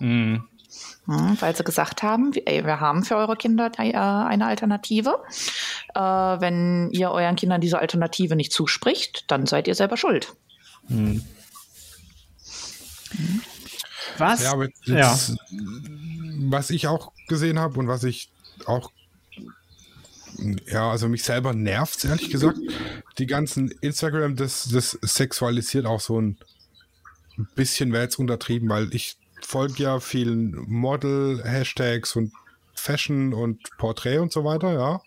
Mhm. 0.00 0.44
Hm, 1.09 1.40
weil 1.40 1.56
sie 1.56 1.64
gesagt 1.64 2.02
haben, 2.02 2.34
wir- 2.34 2.80
haben 2.80 3.02
für 3.02 3.16
eure 3.16 3.34
Kinder 3.34 3.70
äh, 3.78 3.92
eine 3.96 4.46
Alternative. 4.46 5.18
Äh, 5.94 6.00
wenn 6.00 6.90
ihr 6.92 7.11
euren 7.11 7.34
Kindern 7.36 7.61
diese 7.62 7.78
Alternative 7.78 8.36
nicht 8.36 8.52
zuspricht, 8.52 9.24
dann 9.28 9.46
seid 9.46 9.66
ihr 9.68 9.74
selber 9.74 9.96
schuld. 9.96 10.34
Was? 14.18 14.42
Ja, 14.42 14.62
jetzt, 14.62 14.86
Ja. 14.86 15.18
was 16.40 16.70
ich 16.70 16.86
auch 16.88 17.12
gesehen 17.28 17.59
habe 17.59 17.78
und 17.78 17.88
was 17.88 18.04
ich 18.04 18.30
auch, 18.66 18.90
ja, 20.70 20.90
also 20.90 21.09
mich 21.09 21.22
selber 21.22 21.54
nervt, 21.54 22.04
ehrlich 22.04 22.30
gesagt, 22.30 22.59
die 23.18 23.26
ganzen 23.26 23.70
Instagram, 23.80 24.36
das, 24.36 24.68
das 24.70 24.98
sexualisiert 25.02 25.86
auch 25.86 26.00
so 26.00 26.20
ein 26.20 26.36
bisschen, 27.54 27.92
wäre 27.92 28.02
jetzt 28.04 28.18
untertrieben, 28.18 28.68
weil 28.68 28.92
ich 28.94 29.16
folge 29.49 29.82
ja 29.82 29.99
vielen 29.99 30.55
Model-Hashtags 30.68 32.16
und 32.16 32.34
Fashion 32.74 33.32
und 33.32 33.59
Porträt 33.78 34.18
und 34.18 34.30
so 34.30 34.44
weiter, 34.44 34.74
ja. 34.74 35.01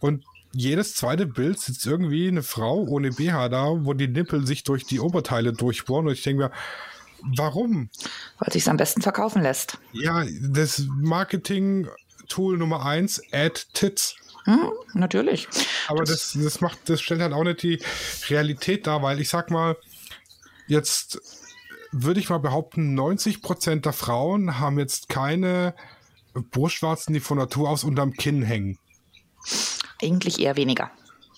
Und 0.00 0.24
jedes 0.52 0.96
zweite 0.96 1.26
Bild 1.26 1.60
sitzt 1.60 1.86
irgendwie 1.86 2.26
eine 2.26 2.42
Frau 2.42 2.82
ohne 2.82 3.12
BH 3.12 3.50
da, 3.50 3.68
wo 3.84 3.94
die 3.94 4.08
Nippel 4.08 4.44
sich 4.48 4.64
durch 4.64 4.84
die 4.84 4.98
Oberteile 4.98 5.52
durchbohren 5.52 6.08
und 6.08 6.12
ich 6.12 6.22
denke 6.22 6.42
mir, 6.42 6.52
warum? 7.36 7.88
Weil 8.40 8.52
sich 8.52 8.68
am 8.68 8.78
besten 8.78 9.00
verkaufen 9.00 9.42
lässt. 9.42 9.78
Ja, 9.92 10.26
das 10.40 10.84
Marketing-Tool 10.88 12.58
Nummer 12.58 12.84
eins, 12.84 13.22
Add 13.30 13.60
Tits. 13.74 14.16
Hm, 14.44 14.72
natürlich. 14.94 15.46
Aber 15.86 16.02
das, 16.02 16.36
das 16.36 16.60
macht, 16.60 16.80
das 16.86 17.00
stellt 17.00 17.20
halt 17.20 17.32
auch 17.32 17.44
nicht 17.44 17.62
die 17.62 17.78
Realität 18.28 18.88
dar, 18.88 19.02
weil 19.02 19.20
ich 19.20 19.28
sag 19.28 19.52
mal, 19.52 19.76
jetzt 20.66 21.20
würde 21.92 22.20
ich 22.20 22.30
mal 22.30 22.38
behaupten, 22.38 22.98
90% 22.98 23.80
der 23.82 23.92
Frauen 23.92 24.58
haben 24.58 24.78
jetzt 24.78 25.08
keine 25.08 25.74
Brustwarzen, 26.34 27.12
die 27.12 27.20
von 27.20 27.38
Natur 27.38 27.68
aus 27.68 27.84
unterm 27.84 28.12
Kinn 28.14 28.42
hängen, 28.42 28.78
Eigentlich 30.02 30.40
eher 30.40 30.56
weniger. 30.56 30.90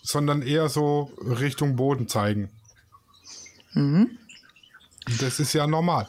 sondern 0.02 0.42
eher 0.42 0.68
so 0.68 1.10
Richtung 1.18 1.76
Boden 1.76 2.06
zeigen. 2.08 2.50
Mhm. 3.72 4.18
Das 5.20 5.40
ist 5.40 5.52
ja 5.52 5.66
normal. 5.66 6.08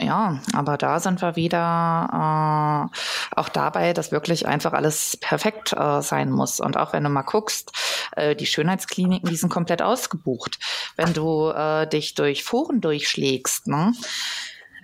Ja, 0.00 0.40
aber 0.52 0.76
da 0.78 1.00
sind 1.00 1.20
wir 1.22 1.36
wieder 1.36 2.88
äh, 2.92 3.36
auch 3.36 3.48
dabei, 3.48 3.92
dass 3.92 4.12
wirklich 4.12 4.46
einfach 4.46 4.72
alles 4.72 5.16
perfekt 5.20 5.72
äh, 5.72 6.02
sein 6.02 6.30
muss. 6.30 6.60
Und 6.60 6.76
auch 6.76 6.92
wenn 6.92 7.04
du 7.04 7.10
mal 7.10 7.22
guckst, 7.22 7.72
äh, 8.16 8.34
die 8.36 8.46
Schönheitskliniken, 8.46 9.28
die 9.28 9.36
sind 9.36 9.50
komplett 9.50 9.82
ausgebucht. 9.82 10.58
Wenn 10.96 11.12
du 11.12 11.50
äh, 11.50 11.86
dich 11.86 12.14
durch 12.14 12.44
Foren 12.44 12.80
durchschlägst, 12.80 13.66
ne? 13.66 13.92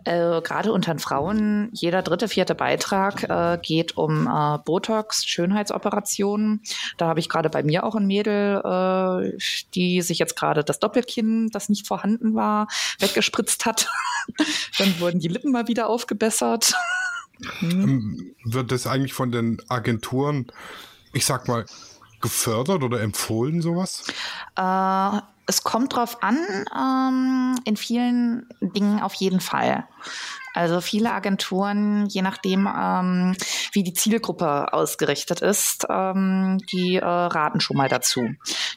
Äh, 0.05 0.41
Gerade 0.43 0.73
unter 0.73 0.95
den 0.95 1.01
Frauen, 1.01 1.71
jeder 1.73 2.03
dritte, 2.03 2.29
vierte 2.29 2.55
Beitrag 2.55 3.25
äh, 3.25 3.59
geht 3.61 3.97
um 3.97 4.27
äh, 4.27 4.59
Botox, 4.65 5.27
Schönheitsoperationen. 5.27 6.63
Da 6.97 7.09
habe 7.09 7.21
ich 7.21 7.29
gerade 7.29 7.51
bei 7.51 7.63
mir 7.63 7.85
auch 7.85 7.95
ein 7.95 8.07
Mädel, 8.07 8.63
äh, 8.65 9.37
die 9.75 10.01
sich 10.03 10.19
jetzt 10.19 10.37
gerade 10.37 10.65
das 10.65 10.79
Doppelkinn, 10.79 11.51
das 11.51 11.69
nicht 11.69 11.87
vorhanden 11.87 12.35
war, 12.35 12.69
weggespritzt 13.01 13.67
hat. 13.67 13.91
Dann 14.79 14.99
wurden 15.01 15.21
die 15.21 15.29
Lippen 15.29 15.53
mal 15.53 15.69
wieder 15.69 15.89
aufgebessert. 15.89 16.75
Ähm, 17.61 18.35
Wird 18.45 18.73
das 18.73 18.87
eigentlich 18.87 19.13
von 19.13 19.31
den 19.33 19.61
Agenturen, 19.69 20.47
ich 21.13 21.25
sag 21.25 21.49
mal, 21.49 21.67
gefördert 22.21 22.83
oder 22.83 23.01
empfohlen, 23.01 23.61
sowas? 23.63 24.05
Äh, 24.57 25.21
es 25.47 25.63
kommt 25.63 25.97
drauf 25.97 26.23
an, 26.23 26.39
ähm, 26.77 27.59
in 27.65 27.77
vielen 27.77 28.49
Dingen 28.61 29.01
auf 29.01 29.15
jeden 29.15 29.41
Fall. 29.41 29.87
Also 30.55 30.81
viele 30.81 31.13
Agenturen, 31.13 32.07
je 32.07 32.21
nachdem, 32.21 32.67
ähm, 32.67 33.37
wie 33.73 33.83
die 33.83 33.95
Zielgruppe 33.95 34.73
ausgerichtet 34.73 35.41
ist, 35.41 35.87
ähm, 35.89 36.59
die 36.73 36.97
äh, 36.97 37.05
raten 37.05 37.61
schon 37.61 37.77
mal 37.77 37.89
dazu. 37.89 38.29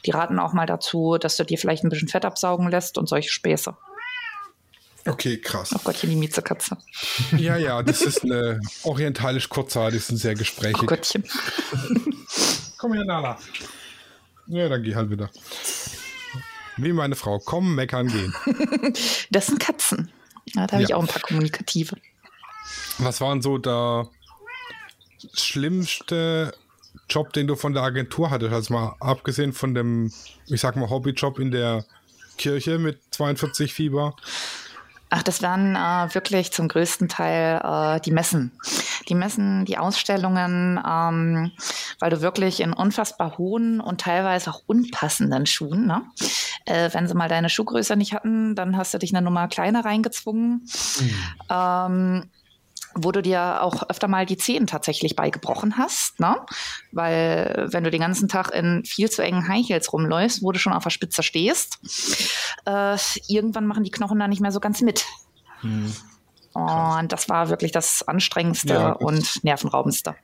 Die 0.06 0.12
raten 0.12 0.38
auch 0.38 0.52
mal 0.52 0.66
dazu, 0.66 1.18
dass 1.18 1.36
du 1.36 1.44
dir 1.44 1.58
vielleicht 1.58 1.84
ein 1.84 1.88
bisschen 1.90 2.08
Fett 2.08 2.24
absaugen 2.24 2.68
lässt 2.70 2.98
und 2.98 3.08
solche 3.08 3.30
Späße. 3.30 3.76
Okay, 5.04 5.38
krass. 5.38 5.74
Oh 5.74 5.80
Gottchen, 5.82 6.10
die 6.10 6.16
Miezekatze. 6.16 6.76
Ja, 7.36 7.56
ja, 7.56 7.82
das 7.82 8.02
ist 8.02 8.22
eine 8.22 8.60
orientalisch 8.84 9.48
kurzhaar, 9.48 9.90
die 9.90 9.98
sind 9.98 10.18
sehr 10.18 10.34
Oh 10.34 10.38
gesprächig. 10.38 10.86
Gottchen. 10.86 11.24
Komm 12.82 12.94
her, 12.94 13.04
Nala. 13.04 13.38
Ja, 14.48 14.68
dann 14.68 14.82
geh 14.82 14.96
halt 14.96 15.08
wieder. 15.08 15.30
Wie 16.76 16.92
meine 16.92 17.14
Frau, 17.14 17.38
komm, 17.38 17.76
meckern 17.76 18.08
gehen. 18.08 18.34
Das 19.30 19.46
sind 19.46 19.60
Katzen. 19.60 20.10
Ja, 20.46 20.66
da 20.66 20.72
habe 20.72 20.82
ich 20.82 20.88
Ja. 20.88 20.96
auch 20.96 21.02
ein 21.02 21.06
paar 21.06 21.22
kommunikative. 21.22 21.94
Was 22.98 23.20
war 23.20 23.32
denn 23.32 23.40
so 23.40 23.58
der 23.58 24.08
schlimmste 25.32 26.52
Job, 27.08 27.32
den 27.32 27.46
du 27.46 27.54
von 27.54 27.72
der 27.72 27.84
Agentur 27.84 28.30
hattest? 28.30 28.52
Also 28.52 28.74
mal 28.74 28.96
abgesehen 28.98 29.52
von 29.52 29.74
dem, 29.74 30.12
ich 30.48 30.60
sag 30.60 30.74
mal, 30.74 30.90
Hobbyjob 30.90 31.38
in 31.38 31.52
der 31.52 31.84
Kirche 32.36 32.78
mit 32.78 32.98
42 33.12 33.72
Fieber. 33.72 34.16
Ach, 35.14 35.22
das 35.22 35.42
waren 35.42 35.76
äh, 35.76 36.14
wirklich 36.14 36.52
zum 36.52 36.68
größten 36.68 37.06
Teil 37.06 37.60
äh, 37.62 38.00
die 38.00 38.12
Messen. 38.12 38.50
Die 39.10 39.14
Messen, 39.14 39.66
die 39.66 39.76
Ausstellungen, 39.76 40.80
ähm, 40.88 41.52
weil 41.98 42.08
du 42.08 42.22
wirklich 42.22 42.60
in 42.60 42.72
unfassbar 42.72 43.36
hohen 43.36 43.82
und 43.82 44.00
teilweise 44.00 44.48
auch 44.48 44.62
unpassenden 44.64 45.44
Schuhen, 45.44 45.86
ne? 45.86 46.06
äh, 46.64 46.88
wenn 46.94 47.06
sie 47.06 47.12
mal 47.12 47.28
deine 47.28 47.50
Schuhgröße 47.50 47.94
nicht 47.94 48.14
hatten, 48.14 48.54
dann 48.54 48.78
hast 48.78 48.94
du 48.94 48.98
dich 48.98 49.14
eine 49.14 49.22
Nummer 49.22 49.48
kleiner 49.48 49.84
reingezwungen. 49.84 50.66
Ähm, 51.50 52.30
wo 52.94 53.12
du 53.12 53.22
dir 53.22 53.62
auch 53.62 53.88
öfter 53.88 54.08
mal 54.08 54.26
die 54.26 54.36
Zehen 54.36 54.66
tatsächlich 54.66 55.16
beigebrochen 55.16 55.76
hast, 55.78 56.20
ne? 56.20 56.36
Weil 56.92 57.68
wenn 57.70 57.84
du 57.84 57.90
den 57.90 58.00
ganzen 58.00 58.28
Tag 58.28 58.50
in 58.50 58.84
viel 58.84 59.10
zu 59.10 59.22
engen 59.22 59.48
High 59.48 59.66
Heels 59.66 59.92
rumläufst, 59.92 60.42
wo 60.42 60.52
du 60.52 60.58
schon 60.58 60.72
auf 60.72 60.82
der 60.82 60.90
Spitze 60.90 61.22
stehst, 61.22 61.78
äh, 62.66 62.96
irgendwann 63.28 63.66
machen 63.66 63.84
die 63.84 63.90
Knochen 63.90 64.18
da 64.18 64.28
nicht 64.28 64.40
mehr 64.40 64.52
so 64.52 64.60
ganz 64.60 64.80
mit. 64.80 65.04
Und 66.54 67.12
das 67.12 67.28
war 67.28 67.48
wirklich 67.48 67.72
das 67.72 68.06
anstrengendste 68.06 68.74
Ja, 68.74 68.92
und 68.92 69.42
nervenraubendste. 69.44 70.14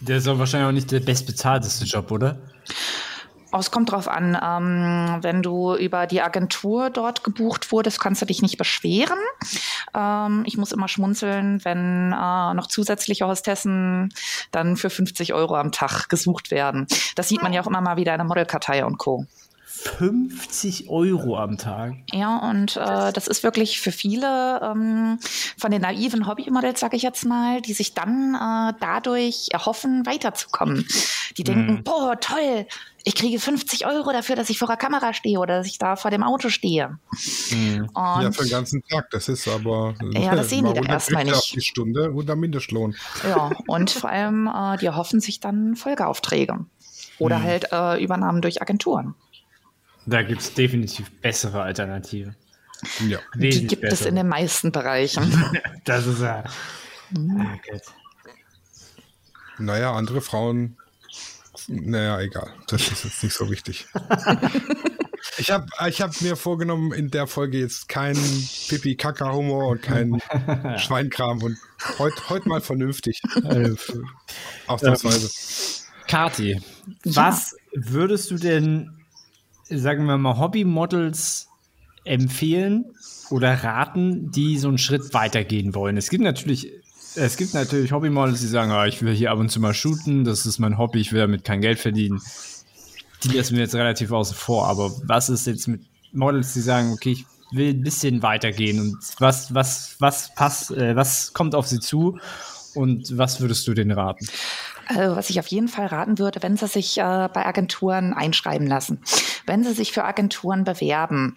Der 0.00 0.16
ist 0.18 0.26
aber 0.26 0.40
wahrscheinlich 0.40 0.68
auch 0.68 0.72
nicht 0.72 0.90
der 0.90 1.00
bestbezahlteste 1.00 1.84
Job, 1.84 2.10
oder? 2.10 2.38
Oh, 3.54 3.58
es 3.58 3.70
kommt 3.70 3.92
drauf 3.92 4.08
an, 4.08 4.38
ähm, 4.42 5.22
wenn 5.22 5.42
du 5.42 5.74
über 5.74 6.06
die 6.06 6.22
Agentur 6.22 6.88
dort 6.88 7.22
gebucht 7.22 7.70
wurdest, 7.70 8.00
kannst 8.00 8.22
du 8.22 8.26
dich 8.26 8.40
nicht 8.40 8.56
beschweren. 8.56 9.18
Ähm, 9.94 10.44
ich 10.46 10.56
muss 10.56 10.72
immer 10.72 10.88
schmunzeln, 10.88 11.62
wenn 11.62 12.12
äh, 12.12 12.54
noch 12.54 12.66
zusätzliche 12.66 13.26
Hostessen 13.26 14.14
dann 14.52 14.78
für 14.78 14.88
50 14.88 15.34
Euro 15.34 15.56
am 15.56 15.70
Tag 15.70 16.08
gesucht 16.08 16.50
werden. 16.50 16.86
Das 17.14 17.28
sieht 17.28 17.42
man 17.42 17.52
ja 17.52 17.60
auch 17.60 17.66
immer 17.66 17.82
mal 17.82 17.98
wieder 17.98 18.14
in 18.14 18.18
der 18.18 18.26
Modelkartei 18.26 18.86
und 18.86 18.96
Co. 18.96 19.26
50 19.82 20.88
Euro 20.88 21.36
am 21.36 21.58
Tag. 21.58 21.94
Ja, 22.12 22.38
und 22.50 22.76
äh, 22.76 23.12
das 23.12 23.26
ist 23.26 23.42
wirklich 23.42 23.80
für 23.80 23.92
viele 23.92 24.60
ähm, 24.62 25.18
von 25.58 25.70
den 25.70 25.82
naiven 25.82 26.26
Hobbymodels, 26.26 26.80
sage 26.80 26.96
ich 26.96 27.02
jetzt 27.02 27.24
mal, 27.24 27.60
die 27.60 27.72
sich 27.72 27.94
dann 27.94 28.34
äh, 28.34 28.74
dadurch 28.80 29.48
erhoffen, 29.50 30.06
weiterzukommen. 30.06 30.86
Die 31.36 31.44
denken, 31.44 31.82
boah, 31.82 32.18
toll, 32.20 32.66
ich 33.04 33.14
kriege 33.14 33.38
50 33.38 33.86
Euro 33.86 34.12
dafür, 34.12 34.36
dass 34.36 34.50
ich 34.50 34.58
vor 34.58 34.68
der 34.68 34.76
Kamera 34.76 35.12
stehe 35.12 35.38
oder 35.38 35.58
dass 35.58 35.66
ich 35.66 35.78
da 35.78 35.96
vor 35.96 36.10
dem 36.10 36.22
Auto 36.22 36.48
stehe. 36.48 36.98
Und 37.50 37.90
ja, 37.94 38.30
für 38.32 38.44
den 38.44 38.50
ganzen 38.50 38.82
Tag. 38.84 39.10
Das 39.10 39.28
ist 39.28 39.48
aber. 39.48 39.94
Ja, 40.12 40.36
das 40.36 40.50
sehen 40.50 40.64
die 40.66 40.74
mal 40.74 40.86
da 40.86 40.92
erstmal 40.92 41.24
nicht. 41.24 41.54
Die 41.54 41.60
Stunde 41.60 42.12
unter 42.12 42.36
Mindestlohn. 42.36 42.94
Ja, 43.24 43.50
und 43.66 43.90
vor 43.90 44.10
allem, 44.10 44.46
äh, 44.46 44.76
die 44.78 44.86
erhoffen 44.86 45.20
sich 45.20 45.40
dann 45.40 45.74
Folgeaufträge. 45.74 46.64
Oder 47.18 47.42
halt 47.42 47.68
äh, 47.72 48.02
Übernahmen 48.02 48.40
durch 48.40 48.62
Agenturen. 48.62 49.14
Da 50.06 50.22
gibt 50.22 50.40
es 50.40 50.54
definitiv 50.54 51.10
bessere 51.20 51.62
Alternativen. 51.62 52.36
Ja. 53.06 53.18
Die 53.36 53.66
gibt 53.66 53.84
es 53.84 53.90
bessere. 53.90 54.08
in 54.08 54.16
den 54.16 54.28
meisten 54.28 54.72
Bereichen. 54.72 55.32
Das 55.84 56.06
ist 56.06 56.20
ja. 56.20 56.44
Mhm. 57.10 57.60
Gott. 57.68 57.82
Naja, 59.58 59.92
andere 59.92 60.20
Frauen. 60.20 60.76
Naja, 61.66 62.20
egal. 62.20 62.52
Das 62.68 62.82
ist 62.90 63.04
jetzt 63.04 63.22
nicht 63.24 63.34
so 63.34 63.50
wichtig. 63.50 63.86
Ich 65.38 65.50
habe 65.50 65.66
ich 65.88 66.02
hab 66.02 66.20
mir 66.20 66.36
vorgenommen, 66.36 66.92
in 66.92 67.10
der 67.10 67.26
Folge 67.26 67.58
jetzt 67.58 67.88
keinen 67.88 68.20
Pipi-Kaka-Humor 68.68 69.68
und 69.68 69.82
keinen 69.82 70.20
Schweinkram 70.78 71.42
und 71.42 71.56
heute 71.98 72.28
heut 72.28 72.44
mal 72.46 72.60
vernünftig. 72.60 73.22
Ausnahmsweise. 74.66 75.30
Kati, 76.08 76.60
was 77.04 77.56
würdest 77.72 78.30
du 78.30 78.36
denn, 78.36 79.01
sagen 79.78 80.06
wir 80.06 80.18
mal, 80.18 80.38
Hobbymodels 80.38 81.48
empfehlen 82.04 82.86
oder 83.30 83.64
raten, 83.64 84.30
die 84.30 84.58
so 84.58 84.68
einen 84.68 84.78
Schritt 84.78 85.14
weitergehen 85.14 85.74
wollen? 85.74 85.96
Es 85.96 86.10
gibt 86.10 86.24
natürlich 86.24 86.70
es 87.14 87.36
gibt 87.36 87.52
natürlich 87.52 87.92
Hobbymodels, 87.92 88.40
die 88.40 88.46
sagen, 88.46 88.70
ah, 88.70 88.86
ich 88.86 89.02
will 89.02 89.14
hier 89.14 89.32
ab 89.32 89.38
und 89.38 89.50
zu 89.50 89.60
mal 89.60 89.74
shooten, 89.74 90.24
das 90.24 90.46
ist 90.46 90.58
mein 90.58 90.78
Hobby, 90.78 91.00
ich 91.00 91.12
will 91.12 91.20
damit 91.20 91.44
kein 91.44 91.60
Geld 91.60 91.78
verdienen. 91.78 92.22
Die 93.22 93.36
lassen 93.36 93.54
wir 93.54 93.62
jetzt 93.62 93.74
relativ 93.74 94.10
außen 94.12 94.34
vor, 94.34 94.66
aber 94.66 94.90
was 95.04 95.28
ist 95.28 95.46
jetzt 95.46 95.68
mit 95.68 95.82
Models, 96.12 96.54
die 96.54 96.60
sagen, 96.60 96.92
okay, 96.92 97.12
ich 97.12 97.26
will 97.52 97.74
ein 97.74 97.82
bisschen 97.82 98.22
weitergehen 98.22 98.80
und 98.80 98.96
was, 99.18 99.54
was, 99.54 99.96
was 99.98 100.34
passt, 100.34 100.70
äh, 100.70 100.96
was 100.96 101.32
kommt 101.34 101.54
auf 101.54 101.66
sie 101.66 101.80
zu 101.80 102.18
und 102.74 103.16
was 103.16 103.40
würdest 103.40 103.68
du 103.68 103.74
denen 103.74 103.92
raten? 103.92 104.26
Also, 104.88 105.16
was 105.16 105.30
ich 105.30 105.38
auf 105.38 105.46
jeden 105.46 105.68
Fall 105.68 105.86
raten 105.86 106.18
würde, 106.18 106.42
wenn 106.42 106.56
Sie 106.56 106.66
sich 106.66 106.98
äh, 106.98 107.28
bei 107.32 107.46
Agenturen 107.46 108.14
einschreiben 108.14 108.66
lassen, 108.66 109.00
wenn 109.46 109.64
Sie 109.64 109.72
sich 109.72 109.92
für 109.92 110.04
Agenturen 110.04 110.64
bewerben, 110.64 111.34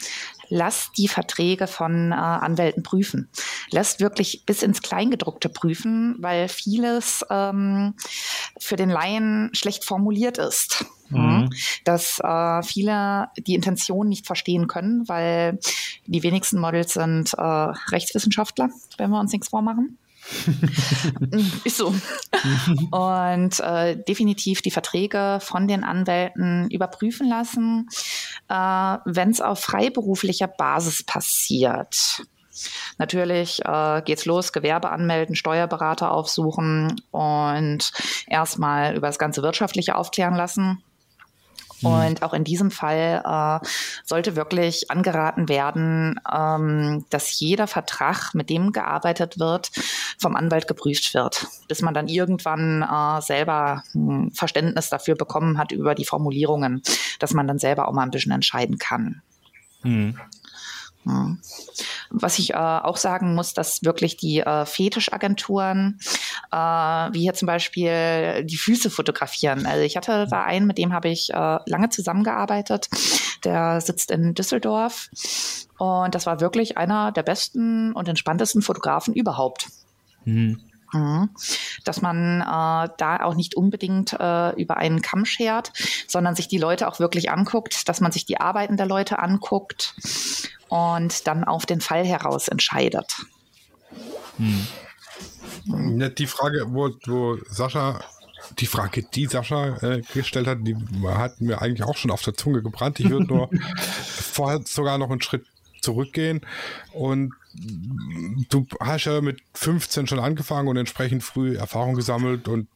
lasst 0.50 0.98
die 0.98 1.08
Verträge 1.08 1.68
von 1.68 2.12
äh, 2.12 2.16
Anwälten 2.16 2.84
prüfen. 2.84 3.30
Lasst 3.72 4.00
wirklich 4.00 4.46
bis 4.46 4.64
ins 4.64 4.82
Kleingedruckte 4.82 5.50
prüfen, 5.50 6.16
weil 6.20 6.48
vieles 6.48 7.26
ähm, 7.30 7.96
für 8.60 8.76
den 8.76 8.90
Laien 8.90 9.50
schlecht 9.54 9.86
formuliert 9.86 10.38
ist. 10.38 10.86
Mhm. 11.10 11.50
Dass 11.84 12.20
äh, 12.20 12.64
viele 12.64 13.30
die 13.38 13.54
Intention 13.54 14.10
nicht 14.10 14.26
verstehen 14.26 14.68
können, 14.68 15.08
weil 15.08 15.60
die 16.08 16.24
wenigsten 16.24 16.60
Models 16.60 16.94
sind 16.94 17.34
äh, 17.34 17.42
Rechtswissenschaftler, 17.42 18.70
wenn 18.98 19.12
wir 19.12 19.20
uns 19.20 19.32
nichts 19.32 19.50
vormachen. 19.50 19.98
ist 21.64 21.78
so. 21.78 21.94
Und 22.92 23.60
äh, 23.60 23.98
definitiv 24.08 24.62
die 24.62 24.72
Verträge 24.72 25.40
von 25.42 25.68
den 25.68 25.84
Anwälten 25.84 26.70
überprüfen 26.70 27.28
lassen, 27.28 27.88
äh, 28.50 28.54
wenn 29.06 29.30
es 29.30 29.42
auf 29.42 29.60
freiberuflicher 29.60 30.48
Basis 30.48 31.04
passiert. 31.04 32.26
Natürlich 32.98 33.60
äh, 33.66 34.02
geht's 34.04 34.26
los, 34.26 34.54
Gewerbe 34.54 34.90
anmelden, 34.90 35.36
Steuerberater 35.36 36.12
aufsuchen 36.12 37.02
und 37.12 37.92
erstmal 38.28 38.96
über 38.96 39.08
das 39.08 39.20
ganze 39.20 39.44
Wirtschaftliche 39.44 39.96
aufklären 39.96 40.36
lassen. 40.36 40.82
Mhm. 41.82 41.88
Und 41.88 42.24
auch 42.24 42.34
in 42.34 42.44
diesem 42.44 42.72
Fall 42.72 43.22
äh, 43.26 43.68
sollte 44.04 44.36
wirklich 44.36 44.92
angeraten 44.92 45.50
werden, 45.50 46.20
ähm, 46.32 47.06
dass 47.10 47.40
jeder 47.40 47.68
Vertrag, 47.68 48.34
mit 48.34 48.50
dem 48.50 48.72
gearbeitet 48.72 49.40
wird, 49.40 49.72
vom 50.18 50.36
Anwalt 50.36 50.68
geprüft 50.68 51.14
wird, 51.14 51.48
bis 51.68 51.82
man 51.82 51.94
dann 51.94 52.08
irgendwann 52.08 52.82
äh, 52.82 53.22
selber 53.22 53.84
ein 53.94 54.32
Verständnis 54.32 54.90
dafür 54.90 55.16
bekommen 55.16 55.58
hat 55.58 55.72
über 55.72 55.96
die 55.96 56.06
Formulierungen, 56.06 56.82
dass 57.20 57.34
man 57.34 57.48
dann 57.48 57.60
selber 57.60 57.88
auch 57.88 57.94
mal 57.94 58.04
ein 58.04 58.12
bisschen 58.12 58.32
entscheiden 58.32 58.78
kann. 58.78 59.22
Mhm. 59.84 60.20
Was 62.10 62.40
ich 62.40 62.52
äh, 62.52 62.56
auch 62.56 62.98
sagen 62.98 63.36
muss, 63.36 63.54
dass 63.54 63.84
wirklich 63.84 64.18
die 64.18 64.40
äh, 64.40 64.66
Fetischagenturen, 64.66 66.00
äh, 66.52 66.58
wie 66.58 67.22
hier 67.22 67.34
zum 67.34 67.46
Beispiel 67.46 68.44
die 68.46 68.58
Füße 68.58 68.90
fotografieren. 68.90 69.66
Also 69.66 69.84
ich 69.84 69.98
hatte 69.98 70.28
da 70.30 70.44
einen, 70.44 70.68
mit 70.68 70.78
dem 70.78 70.94
habe 70.94 71.10
ich 71.10 71.32
äh, 71.32 71.60
lange 71.66 71.90
zusammengearbeitet. 71.90 72.90
Der 73.44 73.82
sitzt 73.82 74.12
in 74.12 74.34
Düsseldorf 74.34 75.10
und 75.78 76.16
das 76.16 76.26
war 76.26 76.40
wirklich 76.40 76.78
einer 76.78 77.12
der 77.12 77.24
besten 77.24 77.94
und 77.94 78.08
entspanntesten 78.08 78.62
Fotografen 78.62 79.14
überhaupt. 79.14 79.68
Mhm. 80.24 80.60
Mhm. 80.94 81.30
Dass 81.84 82.02
man 82.02 82.42
äh, 82.42 82.90
da 82.98 83.20
auch 83.24 83.36
nicht 83.36 83.56
unbedingt 83.56 84.14
äh, 84.14 84.52
über 84.62 84.78
einen 84.78 85.02
Kamm 85.02 85.26
schert, 85.26 85.72
sondern 86.08 86.36
sich 86.36 86.48
die 86.48 86.58
Leute 86.58 86.88
auch 86.88 87.00
wirklich 87.00 87.32
anguckt, 87.32 87.88
dass 87.90 88.02
man 88.02 88.12
sich 88.12 88.26
die 88.26 88.40
Arbeiten 88.40 88.78
der 88.78 88.86
Leute 88.86 89.20
anguckt 89.20 89.96
und 90.70 91.28
dann 91.28 91.44
auf 91.44 91.66
den 91.66 91.82
Fall 91.82 92.06
heraus 92.06 92.48
entscheidet. 92.48 93.14
Hm. 94.38 94.68
Die 96.18 96.28
Frage, 96.28 96.66
wo, 96.68 96.92
wo 97.06 97.38
Sascha, 97.50 98.00
die 98.60 98.68
Frage, 98.68 99.04
die 99.04 99.26
Sascha 99.26 99.78
äh, 99.78 100.02
gestellt 100.14 100.48
hat, 100.48 100.60
die 100.62 100.76
hat 101.06 101.42
mir 101.42 101.62
eigentlich 101.62 101.84
auch 101.84 101.98
schon 101.98 102.12
auf 102.12 102.22
der 102.22 102.36
Zunge 102.36 102.62
gebrannt. 102.62 103.00
Ich 103.00 103.10
würde 103.10 103.26
nur 103.26 103.50
vorher 104.06 104.62
sogar 104.66 104.98
noch 104.98 105.10
einen 105.10 105.22
Schritt 105.22 105.46
zurückgehen 105.82 106.42
und 106.94 107.34
du 108.50 108.68
hast 108.80 109.06
ja 109.06 109.22
mit 109.22 109.42
15 109.54 110.08
schon 110.08 110.20
angefangen 110.20 110.68
und 110.68 110.78
entsprechend 110.78 111.24
früh 111.24 111.56
Erfahrung 111.56 111.96
gesammelt 111.96 112.48
und 112.48 112.68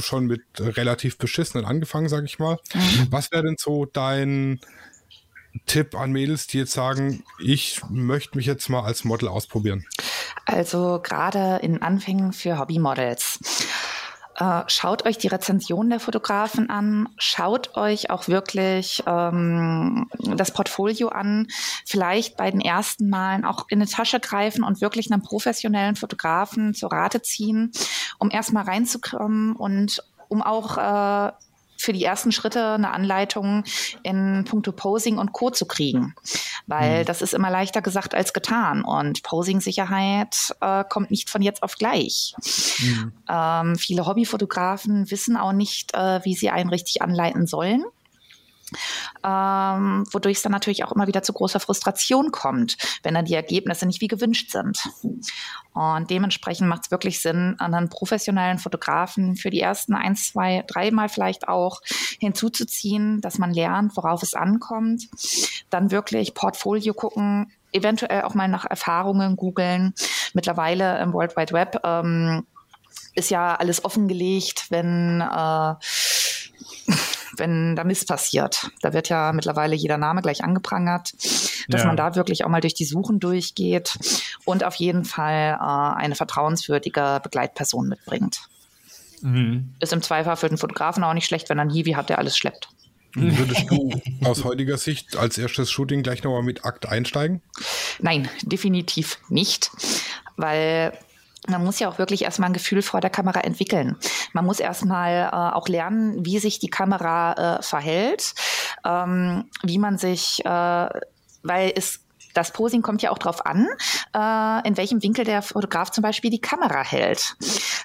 schon 0.00 0.26
mit 0.26 0.42
relativ 0.58 1.18
beschissenen 1.18 1.64
angefangen, 1.64 2.08
sag 2.08 2.24
ich 2.24 2.38
mal. 2.38 2.58
Mhm. 2.74 3.06
Was 3.10 3.30
wäre 3.32 3.44
denn 3.44 3.56
so 3.58 3.86
dein 3.86 4.60
Tipp 5.66 5.94
an 5.94 6.12
Mädels, 6.12 6.46
die 6.46 6.58
jetzt 6.58 6.72
sagen, 6.72 7.24
ich 7.38 7.80
möchte 7.88 8.36
mich 8.36 8.46
jetzt 8.46 8.68
mal 8.68 8.82
als 8.82 9.04
Model 9.04 9.28
ausprobieren? 9.28 9.86
Also 10.46 11.00
gerade 11.02 11.60
in 11.62 11.82
Anfängen 11.82 12.32
für 12.32 12.58
Hobbymodels. 12.58 13.38
Äh, 14.40 14.62
schaut 14.68 15.04
euch 15.04 15.18
die 15.18 15.28
Rezension 15.28 15.90
der 15.90 16.00
Fotografen 16.00 16.70
an, 16.70 17.10
schaut 17.18 17.76
euch 17.76 18.08
auch 18.08 18.26
wirklich 18.26 19.02
ähm, 19.06 20.08
das 20.18 20.50
Portfolio 20.50 21.08
an, 21.08 21.46
vielleicht 21.84 22.38
bei 22.38 22.50
den 22.50 22.62
ersten 22.62 23.10
Malen 23.10 23.44
auch 23.44 23.66
in 23.68 23.80
eine 23.80 23.90
Tasche 23.90 24.18
greifen 24.18 24.64
und 24.64 24.80
wirklich 24.80 25.12
einen 25.12 25.22
professionellen 25.22 25.94
Fotografen 25.94 26.72
zur 26.72 26.90
Rate 26.90 27.20
ziehen, 27.20 27.70
um 28.18 28.30
erstmal 28.30 28.64
reinzukommen 28.64 29.54
und 29.54 30.02
um 30.28 30.40
auch 30.40 30.78
äh, 30.78 31.32
für 31.80 31.92
die 31.92 32.04
ersten 32.04 32.30
Schritte 32.30 32.74
eine 32.74 32.92
Anleitung 32.92 33.64
in 34.02 34.44
puncto 34.48 34.72
Posing 34.72 35.18
und 35.18 35.32
Co. 35.32 35.50
zu 35.50 35.66
kriegen. 35.66 36.14
Weil 36.66 37.00
mhm. 37.00 37.06
das 37.06 37.22
ist 37.22 37.34
immer 37.34 37.50
leichter 37.50 37.82
gesagt 37.82 38.14
als 38.14 38.32
getan. 38.32 38.84
Und 38.84 39.22
Posing-Sicherheit 39.22 40.54
äh, 40.60 40.84
kommt 40.88 41.10
nicht 41.10 41.30
von 41.30 41.42
jetzt 41.42 41.62
auf 41.62 41.76
gleich. 41.76 42.34
Mhm. 42.78 43.12
Ähm, 43.28 43.76
viele 43.76 44.06
Hobbyfotografen 44.06 45.10
wissen 45.10 45.36
auch 45.36 45.52
nicht, 45.52 45.94
äh, 45.94 46.24
wie 46.24 46.34
sie 46.34 46.50
einen 46.50 46.70
richtig 46.70 47.02
anleiten 47.02 47.46
sollen 47.46 47.84
ähm, 49.24 50.04
wodurch 50.12 50.38
es 50.38 50.42
dann 50.42 50.52
natürlich 50.52 50.84
auch 50.84 50.92
immer 50.92 51.06
wieder 51.06 51.22
zu 51.22 51.32
großer 51.32 51.60
Frustration 51.60 52.30
kommt, 52.30 52.76
wenn 53.02 53.14
dann 53.14 53.24
die 53.24 53.34
Ergebnisse 53.34 53.86
nicht 53.86 54.00
wie 54.00 54.08
gewünscht 54.08 54.50
sind. 54.50 54.78
Und 55.72 56.10
dementsprechend 56.10 56.68
macht 56.68 56.84
es 56.84 56.90
wirklich 56.90 57.20
Sinn, 57.20 57.56
einen 57.58 57.88
professionellen 57.88 58.58
Fotografen 58.58 59.36
für 59.36 59.50
die 59.50 59.60
ersten 59.60 59.94
ein, 59.94 60.16
zwei, 60.16 60.64
dreimal 60.66 61.08
vielleicht 61.08 61.48
auch 61.48 61.80
hinzuzuziehen, 62.18 63.20
dass 63.20 63.38
man 63.38 63.52
lernt, 63.52 63.96
worauf 63.96 64.22
es 64.22 64.34
ankommt. 64.34 65.08
Dann 65.70 65.90
wirklich 65.90 66.34
Portfolio 66.34 66.92
gucken, 66.92 67.52
eventuell 67.72 68.22
auch 68.22 68.34
mal 68.34 68.48
nach 68.48 68.64
Erfahrungen 68.64 69.36
googeln. 69.36 69.94
Mittlerweile 70.34 71.00
im 71.00 71.12
World 71.12 71.36
Wide 71.36 71.52
Web 71.52 71.80
ähm, 71.84 72.46
ist 73.14 73.30
ja 73.30 73.54
alles 73.54 73.84
offengelegt, 73.84 74.66
wenn 74.70 75.20
äh, 75.20 75.74
wenn 77.40 77.74
da 77.74 77.82
Mist 77.82 78.06
passiert. 78.06 78.70
Da 78.82 78.92
wird 78.92 79.08
ja 79.08 79.32
mittlerweile 79.32 79.74
jeder 79.74 79.98
Name 79.98 80.22
gleich 80.22 80.44
angeprangert, 80.44 81.12
dass 81.68 81.80
ja. 81.80 81.86
man 81.86 81.96
da 81.96 82.14
wirklich 82.14 82.44
auch 82.44 82.48
mal 82.48 82.60
durch 82.60 82.74
die 82.74 82.84
Suchen 82.84 83.18
durchgeht 83.18 83.98
und 84.44 84.62
auf 84.62 84.76
jeden 84.76 85.04
Fall 85.04 85.58
äh, 85.60 85.98
eine 86.00 86.14
vertrauenswürdige 86.14 87.20
Begleitperson 87.22 87.88
mitbringt. 87.88 88.42
Mhm. 89.22 89.74
Ist 89.80 89.92
im 89.92 90.02
Zweifel 90.02 90.36
für 90.36 90.48
den 90.48 90.58
Fotografen 90.58 91.02
auch 91.02 91.14
nicht 91.14 91.26
schlecht, 91.26 91.48
wenn 91.50 91.58
er 91.58 91.64
ein 91.64 91.70
Hiwi 91.70 91.92
hat, 91.92 92.08
der 92.08 92.18
alles 92.18 92.36
schleppt. 92.36 92.68
Würdest 93.14 93.68
du 93.68 93.90
aus 94.24 94.44
heutiger 94.44 94.78
Sicht 94.78 95.16
als 95.16 95.36
erstes 95.36 95.70
Shooting 95.70 96.02
gleich 96.02 96.22
nochmal 96.22 96.44
mit 96.44 96.64
Akt 96.64 96.88
einsteigen? 96.88 97.42
Nein, 97.98 98.28
definitiv 98.42 99.18
nicht, 99.28 99.72
weil 100.36 100.92
man 101.48 101.64
muss 101.64 101.78
ja 101.78 101.88
auch 101.88 101.98
wirklich 101.98 102.22
erstmal 102.22 102.50
ein 102.50 102.54
Gefühl 102.54 102.82
vor 102.82 103.00
der 103.00 103.10
Kamera 103.10 103.40
entwickeln. 103.40 103.96
Man 104.32 104.44
muss 104.44 104.60
erstmal 104.60 105.30
äh, 105.32 105.54
auch 105.56 105.68
lernen, 105.68 106.24
wie 106.24 106.38
sich 106.38 106.58
die 106.58 106.68
Kamera 106.68 107.58
äh, 107.58 107.62
verhält, 107.62 108.34
ähm, 108.84 109.48
wie 109.62 109.78
man 109.78 109.98
sich, 109.98 110.44
äh, 110.44 110.88
weil 111.42 111.72
es 111.74 112.00
das 112.34 112.52
Posing 112.52 112.82
kommt 112.82 113.02
ja 113.02 113.10
auch 113.10 113.18
darauf 113.18 113.44
an, 113.44 113.66
äh, 114.14 114.68
in 114.68 114.76
welchem 114.76 115.02
Winkel 115.02 115.24
der 115.24 115.42
Fotograf 115.42 115.90
zum 115.90 116.02
Beispiel 116.02 116.30
die 116.30 116.40
Kamera 116.40 116.84
hält. 116.84 117.34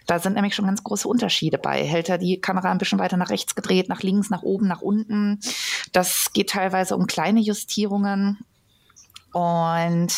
Da 0.05 0.19
sind 0.19 0.33
nämlich 0.33 0.53
schon 0.53 0.67
ganz 0.67 0.83
große 0.83 1.07
Unterschiede 1.07 1.57
bei. 1.57 1.83
Hält 1.83 2.09
er 2.09 2.17
die 2.17 2.39
Kamera 2.39 2.71
ein 2.71 2.77
bisschen 2.77 2.99
weiter 2.99 3.17
nach 3.17 3.31
rechts 3.31 3.55
gedreht, 3.55 3.89
nach 3.89 4.03
links, 4.03 4.29
nach 4.29 4.43
oben, 4.43 4.67
nach 4.67 4.81
unten? 4.81 5.39
Das 5.93 6.31
geht 6.33 6.51
teilweise 6.51 6.95
um 6.95 7.07
kleine 7.07 7.39
Justierungen. 7.39 8.39
Und 9.33 10.13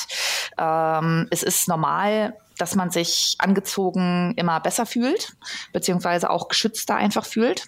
ähm, 0.58 1.28
es 1.32 1.44
ist 1.44 1.68
normal, 1.68 2.36
dass 2.58 2.76
man 2.76 2.92
sich 2.92 3.36
angezogen 3.40 4.34
immer 4.36 4.60
besser 4.60 4.86
fühlt, 4.86 5.36
beziehungsweise 5.74 6.30
auch 6.30 6.48
geschützter 6.48 6.96
einfach 6.96 7.26
fühlt. 7.26 7.68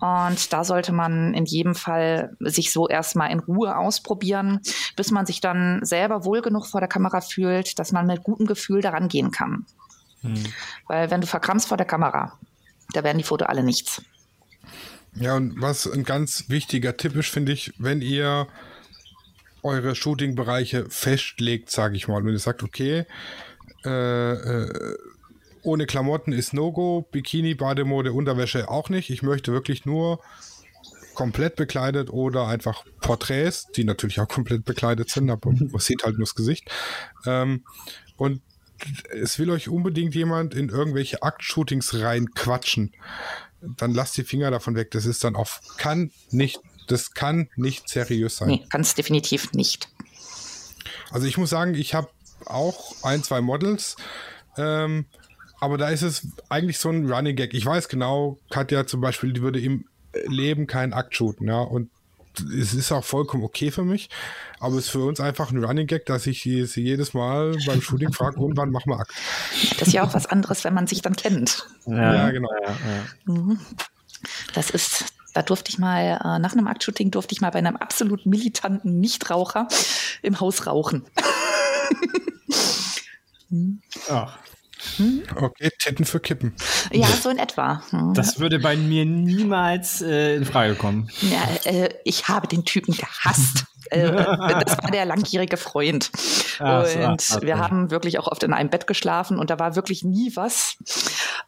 Und 0.00 0.52
da 0.52 0.64
sollte 0.64 0.92
man 0.92 1.32
in 1.34 1.46
jedem 1.46 1.74
Fall 1.74 2.36
sich 2.40 2.72
so 2.72 2.88
erstmal 2.88 3.30
in 3.30 3.38
Ruhe 3.38 3.76
ausprobieren, 3.76 4.60
bis 4.96 5.10
man 5.10 5.24
sich 5.24 5.40
dann 5.40 5.84
selber 5.84 6.24
wohl 6.24 6.42
genug 6.42 6.66
vor 6.66 6.80
der 6.80 6.88
Kamera 6.88 7.20
fühlt, 7.20 7.78
dass 7.78 7.92
man 7.92 8.06
mit 8.06 8.22
gutem 8.22 8.46
Gefühl 8.46 8.82
daran 8.82 9.08
gehen 9.08 9.30
kann. 9.30 9.64
Mhm. 10.22 10.44
Weil 10.88 11.10
wenn 11.10 11.20
du 11.20 11.26
verkrampfst 11.26 11.68
vor 11.68 11.76
der 11.76 11.86
Kamera, 11.86 12.38
da 12.92 13.02
werden 13.02 13.18
die 13.18 13.24
Fotos 13.24 13.48
alle 13.48 13.62
nichts. 13.62 14.02
Ja, 15.14 15.36
und 15.36 15.60
was 15.60 15.90
ein 15.90 16.04
ganz 16.04 16.48
wichtiger 16.48 16.96
Tipp 16.96 17.14
ist, 17.14 17.28
finde 17.28 17.52
ich, 17.52 17.72
wenn 17.78 18.00
ihr 18.02 18.48
eure 19.62 19.94
Shooting-Bereiche 19.94 20.86
festlegt, 20.90 21.70
sage 21.70 21.96
ich 21.96 22.08
mal, 22.08 22.24
wenn 22.24 22.32
ihr 22.32 22.38
sagt, 22.38 22.62
okay, 22.62 23.06
äh, 23.84 24.32
äh, 24.32 24.96
ohne 25.62 25.86
Klamotten 25.86 26.32
ist 26.32 26.52
No-Go, 26.52 27.08
Bikini, 27.10 27.54
Bademode, 27.54 28.12
Unterwäsche 28.12 28.68
auch 28.68 28.90
nicht. 28.90 29.10
Ich 29.10 29.22
möchte 29.22 29.52
wirklich 29.52 29.86
nur 29.86 30.20
komplett 31.14 31.56
bekleidet 31.56 32.10
oder 32.10 32.46
einfach 32.48 32.84
Porträts, 33.00 33.68
die 33.74 33.84
natürlich 33.84 34.20
auch 34.20 34.28
komplett 34.28 34.64
bekleidet 34.64 35.10
sind, 35.10 35.30
aber 35.30 35.52
man 35.52 35.78
sieht 35.78 36.04
halt 36.04 36.18
nur 36.18 36.26
das 36.26 36.34
Gesicht. 36.34 36.70
Ähm, 37.24 37.64
und 38.16 38.42
es 39.10 39.38
will 39.38 39.50
euch 39.50 39.68
unbedingt 39.68 40.14
jemand 40.14 40.54
in 40.54 40.68
irgendwelche 40.68 41.22
Aktshootings 41.22 41.94
reinquatschen. 41.94 42.92
Dann 43.60 43.94
lasst 43.94 44.16
die 44.16 44.24
Finger 44.24 44.50
davon 44.50 44.74
weg. 44.74 44.90
Das 44.90 45.06
ist 45.06 45.24
dann 45.24 45.36
auf, 45.36 45.60
kann 45.78 46.10
nicht, 46.30 46.60
das 46.88 47.12
kann 47.12 47.48
nicht 47.56 47.88
seriös 47.88 48.36
sein. 48.36 48.48
Nee, 48.48 48.66
kann 48.68 48.82
es 48.82 48.94
definitiv 48.94 49.52
nicht. 49.52 49.88
Also 51.10 51.26
ich 51.26 51.38
muss 51.38 51.50
sagen, 51.50 51.74
ich 51.74 51.94
habe 51.94 52.08
auch 52.46 52.94
ein, 53.02 53.22
zwei 53.22 53.40
Models, 53.40 53.96
ähm, 54.56 55.06
aber 55.60 55.78
da 55.78 55.88
ist 55.88 56.02
es 56.02 56.26
eigentlich 56.48 56.78
so 56.78 56.90
ein 56.90 57.10
Running 57.10 57.36
Gag. 57.36 57.54
Ich 57.54 57.64
weiß 57.64 57.88
genau, 57.88 58.38
Katja 58.50 58.86
zum 58.86 59.00
Beispiel, 59.00 59.32
die 59.32 59.42
würde 59.42 59.60
im 59.60 59.86
Leben 60.26 60.66
keinen 60.66 60.92
Akt 60.92 61.16
shooten, 61.16 61.48
ja, 61.48 61.60
und 61.60 61.90
es 62.38 62.74
ist 62.74 62.90
auch 62.90 63.04
vollkommen 63.04 63.44
okay 63.44 63.70
für 63.70 63.84
mich, 63.84 64.10
aber 64.58 64.76
es 64.76 64.86
ist 64.86 64.90
für 64.90 65.04
uns 65.04 65.20
einfach 65.20 65.50
ein 65.50 65.64
Running 65.64 65.86
Gag, 65.86 66.06
dass 66.06 66.26
ich 66.26 66.42
sie, 66.42 66.64
jedes 66.80 67.14
Mal 67.14 67.56
beim 67.66 67.80
Shooting 67.80 68.12
frage, 68.12 68.40
und 68.40 68.56
wann 68.56 68.70
machen 68.70 68.90
wir 68.90 68.98
Akt? 68.98 69.12
Das 69.78 69.88
ist 69.88 69.94
ja 69.94 70.04
auch 70.04 70.14
was 70.14 70.26
anderes, 70.26 70.64
wenn 70.64 70.74
man 70.74 70.86
sich 70.86 71.02
dann 71.02 71.16
kennt. 71.16 71.66
Ja, 71.86 72.14
ja 72.14 72.30
genau. 72.30 72.50
Ja, 72.62 72.70
ja. 72.70 73.32
Mhm. 73.32 73.58
Das 74.54 74.70
ist, 74.70 75.06
da 75.34 75.42
durfte 75.42 75.70
ich 75.70 75.78
mal, 75.78 76.20
äh, 76.22 76.38
nach 76.38 76.52
einem 76.52 76.66
Aktshooting 76.66 77.10
durfte 77.10 77.34
ich 77.34 77.40
mal 77.40 77.50
bei 77.50 77.58
einem 77.58 77.76
absolut 77.76 78.26
militanten 78.26 79.00
Nichtraucher 79.00 79.68
im 80.22 80.40
Haus 80.40 80.66
rauchen. 80.66 81.04
Ach. 84.10 84.38
Hm? 84.96 85.22
Okay, 85.36 85.70
Titten 85.78 86.04
für 86.04 86.20
Kippen. 86.20 86.54
Ja, 86.92 87.06
so 87.06 87.30
in 87.30 87.38
etwa. 87.38 87.82
Hm. 87.90 88.12
Das 88.14 88.38
würde 88.38 88.58
bei 88.58 88.76
mir 88.76 89.04
niemals 89.04 90.02
äh, 90.02 90.36
in 90.36 90.44
Frage 90.44 90.74
kommen. 90.74 91.08
Ja, 91.22 91.42
äh, 91.64 91.88
ich 92.04 92.28
habe 92.28 92.48
den 92.48 92.64
Typen 92.64 92.94
gehasst. 92.94 93.64
Äh, 93.90 94.10
das 94.10 94.78
war 94.82 94.90
der 94.90 95.04
langjährige 95.04 95.56
Freund. 95.56 96.10
Ach, 96.58 96.84
und 96.84 97.22
ach, 97.30 97.42
wir 97.42 97.58
haben 97.58 97.90
wirklich 97.90 98.18
auch 98.18 98.26
oft 98.26 98.42
in 98.42 98.52
einem 98.52 98.70
Bett 98.70 98.86
geschlafen 98.86 99.38
und 99.38 99.50
da 99.50 99.58
war 99.58 99.76
wirklich 99.76 100.04
nie 100.04 100.32
was. 100.36 100.76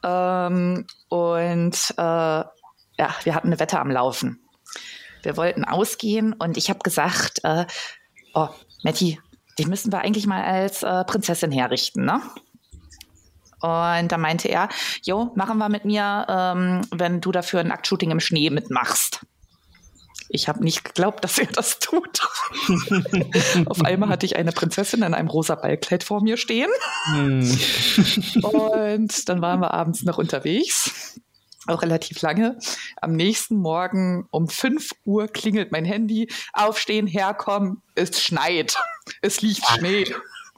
Ähm, 0.02 0.86
und 1.08 1.94
äh, 1.96 2.02
ja, 2.98 3.14
wir 3.24 3.34
hatten 3.34 3.48
eine 3.48 3.60
Wette 3.60 3.78
am 3.78 3.90
Laufen. 3.90 4.40
Wir 5.22 5.36
wollten 5.36 5.64
ausgehen 5.64 6.32
und 6.32 6.56
ich 6.56 6.70
habe 6.70 6.78
gesagt, 6.80 7.40
äh, 7.42 7.66
oh, 8.34 8.48
Matti, 8.82 9.18
die 9.58 9.66
müssen 9.66 9.92
wir 9.92 10.00
eigentlich 10.00 10.26
mal 10.26 10.42
als 10.42 10.82
äh, 10.82 11.04
Prinzessin 11.04 11.50
herrichten, 11.50 12.04
ne? 12.04 12.20
Und 13.60 14.12
da 14.12 14.18
meinte 14.18 14.48
er, 14.48 14.68
jo, 15.02 15.32
machen 15.34 15.58
wir 15.58 15.68
mit 15.68 15.84
mir, 15.84 16.26
ähm, 16.28 16.82
wenn 16.90 17.20
du 17.20 17.32
dafür 17.32 17.60
ein 17.60 17.72
Aktshooting 17.72 18.10
im 18.10 18.20
Schnee 18.20 18.50
mitmachst. 18.50 19.26
Ich 20.28 20.48
habe 20.48 20.62
nicht 20.62 20.84
geglaubt, 20.84 21.24
dass 21.24 21.38
er 21.38 21.46
das 21.46 21.78
tut. 21.78 22.20
Auf 23.66 23.82
einmal 23.84 24.08
hatte 24.08 24.26
ich 24.26 24.36
eine 24.36 24.52
Prinzessin 24.52 25.02
in 25.02 25.14
einem 25.14 25.28
rosa 25.28 25.54
Ballkleid 25.54 26.04
vor 26.04 26.22
mir 26.22 26.36
stehen. 26.36 26.70
Hm. 27.06 27.58
Und 28.42 29.28
dann 29.28 29.40
waren 29.40 29.60
wir 29.60 29.72
abends 29.72 30.02
noch 30.02 30.18
unterwegs. 30.18 31.20
Auch 31.68 31.82
relativ 31.82 32.20
lange. 32.22 32.58
Am 33.00 33.12
nächsten 33.12 33.56
Morgen 33.56 34.26
um 34.30 34.48
5 34.48 34.90
Uhr 35.04 35.28
klingelt 35.28 35.72
mein 35.72 35.84
Handy. 35.84 36.28
Aufstehen, 36.52 37.06
herkommen, 37.06 37.82
es 37.94 38.22
schneit. 38.22 38.76
Es 39.22 39.42
liegt 39.42 39.64
Schnee. 39.66 40.06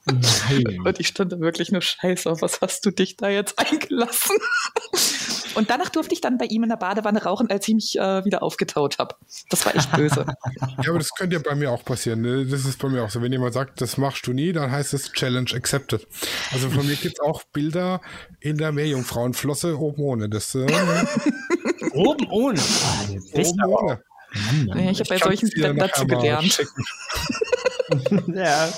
Nein. 0.07 0.81
Und 0.85 1.01
ich 1.01 1.09
stand 1.09 1.33
da 1.33 1.41
wirklich 1.41 1.71
nur 1.71 1.83
Scheiße, 1.83 2.41
was 2.41 2.61
hast 2.61 2.87
du 2.87 2.91
dich 2.91 3.17
da 3.17 3.29
jetzt 3.29 3.59
eingelassen? 3.59 4.37
Und 5.55 5.71
danach 5.71 5.89
durfte 5.89 6.15
ich 6.15 6.21
dann 6.21 6.39
bei 6.39 6.47
ihm 6.47 6.63
in 6.63 6.69
der 6.69 6.77
Badewanne 6.77 7.23
rauchen, 7.23 7.51
als 7.51 7.67
ich 7.69 7.75
mich 7.75 7.99
äh, 7.99 8.25
wieder 8.25 8.43
aufgetaut 8.43 8.99
habe. 8.99 9.17
Das 9.51 9.67
war 9.67 9.75
echt 9.75 9.91
böse. 9.93 10.25
Ja, 10.83 10.91
aber 10.91 10.99
das 10.99 11.11
könnte 11.11 11.37
ja 11.37 11.43
bei 11.43 11.55
mir 11.55 11.71
auch 11.73 11.85
passieren. 11.85 12.21
Ne? 12.21 12.47
Das 12.47 12.65
ist 12.65 12.79
bei 12.79 12.89
mir 12.89 13.03
auch 13.03 13.11
so. 13.11 13.21
Wenn 13.21 13.33
jemand 13.33 13.53
sagt, 13.53 13.81
das 13.81 13.97
machst 13.97 14.27
du 14.27 14.33
nie, 14.33 14.53
dann 14.53 14.71
heißt 14.71 14.95
es 14.95 15.13
Challenge 15.13 15.51
accepted. 15.53 16.07
Also 16.53 16.71
von 16.71 16.87
mir 16.87 16.95
gibt 16.97 17.15
es 17.19 17.21
auch 17.21 17.43
Bilder 17.53 18.01
in 18.41 18.57
der 18.57 18.73
Meerjungfrauenflosse 18.73 19.79
oben 19.79 20.03
ohne. 20.03 20.29
Das, 20.29 20.55
äh, 20.55 20.67
oben 21.93 22.29
ohne? 22.31 22.61
Ah, 22.61 23.09
oben 23.33 23.65
ohne. 23.65 24.03
Mann, 24.67 24.85
ja, 24.85 24.91
ich 24.91 25.01
habe 25.01 25.09
bei 25.09 25.19
solchen 25.19 25.51
dazu 25.77 26.07
gelernt. 26.07 26.67
ja. 28.35 28.73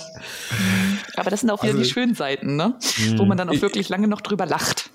Aber 1.16 1.30
das 1.30 1.40
sind 1.40 1.50
auch 1.50 1.62
wieder 1.62 1.72
also, 1.72 1.82
die 1.82 1.90
schönen 1.90 2.14
Seiten, 2.14 2.56
ne? 2.56 2.78
Wo 3.16 3.24
man 3.24 3.36
dann 3.36 3.48
auch 3.48 3.54
ich, 3.54 3.62
wirklich 3.62 3.88
lange 3.88 4.08
noch 4.08 4.20
drüber 4.20 4.46
lacht. 4.46 4.90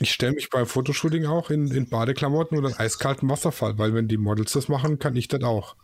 Ich 0.00 0.12
stelle 0.12 0.32
mich 0.32 0.50
beim 0.50 0.66
Fotoshooting 0.66 1.26
auch 1.26 1.50
in, 1.50 1.70
in 1.70 1.88
Badeklamotten 1.88 2.58
oder 2.58 2.78
eiskalten 2.78 3.28
Wasserfall, 3.30 3.78
weil 3.78 3.94
wenn 3.94 4.08
die 4.08 4.18
Models 4.18 4.52
das 4.52 4.68
machen, 4.68 4.98
kann 4.98 5.16
ich 5.16 5.28
das 5.28 5.42
auch. 5.42 5.76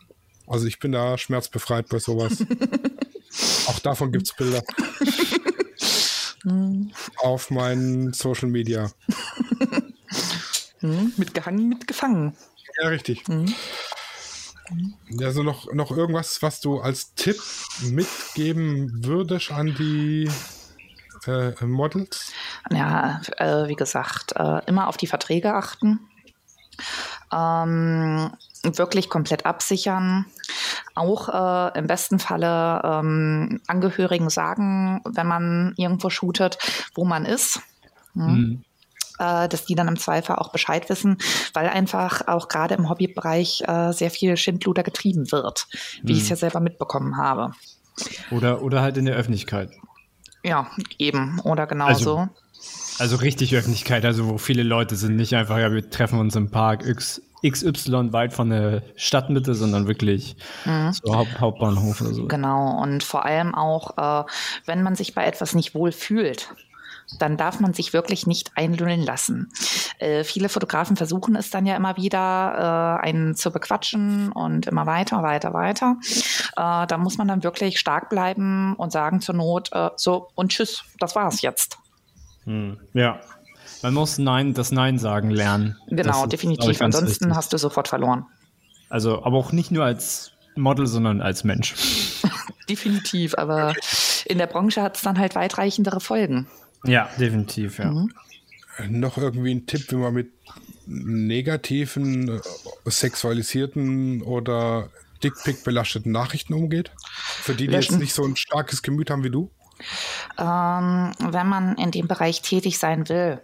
Also 0.47 0.67
ich 0.67 0.79
bin 0.79 0.93
da 0.93 1.17
schmerzbefreit 1.17 1.89
bei 1.89 1.99
sowas. 1.99 2.45
auch 3.67 3.79
davon 3.81 4.13
gibt 4.13 4.27
es 4.27 4.35
Bilder. 4.35 4.63
Auf 7.19 7.51
meinen 7.51 8.13
Social 8.13 8.49
Media. 8.49 8.91
mitgehangen, 10.81 11.69
mitgefangen. 11.69 12.37
Ja, 12.81 12.89
richtig. 12.89 13.27
Mhm. 13.29 13.55
Also 15.21 15.43
noch, 15.43 15.73
noch 15.73 15.91
irgendwas, 15.91 16.43
was 16.43 16.61
du 16.61 16.81
als 16.81 17.15
Tipp 17.15 17.41
mitgeben 17.83 19.05
würdest 19.05 19.51
an 19.51 19.75
die 19.79 20.31
äh, 21.27 21.65
Models? 21.65 22.33
Ja, 22.71 23.21
äh, 23.39 23.69
wie 23.69 23.75
gesagt, 23.75 24.33
äh, 24.37 24.61
immer 24.67 24.89
auf 24.89 24.97
die 24.97 25.07
Verträge 25.07 25.55
achten. 25.55 26.01
Ähm, 27.33 28.31
wirklich 28.63 29.09
komplett 29.09 29.47
absichern. 29.47 30.27
Auch 30.95 31.29
äh, 31.29 31.79
im 31.79 31.87
besten 31.87 32.19
Falle 32.19 32.83
ähm, 32.85 33.61
Angehörigen 33.67 34.31
sagen, 34.31 35.01
wenn 35.05 35.27
man 35.27 35.75
irgendwo 35.77 36.11
shootet, 36.11 36.59
wo 36.95 37.05
man 37.05 37.25
ist. 37.25 37.61
Hm. 38.15 38.25
Mhm 38.25 38.65
äh, 39.19 39.49
dass 39.49 39.65
die 39.65 39.75
dann 39.75 39.89
im 39.89 39.97
Zweifel 39.97 40.37
auch 40.37 40.51
Bescheid 40.53 40.89
wissen, 40.89 41.19
weil 41.55 41.69
einfach 41.69 42.27
auch 42.29 42.49
gerade 42.49 42.75
im 42.75 42.89
Hobbybereich 42.89 43.63
äh, 43.67 43.93
sehr 43.93 44.11
viel 44.11 44.37
Schindluder 44.37 44.83
getrieben 44.83 45.31
wird, 45.33 45.67
wie 46.03 46.13
hm. 46.13 46.17
ich 46.17 46.23
es 46.23 46.29
ja 46.29 46.37
selber 46.37 46.61
mitbekommen 46.61 47.17
habe. 47.17 47.53
Oder, 48.31 48.63
oder 48.63 48.83
halt 48.83 48.97
in 48.97 49.05
der 49.05 49.17
Öffentlichkeit. 49.17 49.71
Ja, 50.45 50.69
eben. 50.99 51.41
Oder 51.41 51.67
genauso. 51.67 52.19
Also, 52.19 52.29
also 52.99 53.17
richtig 53.17 53.55
Öffentlichkeit, 53.55 54.05
also 54.05 54.29
wo 54.29 54.39
viele 54.39 54.63
Leute 54.63 54.97
sind, 54.97 55.17
nicht 55.17 55.35
einfach, 55.35 55.59
ja, 55.59 55.73
wir 55.73 55.89
treffen 55.91 56.19
uns 56.19 56.37
im 56.37 56.51
Park 56.51 56.87
X, 56.87 57.23
XY 57.47 58.13
weit 58.13 58.33
von 58.33 58.51
der 58.51 58.83
Stadtmitte, 58.97 59.55
sondern 59.55 59.87
wirklich 59.87 60.37
mhm. 60.65 60.93
so 60.93 61.15
Haupt, 61.15 61.41
Hauptbahnhof 61.41 62.01
oder 62.01 62.15
so. 62.15 62.27
Genau, 62.27 62.81
und 62.83 63.05
vor 63.05 63.25
allem 63.25 63.55
auch, 63.55 63.97
äh, 63.97 64.25
wenn 64.67 64.83
man 64.83 64.97
sich 64.97 65.15
bei 65.15 65.25
etwas 65.25 65.55
nicht 65.55 65.75
wohl 65.75 65.93
fühlt, 65.93 66.49
dann 67.19 67.37
darf 67.37 67.61
man 67.61 67.73
sich 67.73 67.93
wirklich 67.93 68.27
nicht 68.27 68.53
einlullen 68.55 69.03
lassen. 69.03 69.51
Äh, 69.99 70.25
viele 70.25 70.49
Fotografen 70.49 70.97
versuchen 70.97 71.37
es 71.37 71.51
dann 71.51 71.67
ja 71.67 71.77
immer 71.77 71.97
wieder, 71.97 72.99
äh, 73.03 73.07
einen 73.07 73.35
zu 73.35 73.51
bequatschen 73.51 74.31
und 74.33 74.67
immer 74.67 74.87
weiter, 74.87 75.23
weiter, 75.23 75.55
weiter. 75.55 75.97
Äh, 76.57 76.87
da 76.87 76.99
muss 76.99 77.17
man 77.17 77.29
dann 77.29 77.43
wirklich 77.43 77.79
stark 77.79 78.11
bleiben 78.11 78.75
und 78.77 78.93
sagen 78.93 79.21
zur 79.21 79.35
Not, 79.35 79.71
äh, 79.73 79.91
so 79.97 80.29
und 80.35 80.51
tschüss, 80.53 80.85
das 80.99 81.15
war's 81.15 81.41
jetzt. 81.41 81.79
Hm. 82.45 82.79
Ja. 82.93 83.21
Man 83.83 83.95
muss 83.95 84.19
Nein, 84.19 84.55
das 84.55 84.73
Nein 84.73 84.99
sagen 84.99 85.31
lernen. 85.31 85.77
Genau, 85.89 86.23
das 86.23 86.31
definitiv. 86.31 86.81
Ansonsten 86.83 87.27
wichtig. 87.27 87.37
hast 87.37 87.53
du 87.53 87.59
sofort 87.59 87.89
verloren. 87.89 88.27
Also, 88.91 89.23
aber 89.25 89.37
auch 89.37 89.53
nicht 89.53 89.71
nur 89.71 89.85
als 89.85 90.33
Model, 90.57 90.87
sondern 90.87 91.21
als 91.21 91.45
Mensch. 91.45 91.75
definitiv, 92.69 93.37
aber 93.37 93.75
in 94.25 94.39
der 94.39 94.47
Branche 94.47 94.83
hat 94.83 94.97
es 94.97 95.03
dann 95.03 95.19
halt 95.19 95.35
weitreichendere 95.35 96.01
Folgen. 96.01 96.49
Ja, 96.85 97.09
definitiv, 97.19 97.79
ja. 97.79 97.91
Mhm. 97.91 98.11
Noch 98.91 99.19
irgendwie 99.19 99.55
ein 99.55 99.67
Tipp, 99.67 99.91
wie 99.91 99.97
man 99.97 100.15
mit 100.15 100.33
negativen, 100.87 102.29
äh, 102.29 102.41
sexualisierten 102.87 104.23
oder 104.23 104.91
Dickpick 105.23 105.65
belasteten 105.65 106.13
Nachrichten 106.13 106.55
umgeht? 106.55 106.93
Für 107.17 107.55
die, 107.55 107.67
die 107.67 107.73
Löschen. 107.73 107.95
jetzt 107.95 108.01
nicht 108.01 108.15
so 108.15 108.25
ein 108.25 108.37
starkes 108.37 108.83
Gemüt 108.83 109.11
haben 109.11 109.25
wie 109.25 109.31
du? 109.31 109.51
Ähm, 110.39 111.13
wenn 111.19 111.49
man 111.49 111.77
in 111.77 111.91
dem 111.91 112.09
Bereich 112.09 112.43
tätig 112.43 112.79
sein 112.79 113.09
will, 113.09 113.41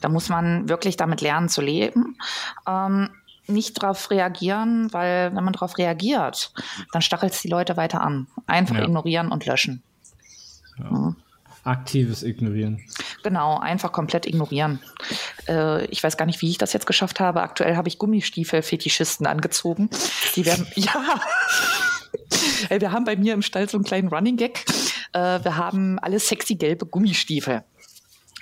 da 0.00 0.08
muss 0.08 0.28
man 0.28 0.68
wirklich 0.68 0.96
damit 0.96 1.20
lernen 1.20 1.48
zu 1.48 1.60
leben. 1.60 2.16
Ähm, 2.66 3.10
nicht 3.46 3.82
darauf 3.82 4.10
reagieren, 4.10 4.92
weil 4.92 5.34
wenn 5.34 5.44
man 5.44 5.52
darauf 5.52 5.76
reagiert, 5.78 6.52
dann 6.92 7.02
stachelt 7.02 7.32
es 7.32 7.42
die 7.42 7.48
Leute 7.48 7.76
weiter 7.76 8.00
an. 8.00 8.28
Einfach 8.46 8.76
Ja. 8.76 8.84
ignorieren 8.84 9.30
und 9.32 9.46
löschen. 9.46 9.82
Aktives 11.64 12.22
Ignorieren. 12.22 12.82
Genau, 13.22 13.58
einfach 13.58 13.92
komplett 13.92 14.26
ignorieren. 14.26 14.80
Äh, 15.48 15.84
ich 15.86 16.02
weiß 16.02 16.16
gar 16.16 16.26
nicht, 16.26 16.42
wie 16.42 16.50
ich 16.50 16.58
das 16.58 16.72
jetzt 16.72 16.86
geschafft 16.86 17.20
habe. 17.20 17.42
Aktuell 17.42 17.76
habe 17.76 17.88
ich 17.88 17.98
Gummistiefel-Fetischisten 17.98 19.26
angezogen. 19.26 19.88
Die 20.34 20.44
werden, 20.44 20.66
ja. 20.74 21.20
Ey, 22.68 22.80
Wir 22.80 22.92
haben 22.92 23.04
bei 23.04 23.16
mir 23.16 23.34
im 23.34 23.42
Stall 23.42 23.68
so 23.68 23.76
einen 23.76 23.84
kleinen 23.84 24.08
Running 24.08 24.36
Gag. 24.36 24.64
Äh, 25.12 25.44
wir 25.44 25.56
haben 25.56 25.98
alle 26.00 26.18
sexy 26.18 26.56
gelbe 26.56 26.86
Gummistiefel. 26.86 27.62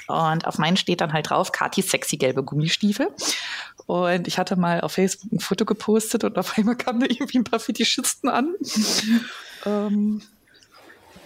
Und 0.07 0.47
auf 0.47 0.59
meinen 0.59 0.77
steht 0.77 1.01
dann 1.01 1.13
halt 1.13 1.31
drauf, 1.31 1.53
Katis 1.53 1.91
sexy 1.91 2.17
gelbe 2.17 2.43
Gummistiefel. 2.43 3.09
Und 3.87 4.29
ich 4.29 4.39
hatte 4.39 4.57
mal 4.57 4.81
auf 4.81 4.93
Facebook 4.93 5.33
ein 5.33 5.41
Foto 5.41 5.65
gepostet 5.65 6.25
und 6.25 6.39
auf 6.39 6.57
einmal 6.57 6.77
kamen 6.77 7.01
da 7.01 7.07
irgendwie 7.07 7.39
ein 7.39 7.45
paar 7.45 7.61
Fetischisten 7.61 8.29
an. 8.29 8.55
ähm, 9.67 10.23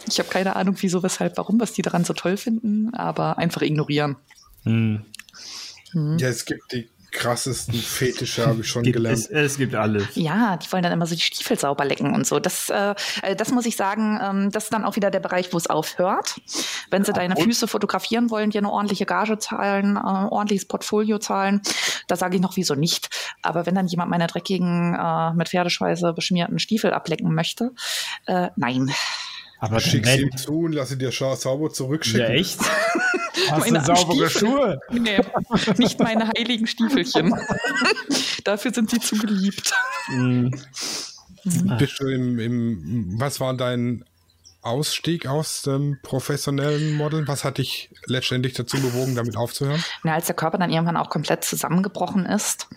ich 0.06 0.18
habe 0.18 0.28
keine 0.28 0.56
Ahnung, 0.56 0.76
wieso, 0.80 1.02
weshalb, 1.02 1.36
warum, 1.36 1.60
was 1.60 1.72
die 1.72 1.82
daran 1.82 2.04
so 2.04 2.12
toll 2.12 2.36
finden, 2.36 2.94
aber 2.94 3.38
einfach 3.38 3.62
ignorieren. 3.62 4.16
Hm. 4.64 5.04
Ja, 5.94 6.28
es 6.28 6.44
gibt 6.44 6.72
die 6.72 6.88
krassesten 7.14 7.74
Fetische, 7.74 8.46
habe 8.46 8.60
ich 8.60 8.68
schon 8.68 8.82
Gibt, 8.82 8.96
gelernt. 8.96 9.18
es, 9.18 9.30
es 9.30 9.56
gibt 9.56 9.74
alles. 9.74 10.08
Ja, 10.14 10.56
die 10.56 10.70
wollen 10.72 10.82
dann 10.82 10.92
immer 10.92 11.06
so 11.06 11.14
die 11.14 11.20
Stiefel 11.20 11.58
sauber 11.58 11.84
lecken 11.84 12.12
und 12.12 12.26
so. 12.26 12.40
Das, 12.40 12.68
äh, 12.68 12.94
äh, 13.22 13.36
das 13.36 13.52
muss 13.52 13.64
ich 13.64 13.76
sagen, 13.76 14.18
ähm, 14.20 14.50
das 14.50 14.64
ist 14.64 14.72
dann 14.72 14.84
auch 14.84 14.96
wieder 14.96 15.10
der 15.10 15.20
Bereich, 15.20 15.52
wo 15.52 15.56
es 15.56 15.68
aufhört. 15.68 16.40
Wenn 16.90 17.04
sie 17.04 17.12
deine 17.12 17.36
Füße 17.36 17.68
fotografieren 17.68 18.30
wollen, 18.30 18.50
dir 18.50 18.58
eine 18.58 18.70
ordentliche 18.70 19.06
Gage 19.06 19.38
zahlen, 19.38 19.96
äh, 19.96 20.00
ordentliches 20.00 20.66
Portfolio 20.66 21.18
zahlen, 21.18 21.62
da 22.08 22.16
sage 22.16 22.36
ich 22.36 22.42
noch 22.42 22.56
wieso 22.56 22.74
nicht. 22.74 23.08
Aber 23.42 23.64
wenn 23.64 23.76
dann 23.76 23.86
jemand 23.86 24.10
meine 24.10 24.26
dreckigen, 24.26 24.94
äh, 24.94 25.32
mit 25.34 25.48
Pferdeschweiße 25.48 26.12
beschmierten 26.12 26.58
Stiefel 26.58 26.92
ablecken 26.92 27.32
möchte, 27.34 27.70
äh, 28.26 28.48
nein. 28.56 28.92
Aber 29.58 29.80
Schick 29.80 30.02
dann- 30.04 30.16
sie 30.16 30.22
ihm 30.24 30.36
zu 30.36 30.60
und 30.60 30.72
lass 30.72 30.90
sie 30.90 30.98
dir 30.98 31.10
sauber 31.12 31.70
zurückschicken. 31.72 32.20
ja, 32.28 32.34
echt? 32.34 32.60
Hast 33.50 33.60
Meine 33.70 33.80
du 33.80 33.84
saubere 33.84 34.30
Stiefel. 34.30 34.48
Schuhe? 34.48 34.80
Nee, 34.90 35.20
nicht 35.78 35.98
meine 35.98 36.28
heiligen 36.28 36.66
Stiefelchen. 36.66 37.34
Dafür 38.44 38.72
sind 38.72 38.90
sie 38.90 39.00
zu 39.00 39.16
geliebt. 39.18 39.72
Hm. 40.06 40.50
Bist 41.78 42.00
du 42.00 42.06
im, 42.08 42.38
im, 42.38 43.14
was 43.20 43.40
war 43.40 43.54
dein 43.54 44.04
Ausstieg 44.62 45.26
aus 45.26 45.62
dem 45.62 45.98
professionellen 46.02 46.96
Modeln? 46.96 47.28
Was 47.28 47.44
hat 47.44 47.58
dich 47.58 47.90
letztendlich 48.06 48.54
dazu 48.54 48.78
bewogen, 48.80 49.14
damit 49.14 49.36
aufzuhören? 49.36 49.82
Na, 50.04 50.14
als 50.14 50.26
der 50.26 50.36
Körper 50.36 50.56
dann 50.56 50.70
irgendwann 50.70 50.96
auch 50.96 51.10
komplett 51.10 51.44
zusammengebrochen 51.44 52.24
ist. 52.24 52.68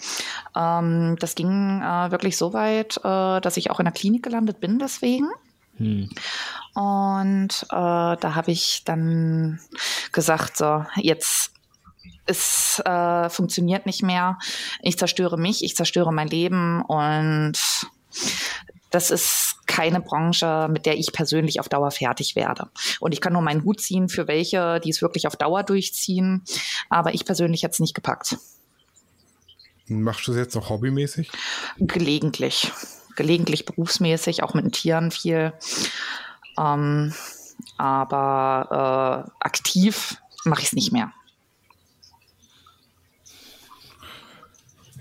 Ähm, 0.55 1.15
das 1.19 1.35
ging 1.35 1.81
äh, 1.81 2.11
wirklich 2.11 2.35
so 2.35 2.51
weit, 2.51 2.97
äh, 2.97 3.39
dass 3.41 3.55
ich 3.57 3.69
auch 3.71 3.79
in 3.79 3.85
der 3.85 3.93
Klinik 3.93 4.23
gelandet 4.23 4.59
bin 4.59 4.79
deswegen. 4.79 5.29
Hm. 5.77 6.09
Und 6.73 7.63
äh, 7.69 8.17
da 8.17 8.35
habe 8.35 8.51
ich 8.51 8.83
dann 8.85 9.59
gesagt, 10.11 10.57
so, 10.57 10.85
jetzt 10.97 11.51
es 12.27 12.79
äh, 12.85 13.29
funktioniert 13.29 13.85
nicht 13.85 14.03
mehr. 14.03 14.37
Ich 14.81 14.97
zerstöre 14.97 15.37
mich, 15.37 15.63
ich 15.63 15.75
zerstöre 15.75 16.13
mein 16.13 16.27
Leben 16.27 16.81
und 16.81 17.53
das 18.89 19.11
ist 19.11 19.55
keine 19.65 20.01
Branche, 20.01 20.67
mit 20.69 20.85
der 20.85 20.97
ich 20.97 21.11
persönlich 21.11 21.59
auf 21.59 21.69
Dauer 21.69 21.91
fertig 21.91 22.35
werde. 22.35 22.69
Und 22.99 23.11
ich 23.11 23.21
kann 23.21 23.33
nur 23.33 23.41
meinen 23.41 23.63
Hut 23.63 23.81
ziehen 23.81 24.09
für 24.09 24.27
welche, 24.27 24.79
die 24.79 24.89
es 24.89 25.01
wirklich 25.01 25.27
auf 25.27 25.35
Dauer 25.35 25.63
durchziehen. 25.63 26.43
Aber 26.89 27.13
ich 27.13 27.25
persönlich 27.25 27.63
hätte 27.63 27.73
es 27.73 27.79
nicht 27.79 27.93
gepackt. 27.93 28.37
Machst 29.87 30.27
du 30.27 30.31
es 30.31 30.37
jetzt 30.37 30.55
noch 30.55 30.69
hobbymäßig? 30.69 31.29
Gelegentlich. 31.77 32.71
Gelegentlich 33.17 33.65
berufsmäßig, 33.65 34.43
auch 34.43 34.53
mit 34.53 34.63
den 34.63 34.71
Tieren 34.71 35.11
viel. 35.11 35.51
Ähm, 36.57 37.13
aber 37.77 39.25
äh, 39.27 39.31
aktiv 39.39 40.15
mache 40.45 40.61
ich 40.61 40.67
es 40.67 40.73
nicht 40.73 40.93
mehr. 40.93 41.11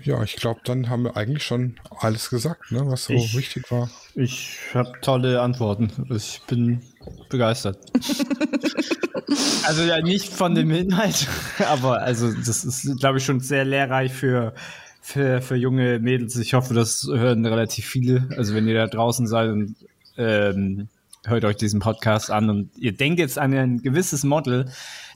Ja, 0.03 0.23
ich 0.23 0.35
glaube, 0.37 0.61
dann 0.63 0.89
haben 0.89 1.03
wir 1.03 1.17
eigentlich 1.17 1.43
schon 1.43 1.79
alles 1.99 2.29
gesagt, 2.29 2.71
ne, 2.71 2.81
was 2.85 3.05
so 3.05 3.13
Ich- 3.13 3.35
wichtig 3.35 3.69
war. 3.71 3.89
Ich 4.15 4.57
habe 4.73 4.93
tolle 5.01 5.41
Antworten. 5.41 5.91
Ich 6.15 6.41
bin 6.47 6.81
begeistert. 7.29 7.77
also 9.65 9.83
ja, 9.83 10.01
nicht 10.01 10.31
von 10.33 10.55
dem 10.55 10.71
Inhalt, 10.71 11.27
aber 11.67 12.01
also 12.01 12.31
das 12.33 12.63
ist, 12.63 12.99
glaube 12.99 13.17
ich, 13.17 13.25
schon 13.25 13.41
sehr 13.41 13.65
lehrreich 13.65 14.13
für, 14.13 14.53
für, 15.07 15.41
für 15.41 15.55
junge 15.55 15.99
Mädels. 15.99 16.35
Ich 16.35 16.53
hoffe, 16.53 16.73
das 16.73 17.07
hören 17.09 17.45
relativ 17.45 17.85
viele. 17.85 18.27
Also 18.35 18.53
wenn 18.53 18.67
ihr 18.67 18.75
da 18.75 18.87
draußen 18.87 19.25
seid 19.25 19.51
und 19.51 19.77
ähm, 20.17 20.89
hört 21.25 21.45
euch 21.45 21.55
diesen 21.55 21.79
Podcast 21.79 22.29
an 22.29 22.49
und 22.49 22.77
ihr 22.77 22.91
denkt 22.91 23.17
jetzt 23.19 23.39
an 23.39 23.53
ein 23.53 23.81
gewisses 23.81 24.25
Model, 24.25 24.69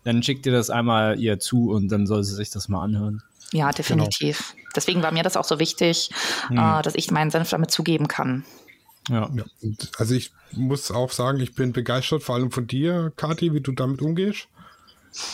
dann 0.06 0.24
schickt 0.24 0.46
ihr 0.46 0.54
das 0.54 0.70
einmal 0.70 1.20
ihr 1.20 1.40
zu 1.40 1.72
und 1.72 1.90
dann 1.90 2.08
soll 2.08 2.24
sie 2.24 2.36
sich 2.36 2.50
das 2.50 2.70
mal 2.70 2.86
anhören. 2.86 3.22
Ja, 3.52 3.70
definitiv. 3.72 4.56
Deswegen 4.74 5.04
war 5.04 5.12
mir 5.12 5.24
das 5.24 5.36
auch 5.36 5.44
so 5.44 5.60
wichtig, 5.60 6.10
äh, 6.50 6.82
dass 6.82 6.96
ich 6.96 7.12
meinen 7.12 7.30
Senf 7.30 7.50
damit 7.50 7.72
zugeben 7.72 8.08
kann. 8.08 8.46
Ja. 9.10 9.30
Ja, 9.36 9.44
und 9.62 9.92
also 9.98 10.16
ich 10.16 10.32
muss 10.54 10.90
auch 10.90 11.12
sagen, 11.12 11.42
ich 11.42 11.54
bin 11.54 11.74
begeistert, 11.74 12.24
vor 12.24 12.36
allem 12.36 12.52
von 12.52 12.66
dir, 12.66 13.12
Kati, 13.18 13.54
wie 13.54 13.60
du 13.60 13.74
damit 13.74 14.02
umgehst. 14.02 14.48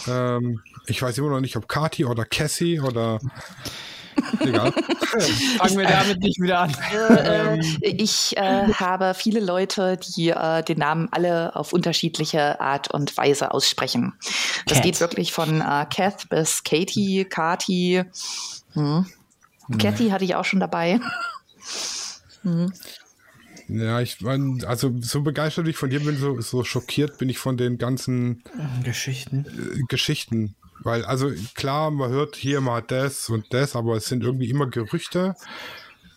Ähm, 0.08 0.62
ich 0.88 1.00
weiß 1.00 1.16
immer 1.20 1.30
noch 1.30 1.42
nicht, 1.42 1.58
ob 1.58 1.68
Kati 1.68 2.06
oder 2.06 2.26
Cassie 2.26 2.80
oder 2.80 3.20
egal. 4.40 4.72
Fangen 4.72 5.78
wir 5.78 5.88
damit 5.88 6.20
nicht 6.20 6.40
wieder 6.42 6.60
an. 6.60 6.76
Äh, 6.94 7.60
ich 7.82 8.36
äh, 8.38 8.72
habe 8.74 9.14
viele 9.14 9.40
Leute, 9.40 9.98
die 9.98 10.30
äh, 10.30 10.64
den 10.64 10.80
Namen 10.80 11.08
alle 11.12 11.56
auf 11.56 11.74
unterschiedliche 11.74 12.60
Art 12.60 12.94
und 12.94 13.16
Weise 13.18 13.52
aussprechen. 13.52 14.14
Das 14.66 14.78
Cat. 14.78 14.86
geht 14.86 15.00
wirklich 15.00 15.32
von 15.32 15.62
äh, 15.62 15.86
Kath 15.90 16.30
bis 16.30 16.64
Katie, 16.64 17.26
Kati. 17.26 18.04
Hm. 18.74 19.06
Kathy 19.80 20.10
hatte 20.10 20.26
ich 20.26 20.36
auch 20.36 20.46
schon 20.46 20.60
dabei. 20.60 21.00
Ja, 23.68 24.00
ich 24.00 24.22
mein, 24.22 24.64
also 24.66 24.94
so 25.02 25.22
begeistert 25.22 25.68
ich 25.68 25.76
von 25.76 25.90
dir 25.90 26.00
bin, 26.00 26.18
so, 26.18 26.40
so 26.40 26.64
schockiert 26.64 27.18
bin 27.18 27.28
ich 27.28 27.38
von 27.38 27.58
den 27.58 27.78
ganzen 27.78 28.44
Geschichten. 28.84 29.46
äh, 29.46 29.84
Geschichten. 29.90 30.56
Weil, 30.84 31.04
also 31.06 31.32
klar, 31.56 31.92
man 31.92 32.10
hört 32.12 32.36
hier 32.36 32.62
mal 32.62 32.82
das 32.82 33.30
und 33.30 33.46
das, 33.54 33.76
aber 33.76 33.96
es 33.98 34.06
sind 34.06 34.24
irgendwie 34.24 34.50
immer 34.50 34.68
Gerüchte, 34.68 35.36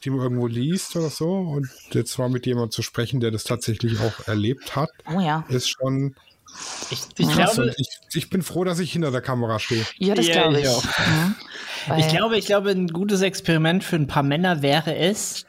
die 0.05 0.11
man 0.11 0.21
irgendwo 0.21 0.47
liest 0.47 0.97
oder 0.97 1.11
so. 1.11 1.31
Und 1.31 1.69
jetzt 1.93 2.19
mal 2.19 2.29
mit 2.29 2.47
jemandem 2.47 2.71
zu 2.71 2.83
sprechen, 2.83 3.21
der 3.21 3.31
das 3.31 3.45
tatsächlich 3.45 4.01
auch 4.01 4.27
erlebt 4.27 4.77
hat, 4.77 4.91
Oh 5.15 5.21
ja. 5.21 5.45
ist 5.49 5.69
schon 5.69 6.15
Ich, 6.91 7.01
ich 7.17 7.31
glaube, 7.33 7.73
ich, 7.77 7.89
ich 8.15 8.31
bin 8.31 8.43
froh, 8.43 8.65
dass 8.65 8.79
ich 8.81 8.93
hinter 8.93 9.11
der 9.11 9.21
Kamera 9.21 9.59
stehe. 9.59 9.85
Ja, 9.99 10.15
das 10.15 10.27
Ja, 10.27 10.43
glaube 10.43 10.59
ich 10.61 10.65
ich. 10.65 10.71
auch. 10.71 10.85
Mhm. 10.85 11.35
Ich 11.99 12.09
glaube, 12.09 12.37
ich 12.39 12.47
glaube, 12.47 12.71
ein 12.71 12.89
gutes 12.89 13.23
Experiment 13.23 13.85
für 13.85 13.97
ein 13.97 14.07
paar 14.07 14.23
Männer 14.23 14.61
wäre 14.63 14.95
es, 14.97 15.47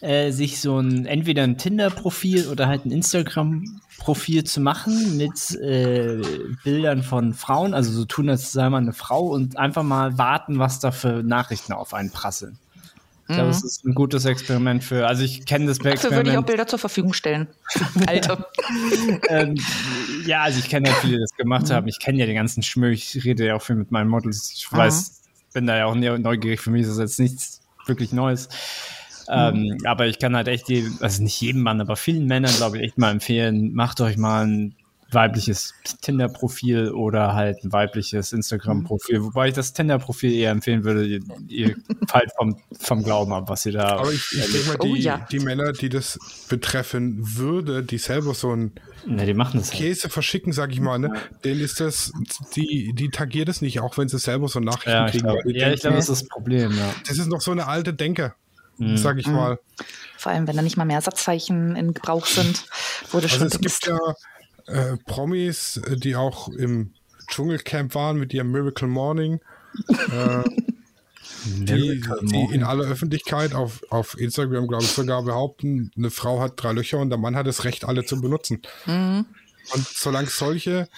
äh, 0.00 0.30
sich 0.32 0.60
so 0.60 0.78
ein 0.78 1.06
entweder 1.06 1.42
ein 1.44 1.56
Tinder-Profil 1.58 2.48
oder 2.48 2.66
halt 2.68 2.84
ein 2.84 2.90
Instagram-Profil 2.90 4.44
zu 4.44 4.60
machen 4.60 5.16
mit 5.16 5.54
äh, 5.60 6.20
Bildern 6.64 7.02
von 7.02 7.34
Frauen, 7.34 7.74
also 7.74 7.92
so 7.92 8.04
tun, 8.04 8.28
als 8.28 8.52
sei 8.52 8.68
man 8.70 8.84
eine 8.84 8.92
Frau 8.92 9.26
und 9.26 9.56
einfach 9.56 9.82
mal 9.82 10.18
warten, 10.18 10.58
was 10.58 10.80
da 10.80 10.90
für 10.90 11.22
Nachrichten 11.22 11.72
auf 11.72 11.94
einen 11.94 12.10
prasseln. 12.10 12.58
Ich 13.26 13.34
glaube, 13.36 13.48
es 13.48 13.64
ist 13.64 13.86
ein 13.86 13.94
gutes 13.94 14.26
Experiment 14.26 14.84
für, 14.84 15.06
also 15.06 15.22
ich 15.24 15.46
kenne 15.46 15.64
das 15.64 15.78
Dafür 15.78 15.88
würde 15.90 16.02
ich 16.02 16.04
auch 16.04 16.14
Experiment. 16.18 16.46
Bilder 16.46 16.66
zur 16.66 16.78
Verfügung 16.78 17.14
stellen. 17.14 17.46
Alte. 18.06 18.44
ähm, 19.30 19.54
ja, 20.26 20.42
also 20.42 20.58
ich 20.58 20.68
kenne 20.68 20.90
ja 20.90 20.94
viele, 20.96 21.14
die 21.14 21.20
das 21.20 21.30
gemacht 21.34 21.70
haben. 21.70 21.88
Ich 21.88 21.98
kenne 22.00 22.18
ja 22.18 22.26
den 22.26 22.34
ganzen 22.34 22.62
Schmö. 22.62 22.90
Ich 22.90 23.24
rede 23.24 23.46
ja 23.46 23.54
auch 23.54 23.62
viel 23.62 23.76
mit 23.76 23.90
meinen 23.90 24.10
Models. 24.10 24.52
Ich 24.54 24.70
weiß, 24.70 25.22
bin 25.54 25.66
da 25.66 25.74
ja 25.78 25.86
auch 25.86 25.94
neu- 25.94 26.18
neugierig. 26.18 26.60
Für 26.60 26.70
mich 26.70 26.82
ist 26.82 26.90
das 26.90 26.98
jetzt 26.98 27.18
nichts 27.18 27.62
wirklich 27.86 28.12
Neues. 28.12 28.50
Ähm, 29.28 29.78
aber 29.84 30.06
ich 30.06 30.18
kann 30.18 30.36
halt 30.36 30.48
echt, 30.48 30.68
die, 30.68 30.88
also 31.00 31.22
nicht 31.22 31.40
jedem 31.40 31.62
Mann, 31.62 31.80
aber 31.80 31.96
vielen 31.96 32.26
Männern, 32.26 32.54
glaube 32.56 32.78
ich, 32.78 32.84
echt 32.84 32.98
mal 32.98 33.10
empfehlen, 33.10 33.72
macht 33.74 34.00
euch 34.00 34.16
mal 34.16 34.46
ein 34.46 34.74
weibliches 35.14 35.72
Tinder-Profil 36.02 36.90
oder 36.90 37.34
halt 37.34 37.64
ein 37.64 37.72
weibliches 37.72 38.32
Instagram-Profil. 38.32 39.22
Wobei 39.22 39.48
ich 39.48 39.54
das 39.54 39.72
Tinder-Profil 39.72 40.32
eher 40.32 40.50
empfehlen 40.50 40.84
würde. 40.84 41.06
Ihr, 41.06 41.20
ihr 41.48 41.76
fallt 42.08 42.30
vom, 42.36 42.56
vom 42.78 43.02
Glauben 43.02 43.32
ab, 43.32 43.48
was 43.48 43.64
ihr 43.64 43.72
da. 43.72 43.98
Aber 43.98 44.12
ich, 44.12 44.32
ich 44.32 44.52
denke 44.52 44.68
mal, 44.68 44.76
Oh 44.80 44.94
die, 44.94 45.00
ja. 45.00 45.26
die 45.30 45.38
Männer, 45.38 45.72
die 45.72 45.88
das 45.88 46.18
betreffen 46.48 47.18
würde, 47.36 47.82
die 47.82 47.98
selber 47.98 48.34
so 48.34 48.54
ein 48.54 48.72
Ne, 49.06 49.26
die 49.26 49.34
machen 49.34 49.60
das 49.60 49.70
halt. 49.70 49.80
Käse 49.82 50.08
verschicken, 50.08 50.54
sag 50.54 50.72
ich 50.72 50.80
mal, 50.80 50.98
ne? 50.98 51.12
Denen 51.44 51.60
ist 51.60 51.78
das, 51.78 52.10
die, 52.56 52.94
die 52.94 53.10
tagiert 53.10 53.50
es 53.50 53.60
nicht, 53.60 53.80
auch 53.80 53.98
wenn 53.98 54.08
sie 54.08 54.18
selber 54.18 54.48
so 54.48 54.60
Nachrichten 54.60 54.90
Ja, 54.90 55.06
ich 55.06 55.12
kriegen. 55.12 55.28
ja, 55.54 55.72
ich 55.72 55.82
glaube, 55.82 55.96
das 55.96 56.08
ist 56.08 56.22
das 56.22 56.28
Problem, 56.28 56.72
ja. 56.72 56.90
das 57.06 57.18
ist 57.18 57.28
noch 57.28 57.42
so 57.42 57.50
eine 57.50 57.66
alte 57.66 57.92
Denke, 57.92 58.34
Mhm. 58.78 58.96
sag 58.96 59.18
ich 59.18 59.26
mal. 59.26 59.58
Vor 60.16 60.32
allem, 60.32 60.46
wenn 60.46 60.56
da 60.56 60.62
nicht 60.62 60.76
mal 60.76 60.84
mehr 60.84 61.00
Satzzeichen 61.00 61.76
in 61.76 61.94
Gebrauch 61.94 62.26
sind, 62.26 62.64
wurde 63.10 63.26
Also 63.26 63.38
schon 63.38 63.46
es 63.48 63.60
gibt 63.60 63.86
ja 63.86 64.14
äh, 64.66 64.96
Promis, 65.06 65.76
äh, 65.76 65.96
die 65.96 66.16
auch 66.16 66.48
im 66.48 66.94
Dschungelcamp 67.28 67.94
waren 67.94 68.18
mit 68.18 68.32
ihrem 68.32 68.50
Miracle 68.50 68.88
Morning. 68.88 69.40
äh, 69.88 70.42
die, 71.44 72.02
die 72.22 72.48
in 72.52 72.62
aller 72.62 72.84
Öffentlichkeit 72.84 73.54
auf, 73.54 73.82
auf 73.90 74.18
Instagram, 74.18 74.66
glaube 74.66 74.84
ich, 74.84 74.90
sogar 74.90 75.22
behaupten, 75.22 75.90
eine 75.96 76.10
Frau 76.10 76.40
hat 76.40 76.54
drei 76.56 76.72
Löcher 76.72 76.98
und 76.98 77.10
der 77.10 77.18
Mann 77.18 77.36
hat 77.36 77.46
das 77.46 77.64
Recht, 77.64 77.84
alle 77.84 78.04
zu 78.04 78.20
benutzen. 78.20 78.62
Mhm. 78.86 79.26
Und 79.72 79.88
solange 79.88 80.28
solche 80.28 80.88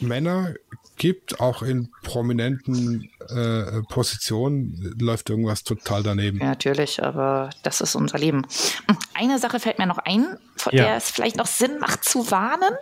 Männer 0.00 0.54
gibt, 0.98 1.40
auch 1.40 1.62
in 1.62 1.90
prominenten 2.02 3.10
äh, 3.28 3.82
Positionen, 3.88 4.94
läuft 5.00 5.30
irgendwas 5.30 5.62
total 5.64 6.02
daneben. 6.02 6.38
Ja, 6.40 6.46
natürlich, 6.46 7.02
aber 7.02 7.50
das 7.62 7.80
ist 7.80 7.94
unser 7.94 8.18
Leben. 8.18 8.46
Eine 9.14 9.38
Sache 9.38 9.60
fällt 9.60 9.78
mir 9.78 9.86
noch 9.86 9.98
ein, 9.98 10.36
von 10.56 10.74
Ja. 10.74 10.84
der 10.84 10.96
es 10.96 11.10
vielleicht 11.10 11.36
noch 11.36 11.46
Sinn 11.46 11.78
macht 11.78 12.04
zu 12.04 12.30
warnen. 12.30 12.74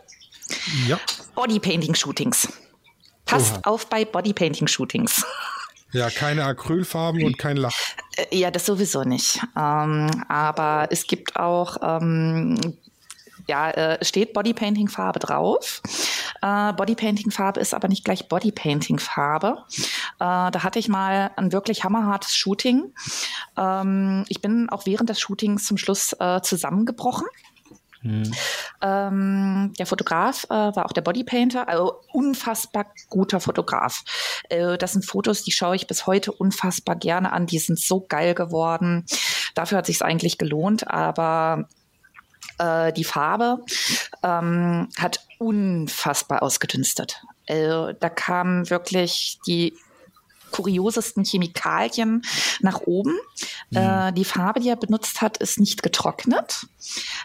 Ja. 0.88 0.98
Bodypainting-Shootings. 1.34 2.48
Passt 3.24 3.52
Oha. 3.54 3.60
auf 3.64 3.86
bei 3.88 4.04
Bodypainting-Shootings. 4.04 5.24
Ja, 5.92 6.10
keine 6.10 6.44
Acrylfarben 6.44 7.24
und 7.24 7.38
kein 7.38 7.56
Lack. 7.56 7.72
Äh, 8.16 8.36
Ja, 8.36 8.50
das 8.50 8.66
sowieso 8.66 9.02
nicht. 9.04 9.40
Ähm, 9.56 10.24
aber 10.28 10.88
es 10.90 11.06
gibt 11.06 11.36
auch, 11.36 11.76
ähm, 11.82 12.58
ja, 13.47 13.70
äh, 13.70 14.05
steht 14.05 14.32
Bodypainting-Farbe 14.32 15.18
drauf. 15.18 15.82
Äh, 16.42 16.72
Bodypainting-Farbe 16.72 17.61
ist 17.61 17.74
aber 17.74 17.88
nicht 17.88 18.05
gleich 18.05 18.28
Bodypainting-Farbe. 18.28 19.64
Äh, 19.68 19.80
da 20.18 20.62
hatte 20.62 20.78
ich 20.78 20.88
mal 20.88 21.30
ein 21.36 21.53
wirklich 21.53 21.84
hammerhartes 21.84 22.36
Shooting. 22.36 22.92
Ähm, 23.57 24.24
ich 24.28 24.40
bin 24.40 24.68
auch 24.70 24.86
während 24.86 25.09
des 25.09 25.20
Shootings 25.20 25.64
zum 25.64 25.78
Schluss 25.78 26.14
äh, 26.18 26.40
zusammengebrochen. 26.42 27.26
Ähm, 28.82 29.72
der 29.78 29.86
Fotograf 29.86 30.44
äh, 30.44 30.51
war 30.51 30.86
auch 30.86 30.92
der 30.92 31.01
Bodypainter, 31.03 31.68
also 31.68 32.01
unfassbar 32.12 32.86
guter 33.09 33.40
Fotograf. 33.40 34.05
Äh, 34.49 34.78
das 34.78 34.92
sind 34.92 35.05
Fotos, 35.05 35.42
die 35.42 35.53
schaue 35.53 35.76
ich 35.76 35.86
bis 35.86 36.07
heute 36.07 36.32
unfassbar 36.32 36.97
gerne 36.97 37.32
an. 37.32 37.47
Die 37.47 37.59
sind 37.59 37.78
so 37.78 38.05
geil 38.09 38.34
geworden. 38.34 39.07
Dafür 39.55 39.78
hat 39.78 39.86
sich 39.86 40.03
eigentlich 40.03 40.38
gelohnt, 40.38 40.88
aber 40.88 41.68
äh, 42.59 42.92
die 42.92 43.04
Farbe 43.04 43.64
ähm, 44.22 44.88
hat 44.96 45.26
unfassbar 45.38 46.42
ausgedünstet. 46.42 47.22
Äh, 47.46 47.94
da 47.98 48.09
kamen 48.09 48.68
wirklich 48.70 49.38
die 49.46 49.74
kuriosesten 50.52 51.24
Chemikalien 51.24 52.22
nach 52.61 52.80
oben. 52.80 53.18
Äh, 53.74 54.12
die 54.12 54.24
Farbe, 54.24 54.61
die 54.61 54.68
er 54.68 54.76
benutzt 54.76 55.20
hat, 55.20 55.36
ist 55.38 55.59
nicht 55.59 55.82
getrocknet. 55.82 56.66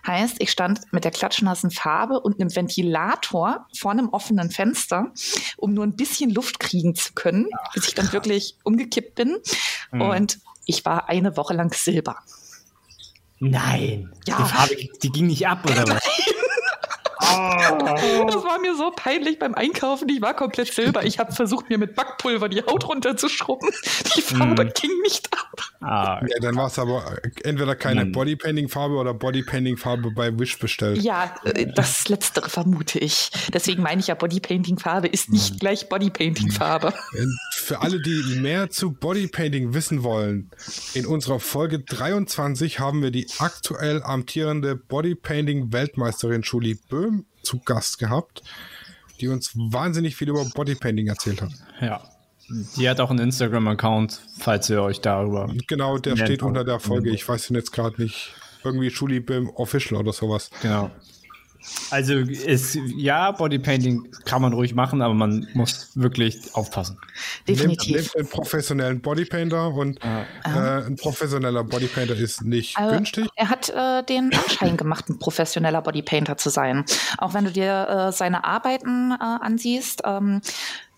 Heißt, 0.05 0.37
ich 0.39 0.51
stand 0.51 0.81
mit 0.91 1.05
der 1.05 1.11
klatschnassen 1.11 1.71
Farbe 1.71 2.19
und 2.19 2.41
einem 2.41 2.53
Ventilator 2.53 3.67
vor 3.77 3.91
einem 3.91 4.09
offenen 4.09 4.51
Fenster, 4.51 5.11
um 5.55 5.73
nur 5.73 5.85
ein 5.85 5.95
bisschen 5.95 6.31
Luft 6.31 6.59
kriegen 6.59 6.95
zu 6.95 7.13
können, 7.13 7.47
bis 7.73 7.87
ich 7.87 7.93
dann 7.93 8.11
wirklich 8.11 8.57
umgekippt 8.63 9.15
bin. 9.15 9.37
Und 9.91 10.39
ich 10.65 10.83
war 10.85 11.07
eine 11.07 11.37
Woche 11.37 11.53
lang 11.53 11.73
Silber. 11.73 12.17
Nein. 13.41 14.11
Ja. 14.27 14.37
Die 14.37 14.43
Farbe, 14.43 14.75
die 15.01 15.11
ging 15.11 15.27
nicht 15.27 15.47
ab, 15.47 15.65
oder 15.65 15.83
was? 15.87 16.03
Das 17.31 18.43
war 18.43 18.59
mir 18.59 18.75
so 18.75 18.91
peinlich 18.95 19.39
beim 19.39 19.53
Einkaufen. 19.55 20.07
Ich 20.09 20.21
war 20.21 20.33
komplett 20.35 20.73
silber. 20.73 21.03
Ich 21.05 21.19
habe 21.19 21.31
versucht, 21.31 21.69
mir 21.69 21.77
mit 21.77 21.95
Backpulver 21.95 22.49
die 22.49 22.61
Haut 22.63 22.87
runterzuschrubben. 22.87 23.69
Die 24.15 24.21
Farbe 24.21 24.65
Mm. 24.65 24.71
ging 24.79 24.91
nicht 25.03 25.29
ab. 25.33 25.61
Ah, 25.81 26.21
Ja, 26.21 26.39
dann 26.41 26.55
war 26.55 26.67
es 26.67 26.77
aber 26.79 27.17
entweder 27.43 27.75
keine 27.75 28.01
Mann. 28.01 28.11
Bodypainting-Farbe 28.11 28.95
oder 28.95 29.13
Bodypainting-Farbe 29.13 30.11
bei 30.11 30.37
Wish 30.37 30.59
bestellt. 30.59 31.01
Ja, 31.01 31.35
äh, 31.45 31.67
das 31.73 32.07
Letztere 32.09 32.49
vermute 32.49 32.99
ich. 32.99 33.31
Deswegen 33.53 33.81
meine 33.83 34.01
ich 34.01 34.07
ja, 34.07 34.15
Bodypainting-Farbe 34.15 35.07
ist 35.07 35.29
nicht 35.29 35.59
gleich 35.59 35.89
Bodypainting-Farbe. 35.89 36.89
Äh, 37.15 37.25
Für 37.53 37.81
alle, 37.81 38.01
die 38.01 38.39
mehr 38.39 38.69
zu 38.69 38.91
Bodypainting 38.91 39.73
wissen 39.73 40.03
wollen, 40.03 40.51
in 40.93 41.05
unserer 41.05 41.39
Folge 41.39 41.79
23 41.79 42.79
haben 42.79 43.01
wir 43.01 43.11
die 43.11 43.27
aktuell 43.39 44.03
amtierende 44.03 44.75
Bodypainting-Weltmeisterin 44.75 46.41
Julie 46.41 46.77
Böhm 46.89 47.20
zu 47.41 47.59
Gast 47.59 47.99
gehabt, 47.99 48.43
die 49.19 49.27
uns 49.27 49.51
wahnsinnig 49.55 50.15
viel 50.15 50.29
über 50.29 50.43
Bodypainting 50.45 51.07
erzählt 51.07 51.41
hat. 51.41 51.51
ja. 51.81 52.01
Die 52.75 52.89
hat 52.89 52.99
auch 52.99 53.09
einen 53.09 53.19
Instagram-Account, 53.19 54.19
falls 54.39 54.69
ihr 54.69 54.81
euch 54.81 54.99
darüber. 54.99 55.49
Genau, 55.67 55.97
der 55.99 56.17
steht 56.17 56.43
unter 56.43 56.65
der 56.65 56.81
Folge. 56.81 57.09
Ich 57.11 57.25
weiß 57.25 57.47
den 57.47 57.55
jetzt 57.55 57.71
gerade 57.71 58.01
nicht. 58.01 58.33
Irgendwie 58.63 58.89
Böhm 59.21 59.49
Official 59.55 60.01
oder 60.01 60.11
sowas. 60.11 60.49
Genau. 60.61 60.91
Also 61.89 62.15
ist 62.15 62.77
ja, 62.95 63.31
Bodypainting 63.31 64.09
kann 64.25 64.41
man 64.41 64.53
ruhig 64.53 64.73
machen, 64.73 65.01
aber 65.01 65.13
man 65.13 65.47
muss 65.53 65.91
wirklich 65.95 66.39
aufpassen. 66.53 66.97
Definitiv. 67.47 67.95
Nehmt, 67.95 68.05
nehmt 68.05 68.15
einen 68.17 68.29
professionellen 68.29 69.01
Bodypainter 69.01 69.73
und 69.73 69.99
äh, 70.03 70.25
ein 70.43 70.95
professioneller 70.95 71.63
Bodypainter 71.63 72.15
ist 72.15 72.43
nicht 72.43 72.77
Also, 72.77 72.95
günstig. 72.95 73.27
Er 73.35 73.49
hat 73.49 73.69
äh, 73.69 74.03
den 74.03 74.31
Anschein 74.33 74.77
gemacht, 74.77 75.09
ein 75.09 75.19
professioneller 75.19 75.81
Bodypainter 75.81 76.37
zu 76.37 76.49
sein. 76.49 76.85
Auch 77.17 77.33
wenn 77.33 77.45
du 77.45 77.51
dir 77.51 77.87
äh, 77.87 78.11
seine 78.11 78.43
Arbeiten 78.43 79.11
äh, 79.11 79.23
ansiehst. 79.23 80.01
Ähm, 80.05 80.41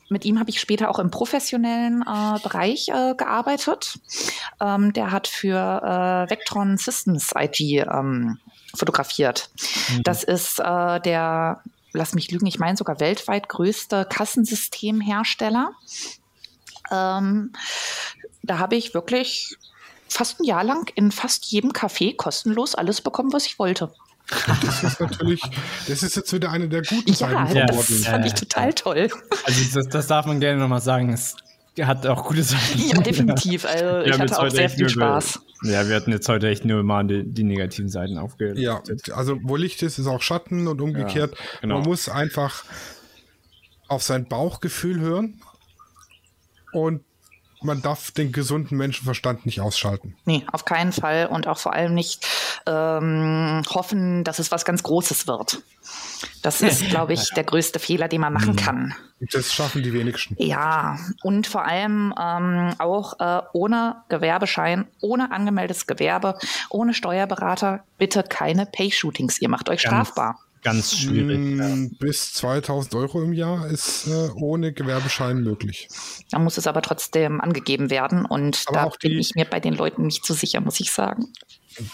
mit 0.09 0.25
ihm 0.25 0.39
habe 0.39 0.49
ich 0.49 0.59
später 0.59 0.89
auch 0.89 0.99
im 0.99 1.09
professionellen 1.09 2.03
äh, 2.03 2.39
Bereich 2.43 2.89
äh, 2.89 3.15
gearbeitet. 3.15 3.99
Ähm, 4.61 4.93
der 4.93 5.11
hat 5.11 5.27
für 5.27 5.57
äh, 5.57 6.29
Vectron 6.29 6.77
Systems 6.77 7.31
IG 7.35 7.79
ähm, 7.79 8.37
fotografiert. 8.75 9.49
Das 10.03 10.23
ist 10.23 10.59
äh, 10.59 10.99
der, 11.01 11.61
lass 11.91 12.13
mich 12.13 12.31
lügen, 12.31 12.45
ich 12.45 12.59
meine 12.59 12.77
sogar 12.77 12.99
weltweit 12.99 13.49
größte 13.49 14.05
Kassensystemhersteller. 14.05 15.71
Ähm, 16.91 17.53
da 18.41 18.59
habe 18.59 18.75
ich 18.75 18.93
wirklich 18.93 19.57
fast 20.09 20.39
ein 20.39 20.43
Jahr 20.43 20.63
lang 20.63 20.91
in 20.95 21.11
fast 21.11 21.45
jedem 21.45 21.71
Café 21.71 22.15
kostenlos 22.15 22.75
alles 22.75 23.01
bekommen, 23.01 23.33
was 23.33 23.45
ich 23.45 23.59
wollte. 23.59 23.93
Das 24.63 24.83
ist 24.83 24.99
natürlich, 25.01 25.41
das 25.87 26.01
ist 26.01 26.15
jetzt 26.15 26.31
wieder 26.31 26.49
eine 26.49 26.69
der 26.69 26.81
guten 26.81 27.09
Ja, 27.09 27.15
Seiten 27.15 27.47
von 27.47 27.55
Ja, 27.55 27.65
das 27.65 28.05
fand 28.05 28.25
ich 28.25 28.33
total 28.33 28.73
toll. 28.73 29.09
Also 29.43 29.79
das, 29.79 29.89
das 29.89 30.07
darf 30.07 30.25
man 30.25 30.39
gerne 30.39 30.59
nochmal 30.59 30.81
sagen. 30.81 31.11
Es 31.75 31.85
hat 31.87 32.05
auch 32.07 32.25
gute 32.27 32.43
Seiten. 32.43 32.79
Ja, 32.87 33.01
definitiv. 33.01 33.65
Also 33.69 33.85
Wir 33.85 34.05
ich 34.07 34.19
hatte 34.19 34.39
auch 34.39 34.49
sehr 34.49 34.69
viel 34.69 34.81
über- 34.83 34.89
Spaß. 34.89 35.39
Ja, 35.63 35.87
wir 35.87 35.95
hatten 35.95 36.11
jetzt 36.11 36.27
heute 36.27 36.49
echt 36.49 36.65
nur 36.65 36.83
mal 36.83 37.03
die, 37.05 37.23
die 37.23 37.43
negativen 37.43 37.89
Seiten 37.89 38.17
aufgehört. 38.17 38.57
Ja, 38.57 38.81
also 39.13 39.37
wo 39.43 39.55
Licht 39.55 39.81
ist, 39.81 39.97
ist 39.97 40.07
auch 40.07 40.21
Schatten 40.21 40.67
und 40.67 40.81
umgekehrt. 40.81 41.35
Ja, 41.35 41.59
genau. 41.61 41.75
Man 41.79 41.83
muss 41.85 42.09
einfach 42.09 42.65
auf 43.87 44.03
sein 44.03 44.27
Bauchgefühl 44.27 44.99
hören 44.99 45.39
und 46.73 47.01
man 47.63 47.81
darf 47.81 48.11
den 48.11 48.31
gesunden 48.31 48.77
Menschenverstand 48.77 49.45
nicht 49.45 49.61
ausschalten. 49.61 50.15
Nee, 50.25 50.45
auf 50.51 50.65
keinen 50.65 50.91
Fall 50.91 51.27
und 51.27 51.47
auch 51.47 51.57
vor 51.57 51.73
allem 51.73 51.93
nicht 51.93 52.25
ähm, 52.65 53.61
hoffen, 53.69 54.23
dass 54.23 54.39
es 54.39 54.51
was 54.51 54.65
ganz 54.65 54.83
Großes 54.83 55.27
wird. 55.27 55.61
Das 56.41 56.61
ist, 56.61 56.85
glaube 56.89 57.13
ich, 57.13 57.29
der 57.31 57.43
größte 57.43 57.79
Fehler, 57.79 58.07
den 58.07 58.21
man 58.21 58.33
Mhm. 58.33 58.39
machen 58.39 58.55
kann. 58.55 58.95
Das 59.31 59.53
schaffen 59.53 59.83
die 59.83 59.93
wenigsten. 59.93 60.35
Ja, 60.37 60.97
und 61.21 61.47
vor 61.47 61.65
allem 61.65 62.13
ähm, 62.19 62.73
auch 62.79 63.19
äh, 63.19 63.41
ohne 63.53 63.97
Gewerbeschein, 64.09 64.85
ohne 65.01 65.31
angemeldetes 65.31 65.87
Gewerbe, 65.87 66.37
ohne 66.69 66.93
Steuerberater, 66.93 67.83
bitte 67.97 68.23
keine 68.23 68.65
Pay-Shootings. 68.65 69.39
Ihr 69.41 69.49
macht 69.49 69.69
euch 69.69 69.83
Ganz- 69.83 70.07
strafbar. 70.09 70.39
Ganz 70.63 70.97
schwierig. 70.97 71.97
Bis 71.99 72.33
2000 72.33 72.95
Euro 72.95 73.21
im 73.21 73.33
Jahr 73.33 73.67
ist 73.67 74.07
äh, 74.07 74.29
ohne 74.35 74.71
Gewerbeschein 74.73 75.41
möglich. 75.43 75.87
Da 76.31 76.39
muss 76.39 76.57
es 76.57 76.67
aber 76.67 76.81
trotzdem 76.81 77.41
angegeben 77.41 77.89
werden 77.89 78.25
und 78.25 78.63
Aber 78.67 78.77
da 78.77 78.83
auch 78.85 78.95
die- 78.97 79.09
bin 79.09 79.19
ich 79.19 79.35
mir 79.35 79.45
bei 79.45 79.59
den 79.59 79.73
Leuten 79.73 80.03
nicht 80.05 80.25
so 80.25 80.33
sicher, 80.33 80.61
muss 80.61 80.79
ich 80.79 80.91
sagen. 80.91 81.27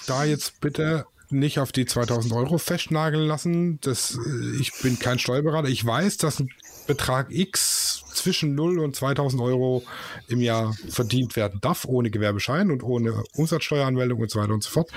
Da 0.08 0.24
jetzt 0.24 0.62
bitte 0.62 1.06
nicht 1.32 1.60
auf 1.60 1.72
die 1.72 1.86
2000 1.86 2.34
Euro 2.34 2.58
festnageln 2.58 3.28
lassen. 3.28 3.80
Das, 3.82 4.16
äh, 4.18 4.60
ich 4.62 4.72
bin 4.82 4.98
kein 5.00 5.20
Steuerberater. 5.20 5.68
Ich 5.70 5.86
weiß, 5.86 6.18
dass 6.18 6.40
ein 6.40 6.50
Betrag 6.90 7.28
X 7.30 8.04
zwischen 8.14 8.56
0 8.56 8.80
und 8.80 8.96
2000 8.96 9.42
Euro 9.42 9.84
im 10.28 10.42
Jahr 10.42 10.74
verdient 10.90 11.36
werden 11.36 11.60
darf, 11.62 11.86
ohne 11.86 12.10
Gewerbeschein 12.10 12.72
und 12.72 12.84
ohne 12.84 13.24
Umsatzsteueranmeldung 13.36 14.20
und 14.20 14.30
so 14.30 14.40
weiter 14.42 14.54
und 14.54 14.64
so 14.64 14.72
fort. 14.72 14.90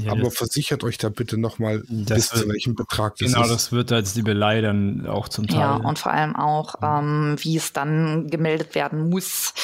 Ja, 0.00 0.12
Aber 0.12 0.30
versichert 0.30 0.84
euch 0.84 0.98
da 0.98 1.08
bitte 1.08 1.38
nochmal, 1.38 1.82
bis 1.88 2.28
zu 2.28 2.40
wird- 2.40 2.48
welchem 2.48 2.74
Betrag 2.74 3.16
das 3.16 3.32
genau, 3.32 3.44
ist. 3.44 3.50
das 3.50 3.72
wird 3.72 3.92
als 3.92 4.14
Liebelei 4.16 4.60
dann 4.60 5.06
auch 5.06 5.28
zum 5.28 5.46
Teil. 5.46 5.60
Ja, 5.60 5.74
und 5.76 5.98
vor 5.98 6.12
allem 6.12 6.36
auch, 6.36 6.74
ähm, 6.82 7.36
wie 7.38 7.56
es 7.56 7.72
dann 7.72 8.26
gemeldet 8.28 8.74
werden 8.74 9.08
muss. 9.08 9.54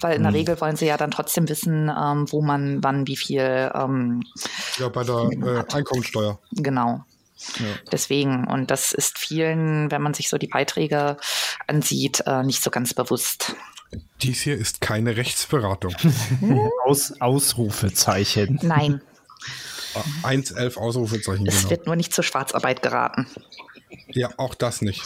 Weil 0.00 0.16
in 0.16 0.22
der 0.22 0.32
Regel 0.32 0.60
wollen 0.60 0.76
sie 0.76 0.86
ja 0.86 0.96
dann 0.96 1.10
trotzdem 1.10 1.48
wissen, 1.48 1.90
ähm, 1.90 2.26
wo 2.30 2.40
man 2.42 2.82
wann 2.82 3.06
wie 3.06 3.16
viel 3.16 3.70
ähm, 3.74 4.22
ja, 4.78 4.88
bei 4.88 5.02
der 5.04 5.28
äh, 5.30 5.64
Einkommensteuer. 5.74 6.38
genau. 6.52 7.04
Ja. 7.58 7.66
Deswegen, 7.92 8.46
und 8.46 8.70
das 8.70 8.92
ist 8.92 9.18
vielen, 9.18 9.90
wenn 9.90 10.02
man 10.02 10.14
sich 10.14 10.28
so 10.28 10.38
die 10.38 10.48
Beiträge 10.48 11.16
ansieht, 11.66 12.22
äh, 12.26 12.42
nicht 12.42 12.62
so 12.62 12.70
ganz 12.70 12.94
bewusst. 12.94 13.54
Dies 14.22 14.42
hier 14.42 14.56
ist 14.56 14.80
keine 14.80 15.16
Rechtsberatung. 15.16 15.94
Aus, 16.84 17.12
Ausrufezeichen. 17.20 18.58
Nein, 18.62 19.00
1,11 20.22 20.76
Ausrufezeichen. 20.76 21.46
es 21.46 21.58
Genau. 21.58 21.70
wird 21.70 21.86
nur 21.86 21.96
nicht 21.96 22.12
zur 22.12 22.24
Schwarzarbeit 22.24 22.82
geraten. 22.82 23.26
Ja, 24.08 24.30
auch 24.36 24.54
das 24.54 24.82
nicht. 24.82 25.02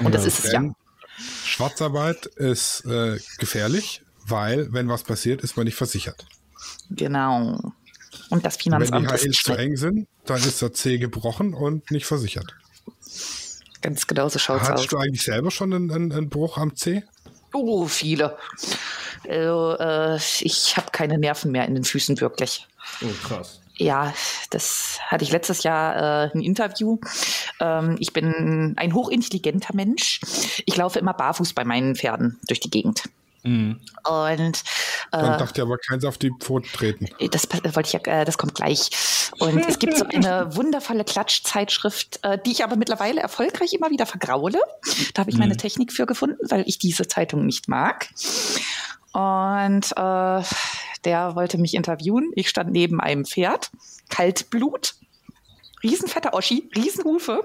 Und 0.00 0.14
das 0.14 0.24
ist 0.24 0.44
es 0.44 0.52
ja. 0.52 0.62
Schwarzarbeit 1.44 2.26
ist 2.26 2.84
äh, 2.86 3.18
gefährlich, 3.38 4.02
weil, 4.24 4.72
wenn 4.72 4.88
was 4.88 5.02
passiert, 5.02 5.42
ist 5.42 5.56
man 5.56 5.64
nicht 5.66 5.74
versichert. 5.74 6.26
Genau. 6.90 7.72
Und 8.30 8.44
das 8.44 8.56
Wenn 8.56 8.62
Finanzamt 8.62 9.06
die 9.06 9.10
HLs 9.10 9.26
ist 9.26 9.44
zu 9.44 9.54
eng 9.54 9.76
sind, 9.76 10.08
dann 10.26 10.38
ist 10.38 10.62
der 10.62 10.72
C 10.72 10.98
gebrochen 10.98 11.54
und 11.54 11.90
nicht 11.90 12.06
versichert. 12.06 12.54
Ganz 13.80 14.06
genau 14.06 14.28
so 14.28 14.38
schaut's 14.38 14.64
aus. 14.64 14.68
Hattest 14.70 14.92
du 14.92 14.98
eigentlich 14.98 15.22
selber 15.22 15.50
schon 15.50 15.72
einen, 15.72 15.90
einen, 15.90 16.12
einen 16.12 16.28
Bruch 16.28 16.58
am 16.58 16.74
C? 16.76 17.04
Oh, 17.52 17.86
viele. 17.86 18.36
Also, 19.28 19.76
äh, 19.78 20.16
ich 20.40 20.76
habe 20.76 20.90
keine 20.92 21.18
Nerven 21.18 21.50
mehr 21.50 21.66
in 21.66 21.74
den 21.74 21.84
Füßen, 21.84 22.20
wirklich. 22.20 22.66
Oh, 23.02 23.26
krass. 23.26 23.60
Ja, 23.76 24.12
das 24.50 24.98
hatte 25.06 25.24
ich 25.24 25.30
letztes 25.30 25.62
Jahr 25.62 26.24
äh, 26.24 26.30
ein 26.34 26.42
Interview. 26.42 26.98
Ähm, 27.60 27.96
ich 28.00 28.12
bin 28.12 28.74
ein 28.76 28.92
hochintelligenter 28.92 29.74
Mensch. 29.74 30.20
Ich 30.66 30.76
laufe 30.76 30.98
immer 30.98 31.14
barfuß 31.14 31.52
bei 31.52 31.64
meinen 31.64 31.94
Pferden 31.94 32.40
durch 32.48 32.58
die 32.58 32.70
Gegend. 32.70 33.04
Mhm. 33.44 33.80
Und 34.04 34.64
Dann 35.10 35.34
äh, 35.34 35.38
darf 35.38 35.52
dir 35.52 35.62
aber 35.62 35.78
keins 35.78 36.04
auf 36.04 36.18
die 36.18 36.30
Pfoten 36.38 36.68
treten. 36.72 37.06
das 37.30 37.46
pa- 37.46 37.58
wollte 37.74 37.86
ich 37.88 37.92
ja, 37.92 38.00
äh, 38.20 38.24
das 38.24 38.38
kommt 38.38 38.54
gleich. 38.54 38.90
Und 39.38 39.64
es 39.68 39.78
gibt 39.78 39.96
so 39.96 40.04
eine 40.12 40.54
wundervolle 40.56 41.04
Klatschzeitschrift, 41.04 42.20
äh, 42.22 42.38
die 42.44 42.52
ich 42.52 42.64
aber 42.64 42.76
mittlerweile 42.76 43.20
erfolgreich 43.20 43.72
immer 43.72 43.90
wieder 43.90 44.06
vergraule. 44.06 44.58
Da 45.14 45.20
habe 45.20 45.30
ich 45.30 45.36
meine 45.38 45.56
Technik 45.56 45.92
für 45.92 46.06
gefunden, 46.06 46.38
weil 46.48 46.64
ich 46.66 46.78
diese 46.78 47.06
Zeitung 47.06 47.46
nicht 47.46 47.68
mag. 47.68 48.08
Und 49.12 49.92
äh, 49.96 50.42
der 51.04 51.34
wollte 51.34 51.58
mich 51.58 51.74
interviewen. 51.74 52.30
Ich 52.34 52.48
stand 52.48 52.70
neben 52.70 53.00
einem 53.00 53.24
Pferd, 53.24 53.70
Kaltblut, 54.10 54.94
riesenfetter 55.82 56.34
Oschi, 56.34 56.68
Riesenhufe. 56.76 57.42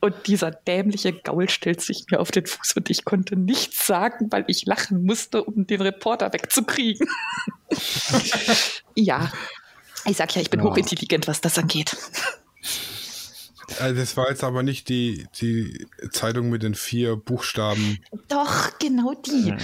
Und 0.00 0.14
dieser 0.26 0.50
dämliche 0.50 1.12
Gaul 1.12 1.48
stellt 1.48 1.80
sich 1.80 2.04
mir 2.10 2.20
auf 2.20 2.30
den 2.30 2.46
Fuß 2.46 2.72
und 2.76 2.90
ich 2.90 3.04
konnte 3.04 3.36
nichts 3.36 3.86
sagen, 3.86 4.26
weil 4.30 4.44
ich 4.48 4.66
lachen 4.66 5.04
musste, 5.04 5.42
um 5.44 5.66
den 5.66 5.80
Reporter 5.80 6.32
wegzukriegen. 6.32 7.08
ja. 8.94 9.32
Ich 10.06 10.16
sag 10.18 10.34
ja, 10.36 10.42
ich 10.42 10.50
bin 10.50 10.60
Ja. 10.60 10.66
hochintelligent, 10.66 11.26
was 11.26 11.40
das 11.40 11.58
angeht. 11.58 11.96
Also 13.80 13.94
das 13.98 14.16
war 14.18 14.28
jetzt 14.28 14.44
aber 14.44 14.62
nicht 14.62 14.88
die, 14.90 15.26
die 15.40 15.86
Zeitung 16.10 16.50
mit 16.50 16.62
den 16.62 16.74
vier 16.74 17.16
Buchstaben. 17.16 17.98
Doch, 18.28 18.78
genau 18.78 19.14
die. 19.14 19.54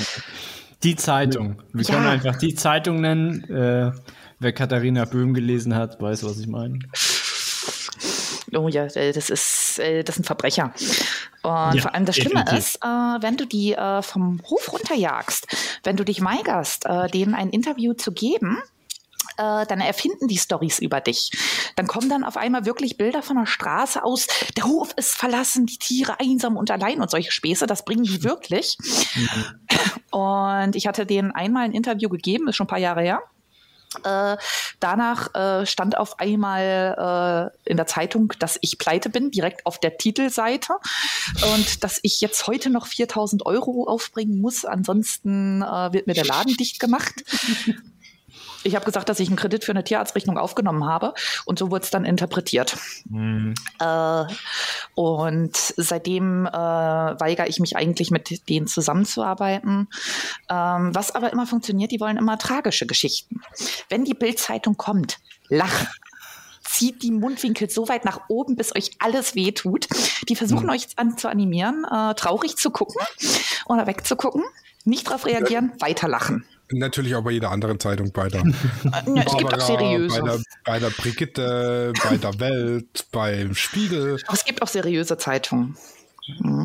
Die 0.82 0.96
Zeitung. 0.96 1.62
Wir 1.74 1.84
Ja. 1.84 1.94
können 1.94 2.06
einfach 2.06 2.36
die 2.36 2.54
Zeitung 2.54 3.02
nennen. 3.02 3.44
Äh, 3.50 3.92
wer 4.38 4.52
Katharina 4.54 5.04
Böhm 5.04 5.34
gelesen 5.34 5.74
hat, 5.74 6.00
weiß, 6.00 6.24
was 6.24 6.38
ich 6.38 6.46
meine. 6.46 6.78
Oh 8.54 8.68
ja, 8.68 8.84
äh, 8.86 9.12
das 9.12 9.30
ist, 9.30 9.78
äh, 9.78 10.02
das 10.02 10.16
sind 10.16 10.24
Verbrecher. 10.24 10.72
Und 11.42 11.74
Ja, 11.74 11.82
vor 11.82 11.94
allem 11.94 12.04
das 12.04 12.16
Schlimme 12.16 12.44
definitiv. 12.44 12.58
ist, 12.58 12.76
äh, 12.84 12.88
wenn 12.88 13.36
du 13.36 13.46
die 13.46 13.72
äh, 13.72 14.02
vom 14.02 14.40
Hof 14.48 14.72
runterjagst, 14.72 15.46
wenn 15.84 15.96
du 15.96 16.04
dich 16.04 16.22
weigerst, 16.22 16.86
äh, 16.86 17.08
denen 17.08 17.34
ein 17.34 17.50
Interview 17.50 17.94
zu 17.94 18.12
geben, 18.12 18.58
äh, 19.36 19.64
dann 19.66 19.80
erfinden 19.80 20.28
die 20.28 20.36
Stories 20.36 20.80
über 20.80 21.00
dich. 21.00 21.30
Dann 21.76 21.86
kommen 21.86 22.08
dann 22.10 22.24
auf 22.24 22.36
einmal 22.36 22.66
wirklich 22.66 22.96
Bilder 22.98 23.22
von 23.22 23.36
der 23.36 23.46
Straße 23.46 24.02
aus. 24.04 24.26
Der 24.56 24.64
Hof 24.64 24.92
ist 24.96 25.14
verlassen, 25.14 25.66
die 25.66 25.78
Tiere 25.78 26.18
einsam 26.20 26.56
und 26.56 26.70
allein 26.70 27.00
und 27.00 27.10
solche 27.10 27.30
Späße. 27.32 27.66
Das 27.66 27.84
bringen 27.84 28.02
die 28.04 28.22
wirklich. 28.24 28.76
Und 30.10 30.74
ich 30.76 30.86
hatte 30.86 31.06
denen 31.06 31.30
einmal 31.30 31.64
ein 31.64 31.72
Interview 31.72 32.08
gegeben, 32.08 32.48
ist 32.48 32.56
schon 32.56 32.64
ein 32.64 32.68
paar 32.68 32.78
Jahre 32.78 33.02
her. 33.02 33.20
Äh, 34.04 34.36
danach 34.78 35.34
äh, 35.34 35.66
stand 35.66 35.98
auf 35.98 36.20
einmal 36.20 37.52
äh, 37.66 37.70
in 37.70 37.76
der 37.76 37.86
Zeitung, 37.86 38.32
dass 38.38 38.56
ich 38.60 38.78
pleite 38.78 39.10
bin, 39.10 39.32
direkt 39.32 39.66
auf 39.66 39.80
der 39.80 39.98
Titelseite 39.98 40.74
und 41.52 41.82
dass 41.82 41.98
ich 42.02 42.20
jetzt 42.20 42.46
heute 42.46 42.70
noch 42.70 42.86
4000 42.86 43.44
Euro 43.46 43.88
aufbringen 43.88 44.40
muss. 44.40 44.64
Ansonsten 44.64 45.62
äh, 45.62 45.92
wird 45.92 46.06
mir 46.06 46.14
der 46.14 46.24
Laden 46.24 46.56
dicht 46.56 46.78
gemacht. 46.78 47.24
Ich 48.62 48.74
habe 48.74 48.84
gesagt, 48.84 49.08
dass 49.08 49.20
ich 49.20 49.28
einen 49.28 49.36
Kredit 49.36 49.64
für 49.64 49.72
eine 49.72 49.84
Tierarztrechnung 49.84 50.36
aufgenommen 50.36 50.84
habe 50.84 51.14
und 51.44 51.58
so 51.58 51.70
wurde 51.70 51.84
es 51.84 51.90
dann 51.90 52.04
interpretiert. 52.04 52.76
Äh, 53.78 54.24
und 54.94 55.56
seitdem 55.56 56.46
äh, 56.46 56.50
weigere 56.50 57.48
ich 57.48 57.60
mich 57.60 57.76
eigentlich 57.76 58.10
mit 58.10 58.48
denen 58.48 58.66
zusammenzuarbeiten. 58.66 59.88
Ähm, 60.48 60.94
was 60.94 61.14
aber 61.14 61.32
immer 61.32 61.46
funktioniert, 61.46 61.90
die 61.90 62.00
wollen 62.00 62.16
immer 62.16 62.38
tragische 62.38 62.86
Geschichten. 62.86 63.40
Wenn 63.88 64.04
die 64.04 64.14
Bildzeitung 64.14 64.76
kommt, 64.76 65.18
lachen. 65.48 65.88
Zieht 66.62 67.02
die 67.02 67.10
Mundwinkel 67.10 67.68
so 67.68 67.88
weit 67.88 68.04
nach 68.04 68.28
oben, 68.28 68.54
bis 68.54 68.74
euch 68.76 68.92
alles 69.00 69.34
wehtut. 69.34 69.88
Die 70.28 70.36
versuchen 70.36 70.70
euch 70.70 70.86
an, 70.96 71.18
zu 71.18 71.28
animieren, 71.28 71.84
äh, 71.90 72.14
traurig 72.14 72.56
zu 72.56 72.70
gucken 72.70 73.00
oder 73.66 73.86
wegzugucken, 73.86 74.44
nicht 74.84 75.08
drauf 75.08 75.26
reagieren, 75.26 75.72
weiter 75.78 76.08
lachen. 76.08 76.44
Natürlich 76.72 77.16
auch 77.16 77.24
bei 77.24 77.32
jeder 77.32 77.50
anderen 77.50 77.80
Zeitung, 77.80 78.12
bei 78.12 78.28
der 78.28 78.42
ja, 78.84 79.22
es 79.26 79.36
gibt 79.36 79.52
auch 79.54 79.60
seriöse. 79.60 80.20
bei 80.20 80.28
der, 80.28 80.38
bei 80.64 80.78
der 80.78 80.90
Brigitte, 80.90 81.92
bei 82.04 82.16
der 82.16 82.38
Welt, 82.38 83.06
beim 83.10 83.54
Spiegel. 83.54 84.18
Aber 84.26 84.34
es 84.36 84.44
gibt 84.44 84.62
auch 84.62 84.68
seriöse 84.68 85.18
Zeitungen. 85.18 85.76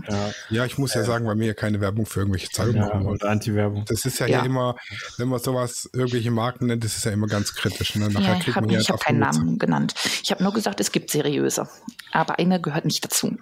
Ja, 0.08 0.32
Ja, 0.52 0.66
ich 0.66 0.78
muss 0.78 0.94
ja 0.94 1.04
sagen, 1.04 1.26
weil 1.26 1.40
wir 1.40 1.48
ja 1.48 1.54
keine 1.56 1.82
Werbung 1.82 2.06
für 2.06 2.20
irgendwelche 2.20 2.52
Zeitungen 2.52 2.82
ja 2.82 2.88
machen 2.88 3.04
wollen. 3.06 3.20
Anti-Werbung. 3.24 3.84
Das 3.88 4.06
ist 4.06 4.20
ja, 4.20 4.28
Ja. 4.28 4.40
hier 4.42 4.46
immer, 4.46 4.76
wenn 5.18 5.28
man 5.28 5.40
sowas 5.40 5.90
irgendwelche 5.92 6.30
Marken 6.30 6.68
nennt, 6.68 6.84
das 6.84 6.98
ist 6.98 7.06
ja 7.06 7.12
immer 7.12 7.26
ganz 7.26 7.56
kritisch. 7.56 7.96
Ne? 7.96 8.08
Nachher 8.10 8.28
Ja, 8.34 8.34
ich 8.38 8.44
kriegt 8.44 8.56
habe 8.58 8.68
man 8.68 8.76
ja 8.76 8.82
ich 8.82 9.00
keinen. 9.00 9.20
Namen 9.20 9.58
genannt. 9.58 9.96
Ich 10.22 10.30
habe 10.30 10.44
nur 10.44 10.54
gesagt, 10.54 10.80
es 10.82 10.92
gibt 10.92 11.10
seriöse. 11.10 11.68
Aber 12.12 12.38
eine 12.38 12.62
gehört 12.62 12.86
nicht 12.86 13.04
dazu. 13.04 13.36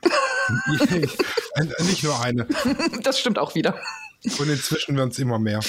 Nicht 1.79 2.03
nur 2.03 2.19
eine. 2.21 2.47
Das 3.03 3.19
stimmt 3.19 3.39
auch 3.39 3.55
wieder. 3.55 3.75
Und 4.39 4.49
inzwischen 4.49 4.95
werden 4.95 5.09
es 5.09 5.19
immer 5.19 5.39
mehr. 5.39 5.59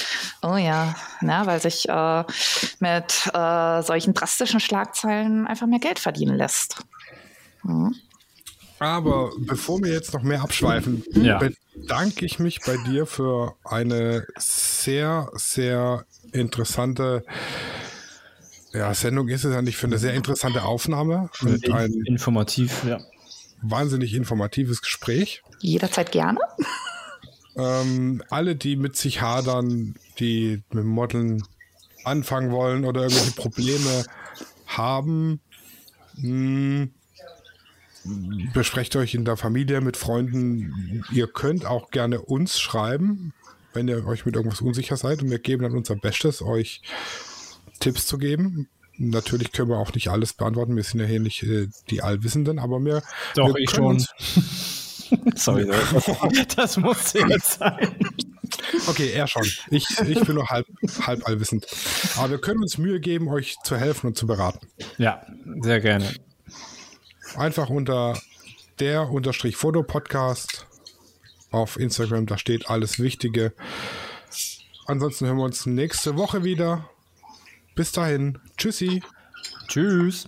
Oh 0.41 0.55
ja, 0.55 0.95
na, 1.21 1.45
weil 1.45 1.61
sich 1.61 1.89
äh, 1.89 2.23
mit 2.79 3.29
äh, 3.33 3.81
solchen 3.81 4.13
drastischen 4.13 4.59
Schlagzeilen 4.59 5.45
einfach 5.45 5.67
mehr 5.67 5.79
Geld 5.79 5.99
verdienen 5.99 6.37
lässt. 6.37 6.77
Aber 8.79 9.31
bevor 9.39 9.81
wir 9.81 9.91
jetzt 9.91 10.13
noch 10.13 10.21
mehr 10.21 10.41
abschweifen, 10.41 11.03
Ja. 11.13 11.39
bedanke 11.39 12.25
ich 12.25 12.39
mich 12.39 12.61
bei 12.65 12.77
dir 12.77 13.05
für 13.05 13.55
eine 13.63 14.25
sehr, 14.37 15.31
sehr 15.35 16.05
interessante 16.31 17.23
ja, 18.73 18.93
Sendung 18.93 19.29
ist 19.29 19.45
es 19.45 19.53
ja 19.53 19.61
nicht 19.61 19.77
für 19.77 19.87
eine 19.87 19.97
sehr 19.97 20.13
interessante 20.13 20.63
Aufnahme 20.63 21.29
und 21.41 21.71
ein 21.71 21.93
Informativ, 22.05 22.83
ja. 22.83 22.99
wahnsinnig 23.61 24.13
informatives 24.13 24.81
Gespräch. 24.81 25.41
Jederzeit 25.59 26.11
gerne. 26.11 26.39
Ähm, 27.57 28.21
alle, 28.29 28.55
die 28.55 28.75
mit 28.75 28.95
sich 28.95 29.21
hadern, 29.21 29.95
die 30.19 30.63
mit 30.71 30.85
Modeln 30.85 31.43
anfangen 32.03 32.51
wollen 32.51 32.85
oder 32.85 33.03
irgendwelche 33.03 33.31
Probleme 33.31 34.05
haben, 34.67 35.39
mh, 36.17 36.87
besprecht 38.53 38.95
euch 38.95 39.15
in 39.15 39.25
der 39.25 39.37
Familie 39.37 39.81
mit 39.81 39.97
Freunden. 39.97 41.03
Ihr 41.11 41.27
könnt 41.27 41.65
auch 41.65 41.89
gerne 41.91 42.21
uns 42.21 42.59
schreiben, 42.59 43.33
wenn 43.73 43.87
ihr 43.87 44.05
euch 44.05 44.25
mit 44.25 44.35
irgendwas 44.35 44.61
unsicher 44.61 44.97
seid 44.97 45.21
und 45.21 45.31
wir 45.31 45.39
geben 45.39 45.63
dann 45.63 45.73
unser 45.73 45.95
Bestes, 45.95 46.41
euch 46.41 46.81
Tipps 47.79 48.05
zu 48.05 48.17
geben. 48.17 48.67
Natürlich 48.97 49.51
können 49.51 49.69
wir 49.69 49.77
auch 49.77 49.93
nicht 49.93 50.09
alles 50.09 50.33
beantworten. 50.33 50.75
Wir 50.75 50.83
sind 50.83 51.01
ja 51.01 51.05
hier 51.05 51.19
nicht 51.19 51.43
äh, 51.43 51.67
die 51.89 52.01
Allwissenden, 52.01 52.59
aber 52.59 52.83
wir, 52.83 53.03
Doch, 53.35 53.53
wir 53.53 53.61
ich 53.61 53.69
schon. 53.69 54.05
Sorry, 55.35 55.65
das, 55.67 56.55
das 56.55 56.77
musste 56.77 57.19
jetzt 57.27 57.59
sein. 57.59 57.95
Okay, 58.87 59.11
er 59.11 59.27
schon. 59.27 59.47
Ich, 59.69 59.87
ich 59.99 60.19
bin 60.21 60.35
nur 60.35 60.47
halb, 60.49 60.67
halb 61.01 61.27
allwissend. 61.27 61.67
Aber 62.17 62.31
wir 62.31 62.37
können 62.39 62.61
uns 62.61 62.77
Mühe 62.77 62.99
geben, 62.99 63.27
euch 63.27 63.55
zu 63.63 63.77
helfen 63.77 64.07
und 64.07 64.17
zu 64.17 64.27
beraten. 64.27 64.67
Ja, 64.97 65.25
sehr 65.61 65.79
gerne. 65.79 66.13
Einfach 67.35 67.69
unter 67.69 68.17
der 68.79 69.09
unterstrich 69.09 69.55
Foto-Podcast 69.55 70.67
auf 71.51 71.79
Instagram, 71.79 72.25
da 72.25 72.37
steht 72.37 72.69
alles 72.69 72.99
Wichtige. 72.99 73.53
Ansonsten 74.85 75.25
hören 75.25 75.37
wir 75.37 75.45
uns 75.45 75.65
nächste 75.65 76.17
Woche 76.17 76.43
wieder. 76.43 76.89
Bis 77.75 77.91
dahin. 77.91 78.39
Tschüssi. 78.57 79.01
Tschüss. 79.67 80.27